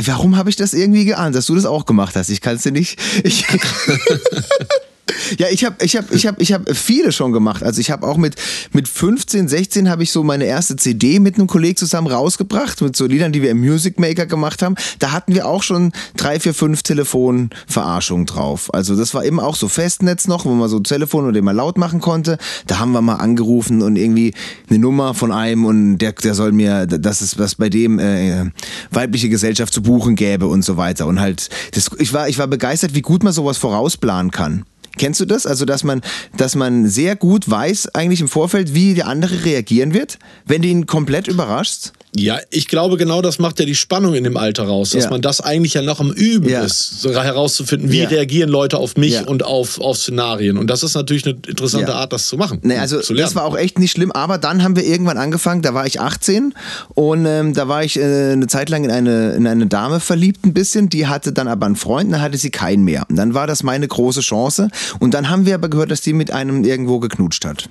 [0.05, 2.30] warum habe ich das irgendwie geahnt, dass du das auch gemacht hast?
[2.30, 2.97] Ich kann es dir nicht.
[3.23, 3.45] Ich
[5.38, 7.64] Ja, ich habe ich hab, ich hab, ich hab viele schon gemacht.
[7.64, 8.36] Also ich habe auch mit,
[8.73, 12.95] mit 15, 16 habe ich so meine erste CD mit einem Kollegen zusammen rausgebracht, mit
[12.95, 14.76] so Liedern, die wir im Music Maker gemacht haben.
[14.99, 18.73] Da hatten wir auch schon drei, vier, fünf Telefonverarschungen drauf.
[18.73, 21.77] Also das war eben auch so Festnetz noch, wo man so Telefon oder immer laut
[21.77, 22.38] machen konnte.
[22.68, 24.34] Da haben wir mal angerufen und irgendwie
[24.69, 28.45] eine Nummer von einem und der, der soll mir, dass es was bei dem äh,
[28.91, 31.07] weibliche Gesellschaft zu buchen gäbe und so weiter.
[31.07, 34.65] Und halt, das, ich, war, ich war begeistert, wie gut man sowas vorausplanen kann.
[34.97, 35.45] Kennst du das?
[35.45, 36.01] Also, dass man,
[36.35, 40.67] dass man sehr gut weiß, eigentlich im Vorfeld, wie der andere reagieren wird, wenn du
[40.67, 41.93] ihn komplett überraschst?
[42.15, 45.10] Ja, ich glaube, genau das macht ja die Spannung in dem Alter raus, dass Ja.
[45.11, 46.64] man das eigentlich ja noch am Üben Ja.
[46.64, 48.07] ist, so herauszufinden, wie Ja.
[48.10, 50.57] reagieren Leute auf mich und auf, auf Szenarien.
[50.57, 51.94] Und das ist natürlich eine interessante.
[51.94, 52.60] Art, das zu machen.
[52.64, 55.61] Nee, also zu das war auch echt nicht schlimm, aber dann haben wir irgendwann angefangen,
[55.61, 56.53] da war ich 18
[56.95, 60.45] und ähm, da war ich äh, eine Zeit lang in eine, in eine Dame verliebt
[60.45, 63.06] ein bisschen, die hatte dann aber einen Freund, dann hatte sie keinen mehr.
[63.10, 64.69] Und dann war das meine große Chance
[64.99, 67.69] und dann haben wir aber gehört, dass die mit einem irgendwo geknutscht hat.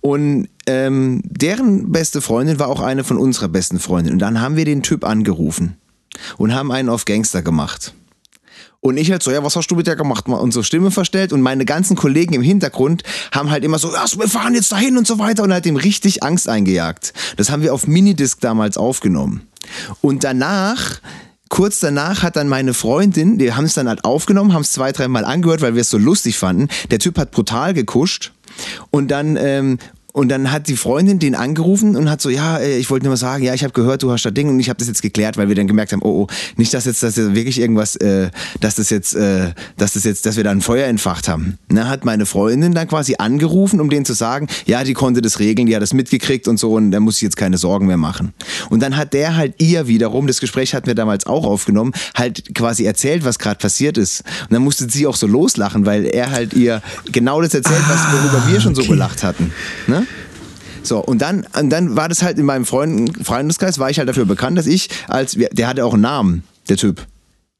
[0.00, 4.14] Und ähm, deren beste Freundin war auch eine von unserer besten Freundinnen.
[4.14, 5.76] Und dann haben wir den Typ angerufen
[6.36, 7.94] und haben einen auf Gangster gemacht.
[8.84, 10.28] Und ich halt so, ja, was hast du mit der gemacht?
[10.28, 14.04] Mal unsere Stimme verstellt und meine ganzen Kollegen im Hintergrund haben halt immer so, ja,
[14.18, 17.14] wir fahren jetzt dahin und so weiter und halt ihm richtig Angst eingejagt.
[17.38, 19.48] Das haben wir auf Minidisc damals aufgenommen.
[20.02, 21.00] Und danach,
[21.48, 24.92] kurz danach hat dann meine Freundin, die haben es dann halt aufgenommen, haben es zwei,
[24.92, 26.68] dreimal angehört, weil wir es so lustig fanden.
[26.90, 28.33] Der Typ hat brutal gekuscht
[28.90, 29.78] und dann, ähm,
[30.14, 33.10] und dann hat die Freundin den angerufen und hat so, ja, äh, ich wollte nur
[33.10, 35.02] mal sagen, ja, ich habe gehört, du hast das Ding und ich habe das jetzt
[35.02, 36.26] geklärt, weil wir dann gemerkt haben, oh, oh,
[36.56, 38.30] nicht, dass jetzt, dass jetzt wirklich irgendwas, äh,
[38.60, 41.58] dass das jetzt, äh, dass das jetzt, dass wir da ein Feuer entfacht haben.
[41.68, 45.40] Na, hat meine Freundin dann quasi angerufen, um denen zu sagen, ja, die konnte das
[45.40, 47.96] regeln, die hat das mitgekriegt und so und da muss ich jetzt keine Sorgen mehr
[47.96, 48.32] machen.
[48.70, 52.54] Und dann hat der halt ihr wiederum, das Gespräch hatten wir damals auch aufgenommen, halt
[52.54, 54.22] quasi erzählt, was gerade passiert ist.
[54.42, 58.00] Und dann musste sie auch so loslachen, weil er halt ihr genau das erzählt, was
[58.12, 59.52] worüber wir schon so gelacht hatten.
[59.88, 60.03] Ne?
[60.86, 64.08] So, und dann, und dann war das halt in meinem Freunden, Freundeskreis, war ich halt
[64.08, 67.06] dafür bekannt, dass ich als, der hatte auch einen Namen, der Typ.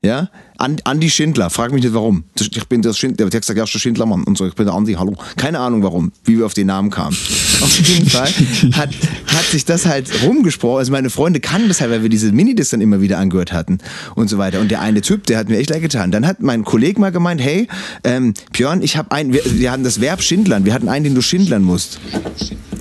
[0.02, 0.28] Ja?
[0.64, 2.24] An- Andi Schindler, frag mich nicht warum.
[2.40, 4.94] Ich bin der Schindler, der hat gesagt, ja, Schindlermann und so, ich bin der Andi,
[4.94, 5.14] hallo.
[5.36, 7.14] Keine Ahnung warum, wie wir auf den Namen kamen.
[7.60, 8.28] Auf jeden Fall
[8.72, 8.90] hat,
[9.26, 10.78] hat sich das halt rumgesprochen.
[10.78, 13.78] Also meine Freunde kannten das halt, weil wir diese Minidiscs dann immer wieder angehört hatten
[14.16, 14.60] und so weiter.
[14.60, 16.10] Und der eine Typ, der hat mir echt leid getan.
[16.10, 17.68] Dann hat mein Kollege mal gemeint, hey,
[18.02, 21.14] ähm, Björn, ich habe einen, wir, wir hatten das Verb schindlern, wir hatten einen, den
[21.14, 22.00] du schindlern musst.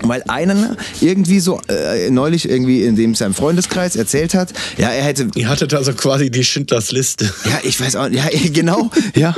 [0.05, 5.03] Weil einer irgendwie so äh, neulich irgendwie in dem seinem Freundeskreis erzählt hat, ja, er
[5.03, 7.33] hätte Ihr hattet also quasi die Schindlers Liste.
[7.45, 8.23] ja, ich weiß auch, ja,
[8.53, 9.35] genau, ja.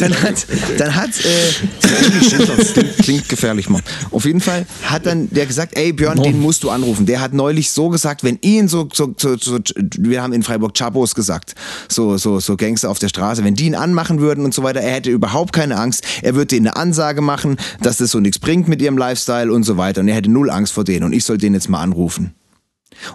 [0.00, 0.46] dann hat,
[0.78, 3.82] dann hat, äh, klingt gefährlich, Mann.
[4.10, 7.06] Auf jeden Fall hat dann der gesagt, ey Björn, den musst du anrufen.
[7.06, 9.58] Der hat neulich so gesagt, wenn ihn so, so, so, so
[9.98, 11.54] wir haben in Freiburg Chabos gesagt,
[11.88, 14.80] so, so, so Gangster auf der Straße, wenn die ihn anmachen würden und so weiter,
[14.80, 16.04] er hätte überhaupt keine Angst.
[16.22, 19.64] Er würde denen eine Ansage machen, dass das so nichts bringt mit ihrem Lifestyle und
[19.64, 20.00] so weiter.
[20.00, 22.34] Und er hätte null Angst vor denen und ich soll den jetzt mal anrufen.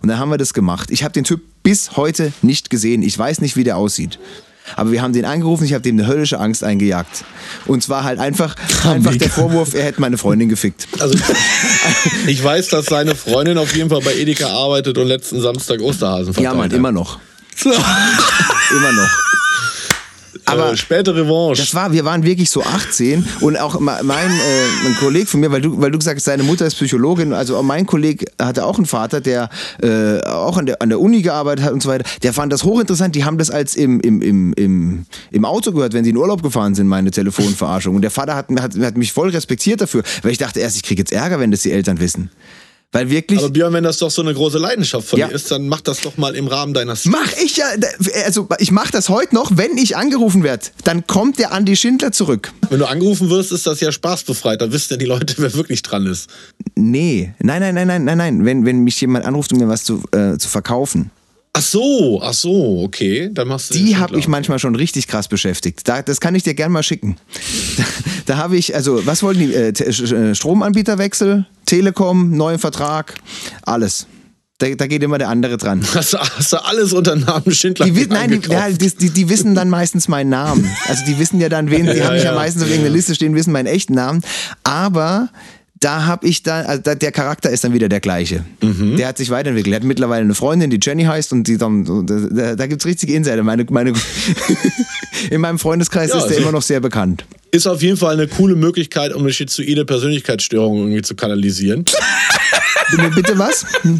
[0.01, 0.91] Und dann haben wir das gemacht.
[0.91, 3.01] Ich habe den Typ bis heute nicht gesehen.
[3.03, 4.19] Ich weiß nicht, wie der aussieht.
[4.75, 7.23] Aber wir haben den angerufen, ich habe dem eine höllische Angst eingejagt.
[7.67, 10.87] Und zwar halt einfach, einfach der Vorwurf, er hätte meine Freundin gefickt.
[10.99, 11.17] Also
[12.27, 16.33] ich weiß, dass seine Freundin auf jeden Fall bei Edeka arbeitet und letzten Samstag Osterhasen
[16.33, 17.19] verteilt Ja, Mann, immer noch.
[17.63, 19.09] immer noch.
[20.47, 21.61] Aber äh, späte Revanche.
[21.61, 25.61] Das war, wir waren wirklich so 18 und auch mein, äh, Kollege von mir, weil
[25.61, 28.85] du, weil du gesagt hast, seine Mutter ist Psychologin, also mein Kollege hatte auch einen
[28.85, 29.49] Vater, der
[29.81, 32.09] äh, auch an der, an der Uni gearbeitet hat und so weiter.
[32.23, 33.15] Der fand das hochinteressant.
[33.15, 36.41] Die haben das als im, im, im, im, im Auto gehört, wenn sie in Urlaub
[36.41, 37.95] gefahren sind, meine Telefonverarschung.
[37.95, 40.83] Und der Vater hat, hat, hat mich voll respektiert dafür, weil ich dachte erst, ich
[40.83, 42.31] kriege jetzt Ärger, wenn das die Eltern wissen.
[42.93, 43.39] Weil wirklich.
[43.39, 45.27] Aber Björn, wenn das doch so eine große Leidenschaft von Ja.
[45.27, 47.65] dir ist, dann mach das doch mal im Rahmen deiner Mach ich ja,
[48.25, 52.13] also ich mach das heute noch, wenn ich angerufen werde, dann kommt der Andi Schindler
[52.13, 52.53] zurück.
[52.69, 54.61] Wenn du angerufen wirst, ist das ja spaßbefreit.
[54.61, 56.29] Da wissen ja die Leute, wer wirklich dran ist.
[56.75, 58.45] Nee, nein, nein, nein, nein, nein, nein.
[58.45, 61.11] Wenn, wenn mich jemand anruft, um mir was zu, äh, zu verkaufen.
[61.57, 63.31] Ach so, ach so, okay.
[63.33, 65.87] Dann machst du Die habe ich manchmal schon richtig krass beschäftigt.
[65.87, 67.17] Da, das kann ich dir gern mal schicken.
[67.77, 67.83] Da,
[68.27, 69.55] da habe ich, also, was wollten die?
[69.55, 73.15] Äh, äh, Stromanbieterwechsel, Telekom, neuen Vertrag,
[73.63, 74.05] alles.
[74.59, 75.83] Da, da geht immer der andere dran.
[75.93, 79.53] Hast du, hast du alles unter Namen Schindler Die, nein, die, ja, die, die, wissen
[79.53, 80.67] dann meistens meinen Namen.
[80.87, 82.35] Also die wissen ja dann, wen, die Ja, haben mich ja ja.
[82.35, 84.21] meistens auf irgendeiner Liste stehen, wissen meinen echten Namen.
[84.63, 85.29] Aber
[85.79, 88.43] da habe ich dann, also da, der Charakter ist dann wieder der gleiche.
[88.61, 89.73] Der hat sich weiterentwickelt.
[89.73, 92.85] Er hat mittlerweile eine Freundin, die Jenny heißt und die dann, da, da, gibt es
[92.85, 93.43] richtige Insider.
[93.43, 93.93] Meine, meine,
[95.29, 97.25] in meinem Freundeskreis Ja, ist der also- immer noch sehr bekannt.
[97.51, 101.85] Ist auf jeden Fall eine coole Möglichkeit, um eine schizoide Persönlichkeitsstörung irgendwie zu kanalisieren.
[103.15, 103.65] Bitte, was?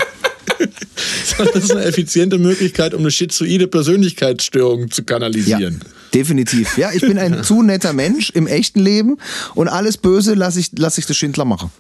[1.38, 5.82] Das ist eine effiziente Möglichkeit, um eine schizoide Persönlichkeitsstörung zu Ja, kanalisieren.
[6.14, 6.78] Definitiv.
[6.78, 9.18] Ja, ich bin ein zu netter Mensch im echten Leben
[9.56, 11.72] und alles Böse lasse ich, lass ich der Schindler machen.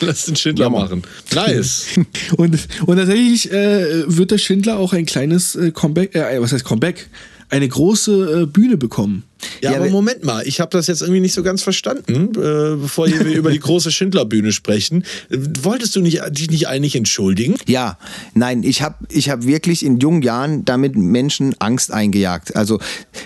[0.00, 1.02] Lass den Schindler Ja, machen.
[1.34, 1.86] Nice.
[2.38, 6.64] Und, und tatsächlich äh, wird der Schindler auch ein kleines äh, Comeback, äh, was heißt
[6.64, 7.10] Comeback?
[7.50, 9.24] Eine große äh, Bühne bekommen.
[9.60, 12.76] Ja, Ja, aber Moment mal, ich habe das jetzt irgendwie nicht so ganz verstanden, äh,
[12.76, 15.04] bevor wir über die große Schindlerbühne sprechen.
[15.30, 17.56] Wolltest du nicht, dich nicht eigentlich entschuldigen?
[17.66, 17.98] Ja,
[18.34, 22.56] nein, ich habe ich hab wirklich in jungen Jahren damit Menschen Angst eingejagt.
[22.56, 22.78] Also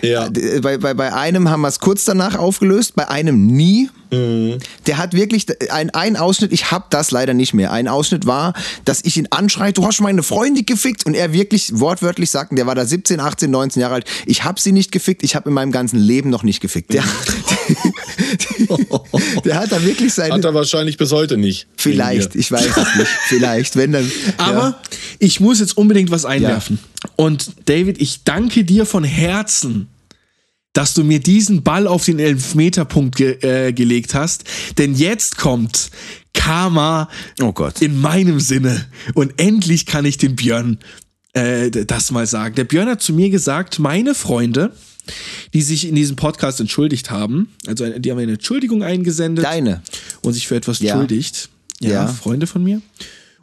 [0.02, 0.28] Ja.
[0.62, 3.88] bei, bei, bei einem haben wir es kurz danach aufgelöst, bei einem nie.
[4.10, 7.72] Der hat wirklich ein, ein Ausschnitt, ich habe das leider nicht mehr.
[7.72, 8.54] Ein Ausschnitt war,
[8.86, 12.66] dass ich ihn anschreie, du hast meine Freundin gefickt und er wirklich wortwörtlich sagt, der
[12.66, 15.54] war da 17, 18, 19 Jahre alt, ich habe sie nicht gefickt, ich habe in
[15.54, 16.92] meinem ganzen Leben noch nicht gefickt.
[16.92, 17.04] Der,
[19.44, 21.68] der hat da wirklich seine Hat er wahrscheinlich bis heute nicht.
[21.76, 23.10] Vielleicht, ich weiß es nicht.
[23.28, 24.10] Vielleicht, wenn dann.
[24.38, 24.82] Aber ja.
[25.18, 26.78] ich muss jetzt unbedingt was einwerfen.
[27.16, 29.88] Und David, ich danke dir von Herzen,
[30.72, 34.44] dass du mir diesen Ball auf den Elfmeterpunkt ge äh, gelegt hast.
[34.78, 35.90] Denn jetzt kommt
[36.34, 37.08] Karma
[37.40, 37.82] Oh Gott.
[37.82, 38.86] in meinem Sinne.
[39.14, 40.78] Und endlich kann ich dem Björn
[41.32, 42.54] äh, das mal sagen.
[42.54, 44.72] Der Björn hat zu mir gesagt, meine Freunde,
[45.54, 49.82] die sich in diesem Podcast entschuldigt haben, also eine- die haben eine Entschuldigung eingesendet Deine.
[50.22, 50.92] und sich für etwas Ja.
[50.94, 51.48] entschuldigt.
[51.80, 52.06] Ja, Ja.
[52.08, 52.80] Freunde von mir.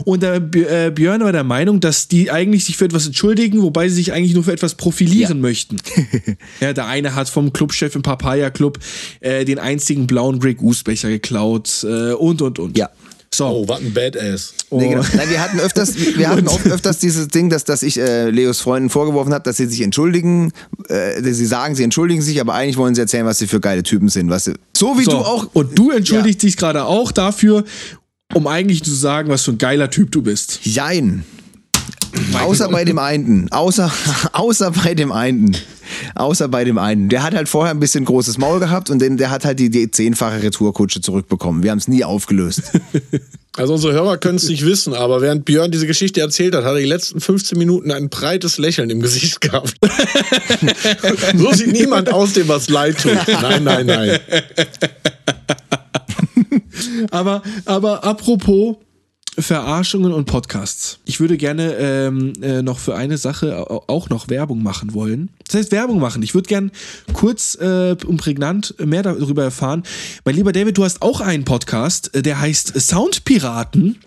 [0.03, 3.61] Und der B- äh, Björn war der Meinung, dass die eigentlich sich für etwas entschuldigen,
[3.61, 5.77] wobei sie sich eigentlich nur für etwas profilieren möchten.
[6.59, 8.77] ja, der eine hat vom Clubchef im Papaya Club
[9.21, 12.77] äh, den einzigen blauen Grey Goose Becher geklaut äh, und und und.
[12.77, 12.89] Ja.
[13.35, 13.47] So.
[13.47, 14.53] Oh, was ein Badass.
[14.71, 15.03] Nee, genau.
[15.13, 18.61] Nein, wir hatten öfters, wir hatten oft öfters dieses Ding, dass, dass ich äh, Leos
[18.61, 20.53] Freunden vorgeworfen habe, dass sie sich entschuldigen.
[20.87, 23.83] Äh, sie sagen, sie entschuldigen sich, aber eigentlich wollen sie erzählen, was sie für geile
[23.83, 24.29] Typen sind.
[24.29, 25.11] Was sie, so wie so.
[25.11, 25.49] du auch.
[25.51, 27.65] Und du entschuldigst dich gerade auch dafür,
[28.33, 30.61] um eigentlich zu sagen, was für ein geiler Typ du bist.
[30.63, 31.25] Jein.
[32.33, 33.51] Außer bei dem einen.
[33.51, 33.91] Außer,
[34.33, 35.55] außer bei dem einen.
[36.15, 37.09] Außer bei dem einen.
[37.09, 39.69] Der hat halt vorher ein bisschen großes Maul gehabt und den, der hat halt die,
[39.69, 41.63] die zehnfache Retourkutsche zurückbekommen.
[41.63, 42.63] Wir haben es nie aufgelöst.
[43.57, 46.73] Also unsere Hörer können es nicht wissen, aber während Björn diese Geschichte erzählt hat, hat
[46.73, 49.75] er die letzten 15 Minuten ein breites Lächeln im Gesicht gehabt.
[51.37, 53.17] so sieht niemand aus, dem was leid tut.
[53.27, 54.19] Nein, nein, nein.
[57.11, 58.75] Aber, aber apropos
[59.37, 60.99] Verarschungen und Podcasts.
[61.05, 65.29] Ich würde gerne ähm, äh, noch für eine Sache au- auch noch Werbung machen wollen.
[65.45, 66.23] Das heißt Werbung machen.
[66.23, 66.71] Ich würde gern
[67.13, 69.83] kurz äh, und prägnant mehr darüber erfahren.
[70.23, 73.97] Mein lieber David, du hast auch einen Podcast, äh, der heißt Soundpiraten.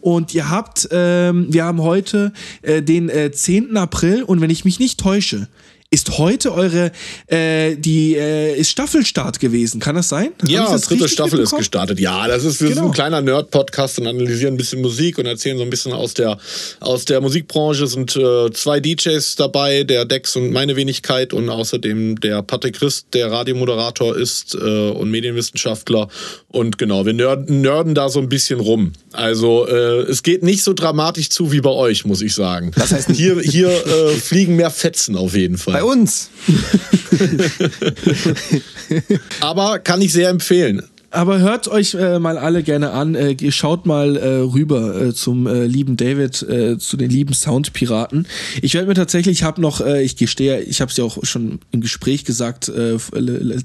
[0.00, 2.32] Und ihr habt, ähm, wir haben heute
[2.62, 3.76] äh, den äh, 10.
[3.76, 5.48] April und wenn ich mich nicht täusche,
[5.92, 6.90] ist heute eure
[7.26, 9.78] äh, die äh, ist Staffelstart gewesen.
[9.78, 10.30] Kann das sein?
[10.46, 12.00] Ja, das dritte Staffel ist gestartet.
[12.00, 12.86] Ja, das ist, wir sind Genau.
[12.88, 16.38] ein kleiner Nerd-Podcast und analysieren ein bisschen Musik und erzählen so ein bisschen aus der,
[16.80, 17.84] aus der Musikbranche.
[17.84, 22.76] Es sind äh, zwei DJs dabei, der Dex und meine Wenigkeit und außerdem der Patrick
[22.78, 24.58] Christ, der Radiomoderator ist äh,
[24.90, 26.08] und Medienwissenschaftler.
[26.48, 28.94] Und genau, wir nerden, nerden da so ein bisschen rum.
[29.12, 32.70] Also äh, es geht nicht so dramatisch zu wie bei euch, muss ich sagen.
[32.76, 35.81] Das heißt, hier, hier äh, fliegen mehr Fetzen auf jeden Fall.
[35.82, 36.30] Bei uns.
[39.40, 40.82] Aber kann ich sehr empfehlen.
[41.10, 43.16] Aber hört euch äh, mal alle gerne an.
[43.16, 47.34] Äh, ihr schaut mal äh, rüber äh, zum äh, lieben David, äh, zu den lieben
[47.34, 48.28] Soundpiraten.
[48.62, 51.18] Ich werde mir tatsächlich, ich habe noch, äh, ich gestehe, ich habe es ja auch
[51.24, 52.98] schon im Gespräch gesagt, äh,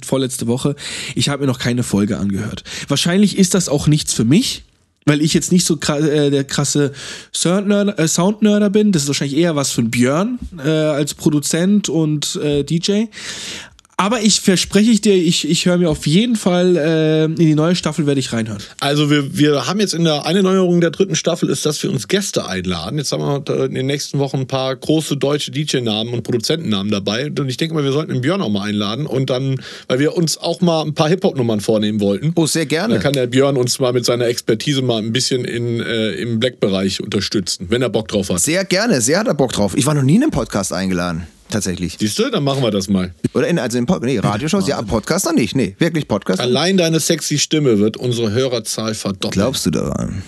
[0.04, 0.76] vorletzte Woche,
[1.14, 2.64] ich habe mir noch keine Folge angehört.
[2.88, 4.64] Wahrscheinlich ist das auch nichts für mich.
[5.08, 8.92] Weil ich jetzt nicht so äh, der krasse äh, Soundnerder bin.
[8.92, 13.06] Das ist wahrscheinlich eher was von Björn äh, als Produzent und äh, DJ.
[14.00, 17.56] Aber ich verspreche ich dir, ich, ich höre mir auf jeden Fall äh, in die
[17.56, 18.62] neue Staffel werde ich reinhören.
[18.80, 21.90] Also wir, wir haben jetzt in der eine Neuerung der dritten Staffel ist, dass wir
[21.90, 23.00] uns Gäste einladen.
[23.00, 27.26] Jetzt haben wir in den nächsten Wochen ein paar große deutsche DJ-Namen und Produzentennamen dabei.
[27.26, 30.16] Und ich denke mal, wir sollten den Björn auch mal einladen und dann, weil wir
[30.16, 32.34] uns auch mal ein paar Hip-Hop-Nummern vornehmen wollten.
[32.36, 32.94] Oh, sehr gerne.
[32.94, 36.40] Da kann der Björn uns mal mit seiner Expertise mal ein bisschen in, äh, im
[36.40, 38.42] Black-Bereich unterstützen, wenn er Bock drauf hat.
[38.42, 39.76] Sehr gerne, sehr hat er Bock drauf.
[39.76, 41.26] Ich war noch nie in einem Podcast eingeladen.
[41.50, 41.96] Tatsächlich.
[42.00, 43.14] Siehst du, dann machen wir das mal.
[43.34, 45.56] Oder in, also in Pod nee, Radioshows, ja, Podcast noch nicht.
[45.56, 46.42] Nee, wirklich Podcast.
[46.42, 49.32] Allein deine sexy Stimme wird unsere Hörerzahl verdoppeln.
[49.32, 50.24] Glaubst du daran?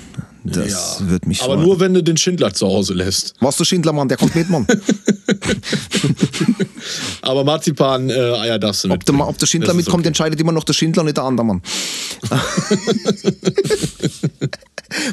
[0.46, 1.66] Das wird mich Aber freuen.
[1.66, 3.34] nur, wenn du den Schindler zu Hause lässt.
[3.42, 4.66] Was der Schindler, Mann, der kommt mit, Mann.
[7.22, 10.08] Aber Marzipan, äh, Eier darfst du Ob der, ob der Schindler Das mitkommt, okay.
[10.08, 11.62] entscheidet immer noch der Schindler, nicht der andere Mann.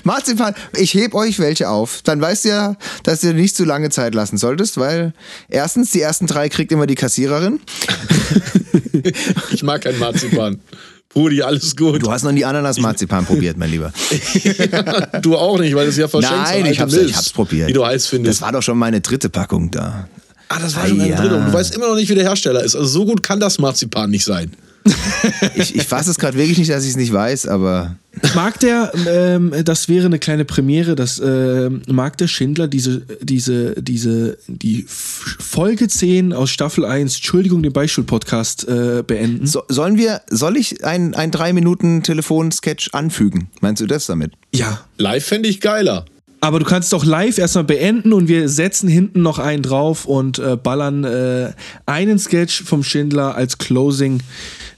[0.04, 2.00] Marzipan, ich heb euch welche auf.
[2.02, 5.12] Dann weißt du ja, dass du dir nicht zu lange Zeit lassen solltest, weil
[5.48, 7.60] erstens, die ersten drei kriegt immer die Kassiererin.
[9.50, 10.60] Ich mag kein Marzipan.
[11.16, 12.02] Brudi, alles gut.
[12.02, 13.92] Du hast noch nie Ananas-Marzipan probiert, mein Lieber.
[15.22, 17.70] Du auch nicht, weil es ja verschenkt Nein, ich hab's, ich hab's probiert.
[17.70, 18.40] Die du heiß findest.
[18.40, 20.08] Das war doch schon meine dritte Packung da.
[20.48, 21.16] ah, das war schon ein ja.
[21.16, 21.38] Drittel.
[21.38, 22.76] Und du weißt immer noch nicht, wie der Hersteller ist.
[22.76, 24.52] Also so gut kann das Marzipan nicht sein.
[25.54, 27.96] Ich, ich fasse es gerade wirklich nicht, dass ich es nicht weiß, aber
[28.34, 33.74] Mag der, ähm, das wäre eine kleine Premiere, das ähm, mag der Schindler diese, diese,
[33.80, 39.46] diese, die Folge 10 aus Staffel 1, Entschuldigung, den Beispiel-Podcast äh, beenden?
[39.46, 43.50] so, sollen wir, soll ich ein, ein drei Minuten Telefonsketch anfügen?
[43.60, 44.32] Meinst du das damit?
[44.54, 44.80] Ja.
[44.96, 46.06] Live fände ich geiler.
[46.40, 50.38] Aber du kannst doch live erstmal beenden und wir setzen hinten noch einen drauf und
[50.38, 51.52] äh, ballern äh,
[51.86, 54.20] einen Sketch vom Schindler als Closing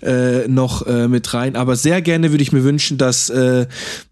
[0.02, 1.56] äh, noch äh, mit rein.
[1.56, 3.66] Aber sehr gerne würde ich mir wünschen, dass äh,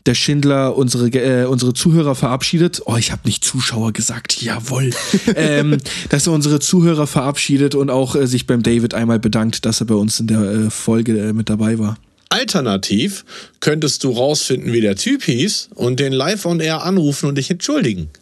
[0.06, 2.82] der Schindler unsere, äh, unsere Zuhörer verabschiedet.
[2.86, 4.90] Oh, ich habe nicht Zuschauer gesagt, jawohl.
[5.36, 9.80] ähm, dass er unsere Zuhörer verabschiedet und auch äh, sich beim David einmal bedankt, dass
[9.80, 11.96] er bei uns in der äh, Folge äh, mit dabei war.
[12.28, 13.24] Alternativ
[13.60, 17.50] könntest du rausfinden, wie der Typ hieß und den live on air anrufen und dich
[17.50, 18.08] entschuldigen.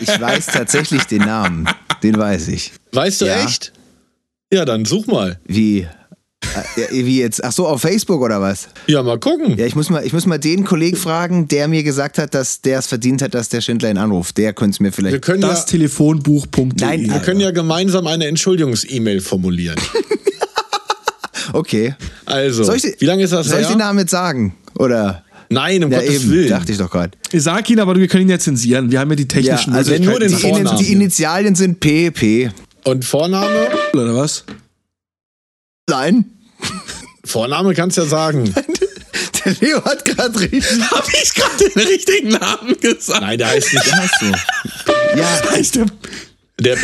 [0.00, 1.66] Ich weiß tatsächlich den Namen.
[2.02, 2.72] Den weiß ich.
[2.92, 3.42] Weißt du Ja.
[3.42, 3.72] echt?
[4.52, 5.40] Ja, dann such mal.
[5.46, 5.86] Wie?
[6.56, 7.42] Äh, ja, Wie jetzt?
[7.44, 8.68] Ach so, auf Facebook oder was?
[8.86, 9.56] Ja, mal gucken.
[9.58, 12.60] Ja, ich muss mal, ich muss mal den Kollegen fragen, der mir gesagt hat, dass
[12.62, 14.36] der es verdient hat, dass der Schindler ihn anruft.
[14.38, 15.22] Der könnte es mir Wir vielleicht.
[15.22, 16.64] können, Das ja, Telefonbuch.de.
[16.80, 19.76] Nein, wir können ja gemeinsam eine Entschuldigungs-E-Mail formulieren.
[21.52, 21.94] Okay.
[22.24, 23.74] Also, Soll ich, wie lange ist das Soll ich her?
[23.76, 24.56] den Namen jetzt sagen?
[24.78, 25.22] Oder?
[25.48, 26.48] Nein, um Ja, Gottes eben, Willen.
[26.48, 27.12] dachte ich doch gerade.
[27.32, 28.90] Sag ihn, aber wir können ihn ja zensieren.
[28.90, 30.10] Wir haben ja die Ja, technischen also Möglichkeiten.
[30.10, 30.78] nur den die, Vornamen.
[30.78, 32.50] die Initialien sind PEP.
[32.84, 33.68] Und Vorname?
[33.94, 34.44] oder was?
[35.88, 36.24] Nein.
[37.26, 38.54] Vorname kannst ja sagen.
[39.44, 40.62] Der Leo hat gerade richtig.
[40.90, 43.20] Habe ich gerade den richtigen Namen gesagt?
[43.20, 43.92] Nein, der heißt nicht.
[43.92, 44.26] Hast du.
[45.16, 45.86] Ja, Heißt der
[46.60, 46.76] Der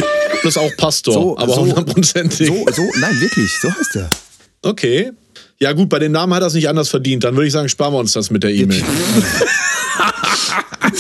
[0.43, 2.47] ist auch Pastor, So, aber hundertprozentig.
[2.47, 4.11] so, so, nein, wirklich, so heißt er.
[4.63, 5.13] Okay.
[5.59, 7.25] Ja, gut, bei den Namen hat er es nicht anders verdient.
[7.25, 8.83] Dann würde ich sagen, sparen wir uns das mit der E-Mail.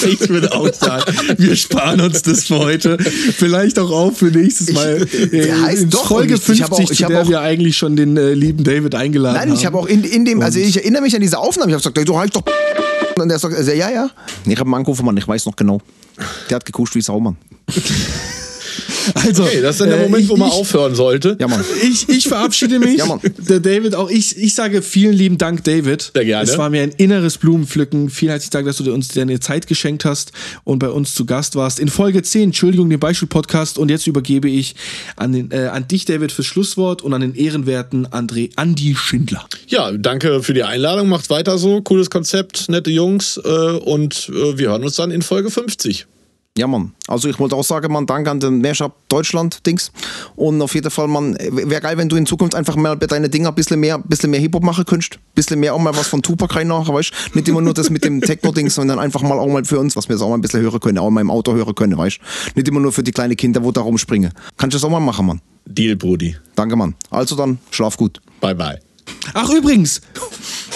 [0.04, 1.04] Ich würde auch sagen,
[1.38, 2.98] wir sparen uns das für heute.
[2.98, 5.06] Vielleicht auch auf für nächstes Mal.
[5.06, 6.48] der äh, heißt in doch Folge nicht.
[6.48, 8.64] Ich hab 50, auch- ich zu hab der auch- wir eigentlich schon den äh, lieben
[8.64, 9.48] David eingeladen haben.
[9.48, 11.74] Nein, ich habe auch in, in dem, also ich erinnere mich an diese Aufnahme, ich
[11.84, 12.42] habe gesagt, du heißt doch.
[13.20, 14.10] Und er sagt, also, ja, ja.
[14.46, 15.80] Ich habe einen angerufen, Mann, ich weiß noch genau.
[16.48, 17.36] Der hat gekuscht wie Sau, Mann.
[19.14, 21.36] Also, Okay, das ist dann der äh, Moment, ich, wo man ich, aufhören sollte.
[21.40, 21.64] Ja, Mann.
[21.82, 22.98] Ich, ich verabschiede mich.
[22.98, 23.20] Ja, Mann.
[23.38, 26.12] Der David, auch ich, ich sage vielen lieben Dank, David.
[26.14, 26.48] Sehr gerne.
[26.48, 28.10] Es war mir ein inneres Blumenpflücken.
[28.10, 30.32] Vielen herzlichen Dank, dass du uns deine Zeit geschenkt hast
[30.64, 31.80] und bei uns zu Gast warst.
[31.80, 33.78] In Folge 10, Entschuldigung, den Beispiel-Podcast.
[33.78, 34.74] Und jetzt übergebe ich
[35.16, 39.46] an, den, äh, an dich, David, fürs Schlusswort und an den ehrenwerten André, Andi Schindler.
[39.66, 41.08] Ja, danke für die Einladung.
[41.08, 41.82] Macht weiter so.
[41.82, 43.40] Cooles Konzept, nette Jungs.
[43.44, 46.06] Äh, und äh, wir hören uns dann in Folge 50.
[46.56, 46.92] Ja, Mann.
[47.08, 49.90] Also ich wollte auch sagen, Mann, danke an den Mehrshop Deutschland-Dings.
[50.36, 53.30] Und auf jeden Fall, Mann, wäre geil, wenn du in Zukunft einfach mal bei deinen
[53.30, 55.14] Dinger ein bisschen mehr, bisschen mehr Hip-Hop machen könntest.
[55.14, 57.38] Ein bisschen mehr auch mal was von Tupac rein nachher, weißt du?
[57.38, 60.10] Nicht immer nur das mit dem Techno-Dings, sondern einfach mal auch mal für uns, was
[60.10, 62.18] wir jetzt auch mal ein bisschen hören können, auch mal im Auto hören können, weißt
[62.18, 62.50] du?
[62.56, 64.32] Nicht immer nur für die kleinen Kinder, wo da rumspringen.
[64.58, 65.40] Kannst du das auch mal machen, Mann.
[65.64, 66.36] Deal, Brudi.
[66.54, 66.94] Danke, Mann.
[67.08, 68.20] Also dann, schlaf gut.
[68.42, 68.78] Bye, bye.
[69.32, 70.02] Ach, übrigens,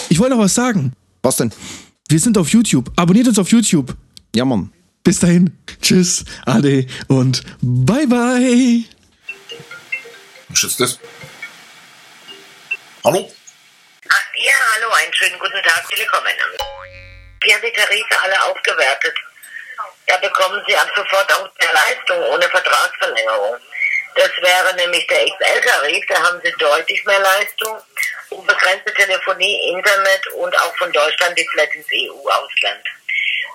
[0.09, 0.93] ich wollte noch was sagen.
[1.21, 1.51] Was denn?
[2.09, 2.91] Wir sind auf YouTube.
[2.95, 3.95] Abonniert uns auf YouTube.
[4.35, 4.71] Ja, Mann.
[5.07, 5.57] Bis dahin.
[5.81, 8.83] Tschüss, Ade und bye bye.
[10.51, 10.99] Ist das?
[13.05, 13.31] Hallo?
[14.09, 16.19] Ah, ja, hallo, einen schönen guten Tag, Telekom.
[17.39, 19.15] Wir haben die Tarife alle aufgewertet.
[20.07, 23.55] Da bekommen Sie ab sofort auch mehr Leistung ohne Vertragsverlängerung.
[24.13, 27.77] Das wäre nämlich der XL-Tarif, da haben Sie deutlich mehr Leistung,
[28.31, 32.83] unbegrenzte Telefonie, Internet und auch von Deutschland die Flat ins EU-Ausland.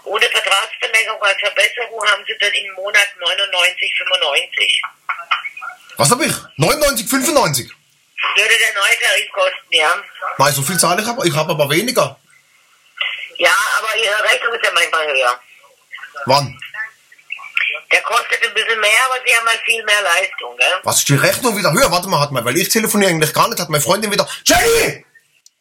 [0.05, 4.83] Ohne Vertragsverlängerung als Verbesserung haben Sie dann im Monat 99,95.
[5.97, 6.33] Was hab ich?
[6.57, 7.71] 99, 95?
[8.37, 10.03] Würde der neue Tarif kosten, ja?
[10.39, 11.25] Nein, so viel zahle ich aber.
[11.25, 12.19] Ich habe aber weniger.
[13.39, 15.41] Ja, aber Ihre Rechnung ist ja manchmal höher.
[16.27, 16.59] Wann?
[17.91, 20.81] Der kostet ein bisschen mehr, aber sie haben halt viel mehr Leistung, gell?
[20.83, 21.91] Was ist die Rechnung wieder höher?
[21.91, 24.29] Warte mal, hat mal, weil ich telefoniere eigentlich gar nicht, hat meine Freundin wieder.
[24.45, 25.05] Jenny!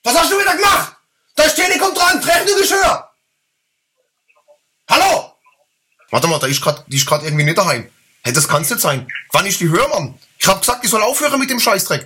[0.04, 0.96] Was hast du wieder gemacht?
[1.36, 3.11] Da ist Telekom dran, die Rechnung ist höher!
[4.92, 5.34] Hallo?
[6.10, 7.90] Warte mal, da ist die gerade irgendwie nicht daheim.
[8.24, 9.08] Hey, das kann's nicht sein.
[9.32, 10.20] Wann ist die höher, Mann?
[10.38, 12.02] Ich hab gesagt, ich soll aufhören mit dem Scheißdreck.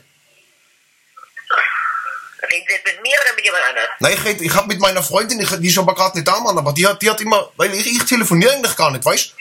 [2.52, 3.88] Reden Sie jetzt mit mir oder mit jemand anderem?
[4.00, 6.40] Nein, ich, red- ich hab mit meiner Freundin, ich, die ist aber gerade nicht da,
[6.40, 9.34] Mann, aber die hat, die hat immer, weil ich, ich telefoniere eigentlich gar nicht, weißt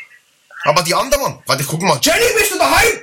[0.65, 1.99] Aber die andere, Mann, warte, ich guck mal.
[2.03, 3.03] Jenny, bist du daheim?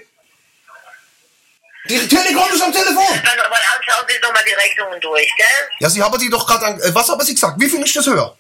[1.88, 3.22] Die Telekom ist am Telefon.
[3.24, 5.70] Dann aber anschauen Sie doch mal die Rechnungen durch, gell?
[5.80, 7.60] Ja, sie haben die doch gerade an, äh, was haben sie gesagt?
[7.60, 8.36] Wie viel ist das höher?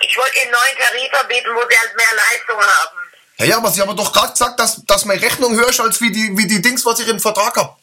[0.00, 2.98] Ich wollte Ihnen einen neuen Tarif anbieten, wo Sie halt mehr Leistung haben.
[3.38, 5.98] Ja, ja, aber sie haben doch gerade gesagt, dass, dass meine Rechnung höher ist als
[6.02, 7.78] wie die, wie die Dings, was ich im Vertrag hab.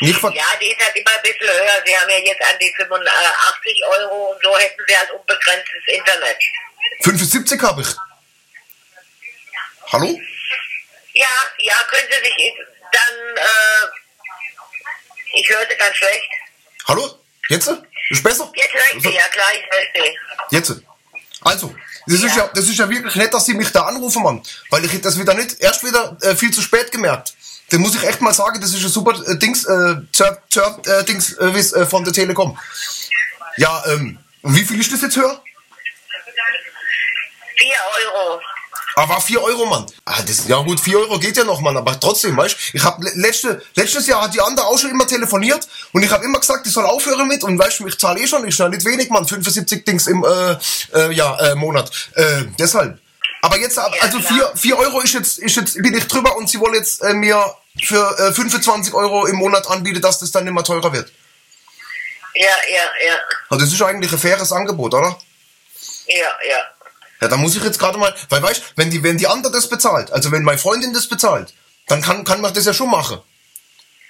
[0.00, 1.82] Nicht ver Ja, die ist halt immer ein bisschen höher.
[1.84, 6.38] Sie haben ja jetzt an die 85 Euro und so hätten Sie halt unbegrenztes Internet.
[7.02, 7.88] 75 habe ich.
[9.92, 10.18] Hallo?
[11.12, 11.26] Ja,
[11.58, 12.54] ja, können Sie sich
[12.90, 13.86] dann, äh,
[15.34, 16.30] ich höre Sie ganz schlecht.
[16.88, 17.18] Hallo?
[17.50, 17.70] Jetzt?
[18.08, 18.50] Ist besser?
[18.54, 20.18] Jetzt höre ich Sie, ja klar, ich höre Sie.
[20.50, 20.93] Jetzt.
[21.44, 21.74] Also,
[22.06, 24.42] das ist ja, das ist ja wirklich nett, dass Sie mich da anrufen, Mann.
[24.70, 27.34] Weil ich hätte das wieder nicht, erst wieder äh, viel zu spät gemerkt.
[27.70, 30.78] Den muss ich echt mal sagen, das ist ein super äh, Dings, äh, Zer, Zer,
[30.86, 32.58] äh, Dings äh, äh, von der Telekom.
[33.56, 35.40] Ja, ähm, wie viel ist das jetzt höher?
[37.56, 37.68] 4
[38.06, 38.40] Euro.
[38.96, 39.86] Ah, war 4 Euro, Mann.
[40.04, 43.02] Ah, das, ja gut, 4 Euro geht ja noch, Mann, aber trotzdem, weißt Ich hab
[43.02, 46.38] le- letzte, letztes Jahr hat die andere auch schon immer telefoniert und ich habe immer
[46.38, 48.84] gesagt, ich soll aufhören mit und weißt du, ich zahle eh schon, ich ja nicht
[48.84, 50.56] wenig, Mann, 75 Dings im äh,
[50.96, 51.90] äh, ja, äh, Monat.
[52.14, 52.98] Äh, deshalb.
[53.42, 56.60] Aber jetzt, also 4, 4 Euro ist jetzt, ist jetzt, bin ich drüber und sie
[56.60, 57.44] wollen jetzt äh, mir
[57.82, 61.10] für äh, 25 Euro im Monat anbieten, dass das dann immer teurer wird.
[62.34, 63.14] Ja, ja, ja,
[63.50, 65.18] Also das ist eigentlich ein faires Angebot, oder?
[66.06, 66.58] ja, ja.
[67.24, 69.66] Ja, da muss ich jetzt gerade mal, weil weißt, wenn die, wenn die andere das
[69.66, 71.54] bezahlt, also wenn meine Freundin das bezahlt,
[71.86, 73.18] dann kann, kann man das ja schon machen.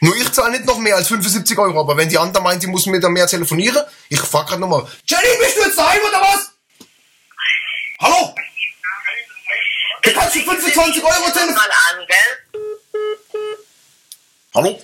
[0.01, 2.67] Nur ich zahle nicht noch mehr als 75 Euro, aber wenn die andere meint, die
[2.67, 6.21] muss mit da mehr telefonieren, ich frag grad nochmal, Jenny, bist du jetzt daheim oder
[6.23, 6.51] was?
[8.01, 8.35] Hallo?
[10.03, 11.61] Du kannst die 25 Euro telefonieren.
[14.57, 14.83] Hallo?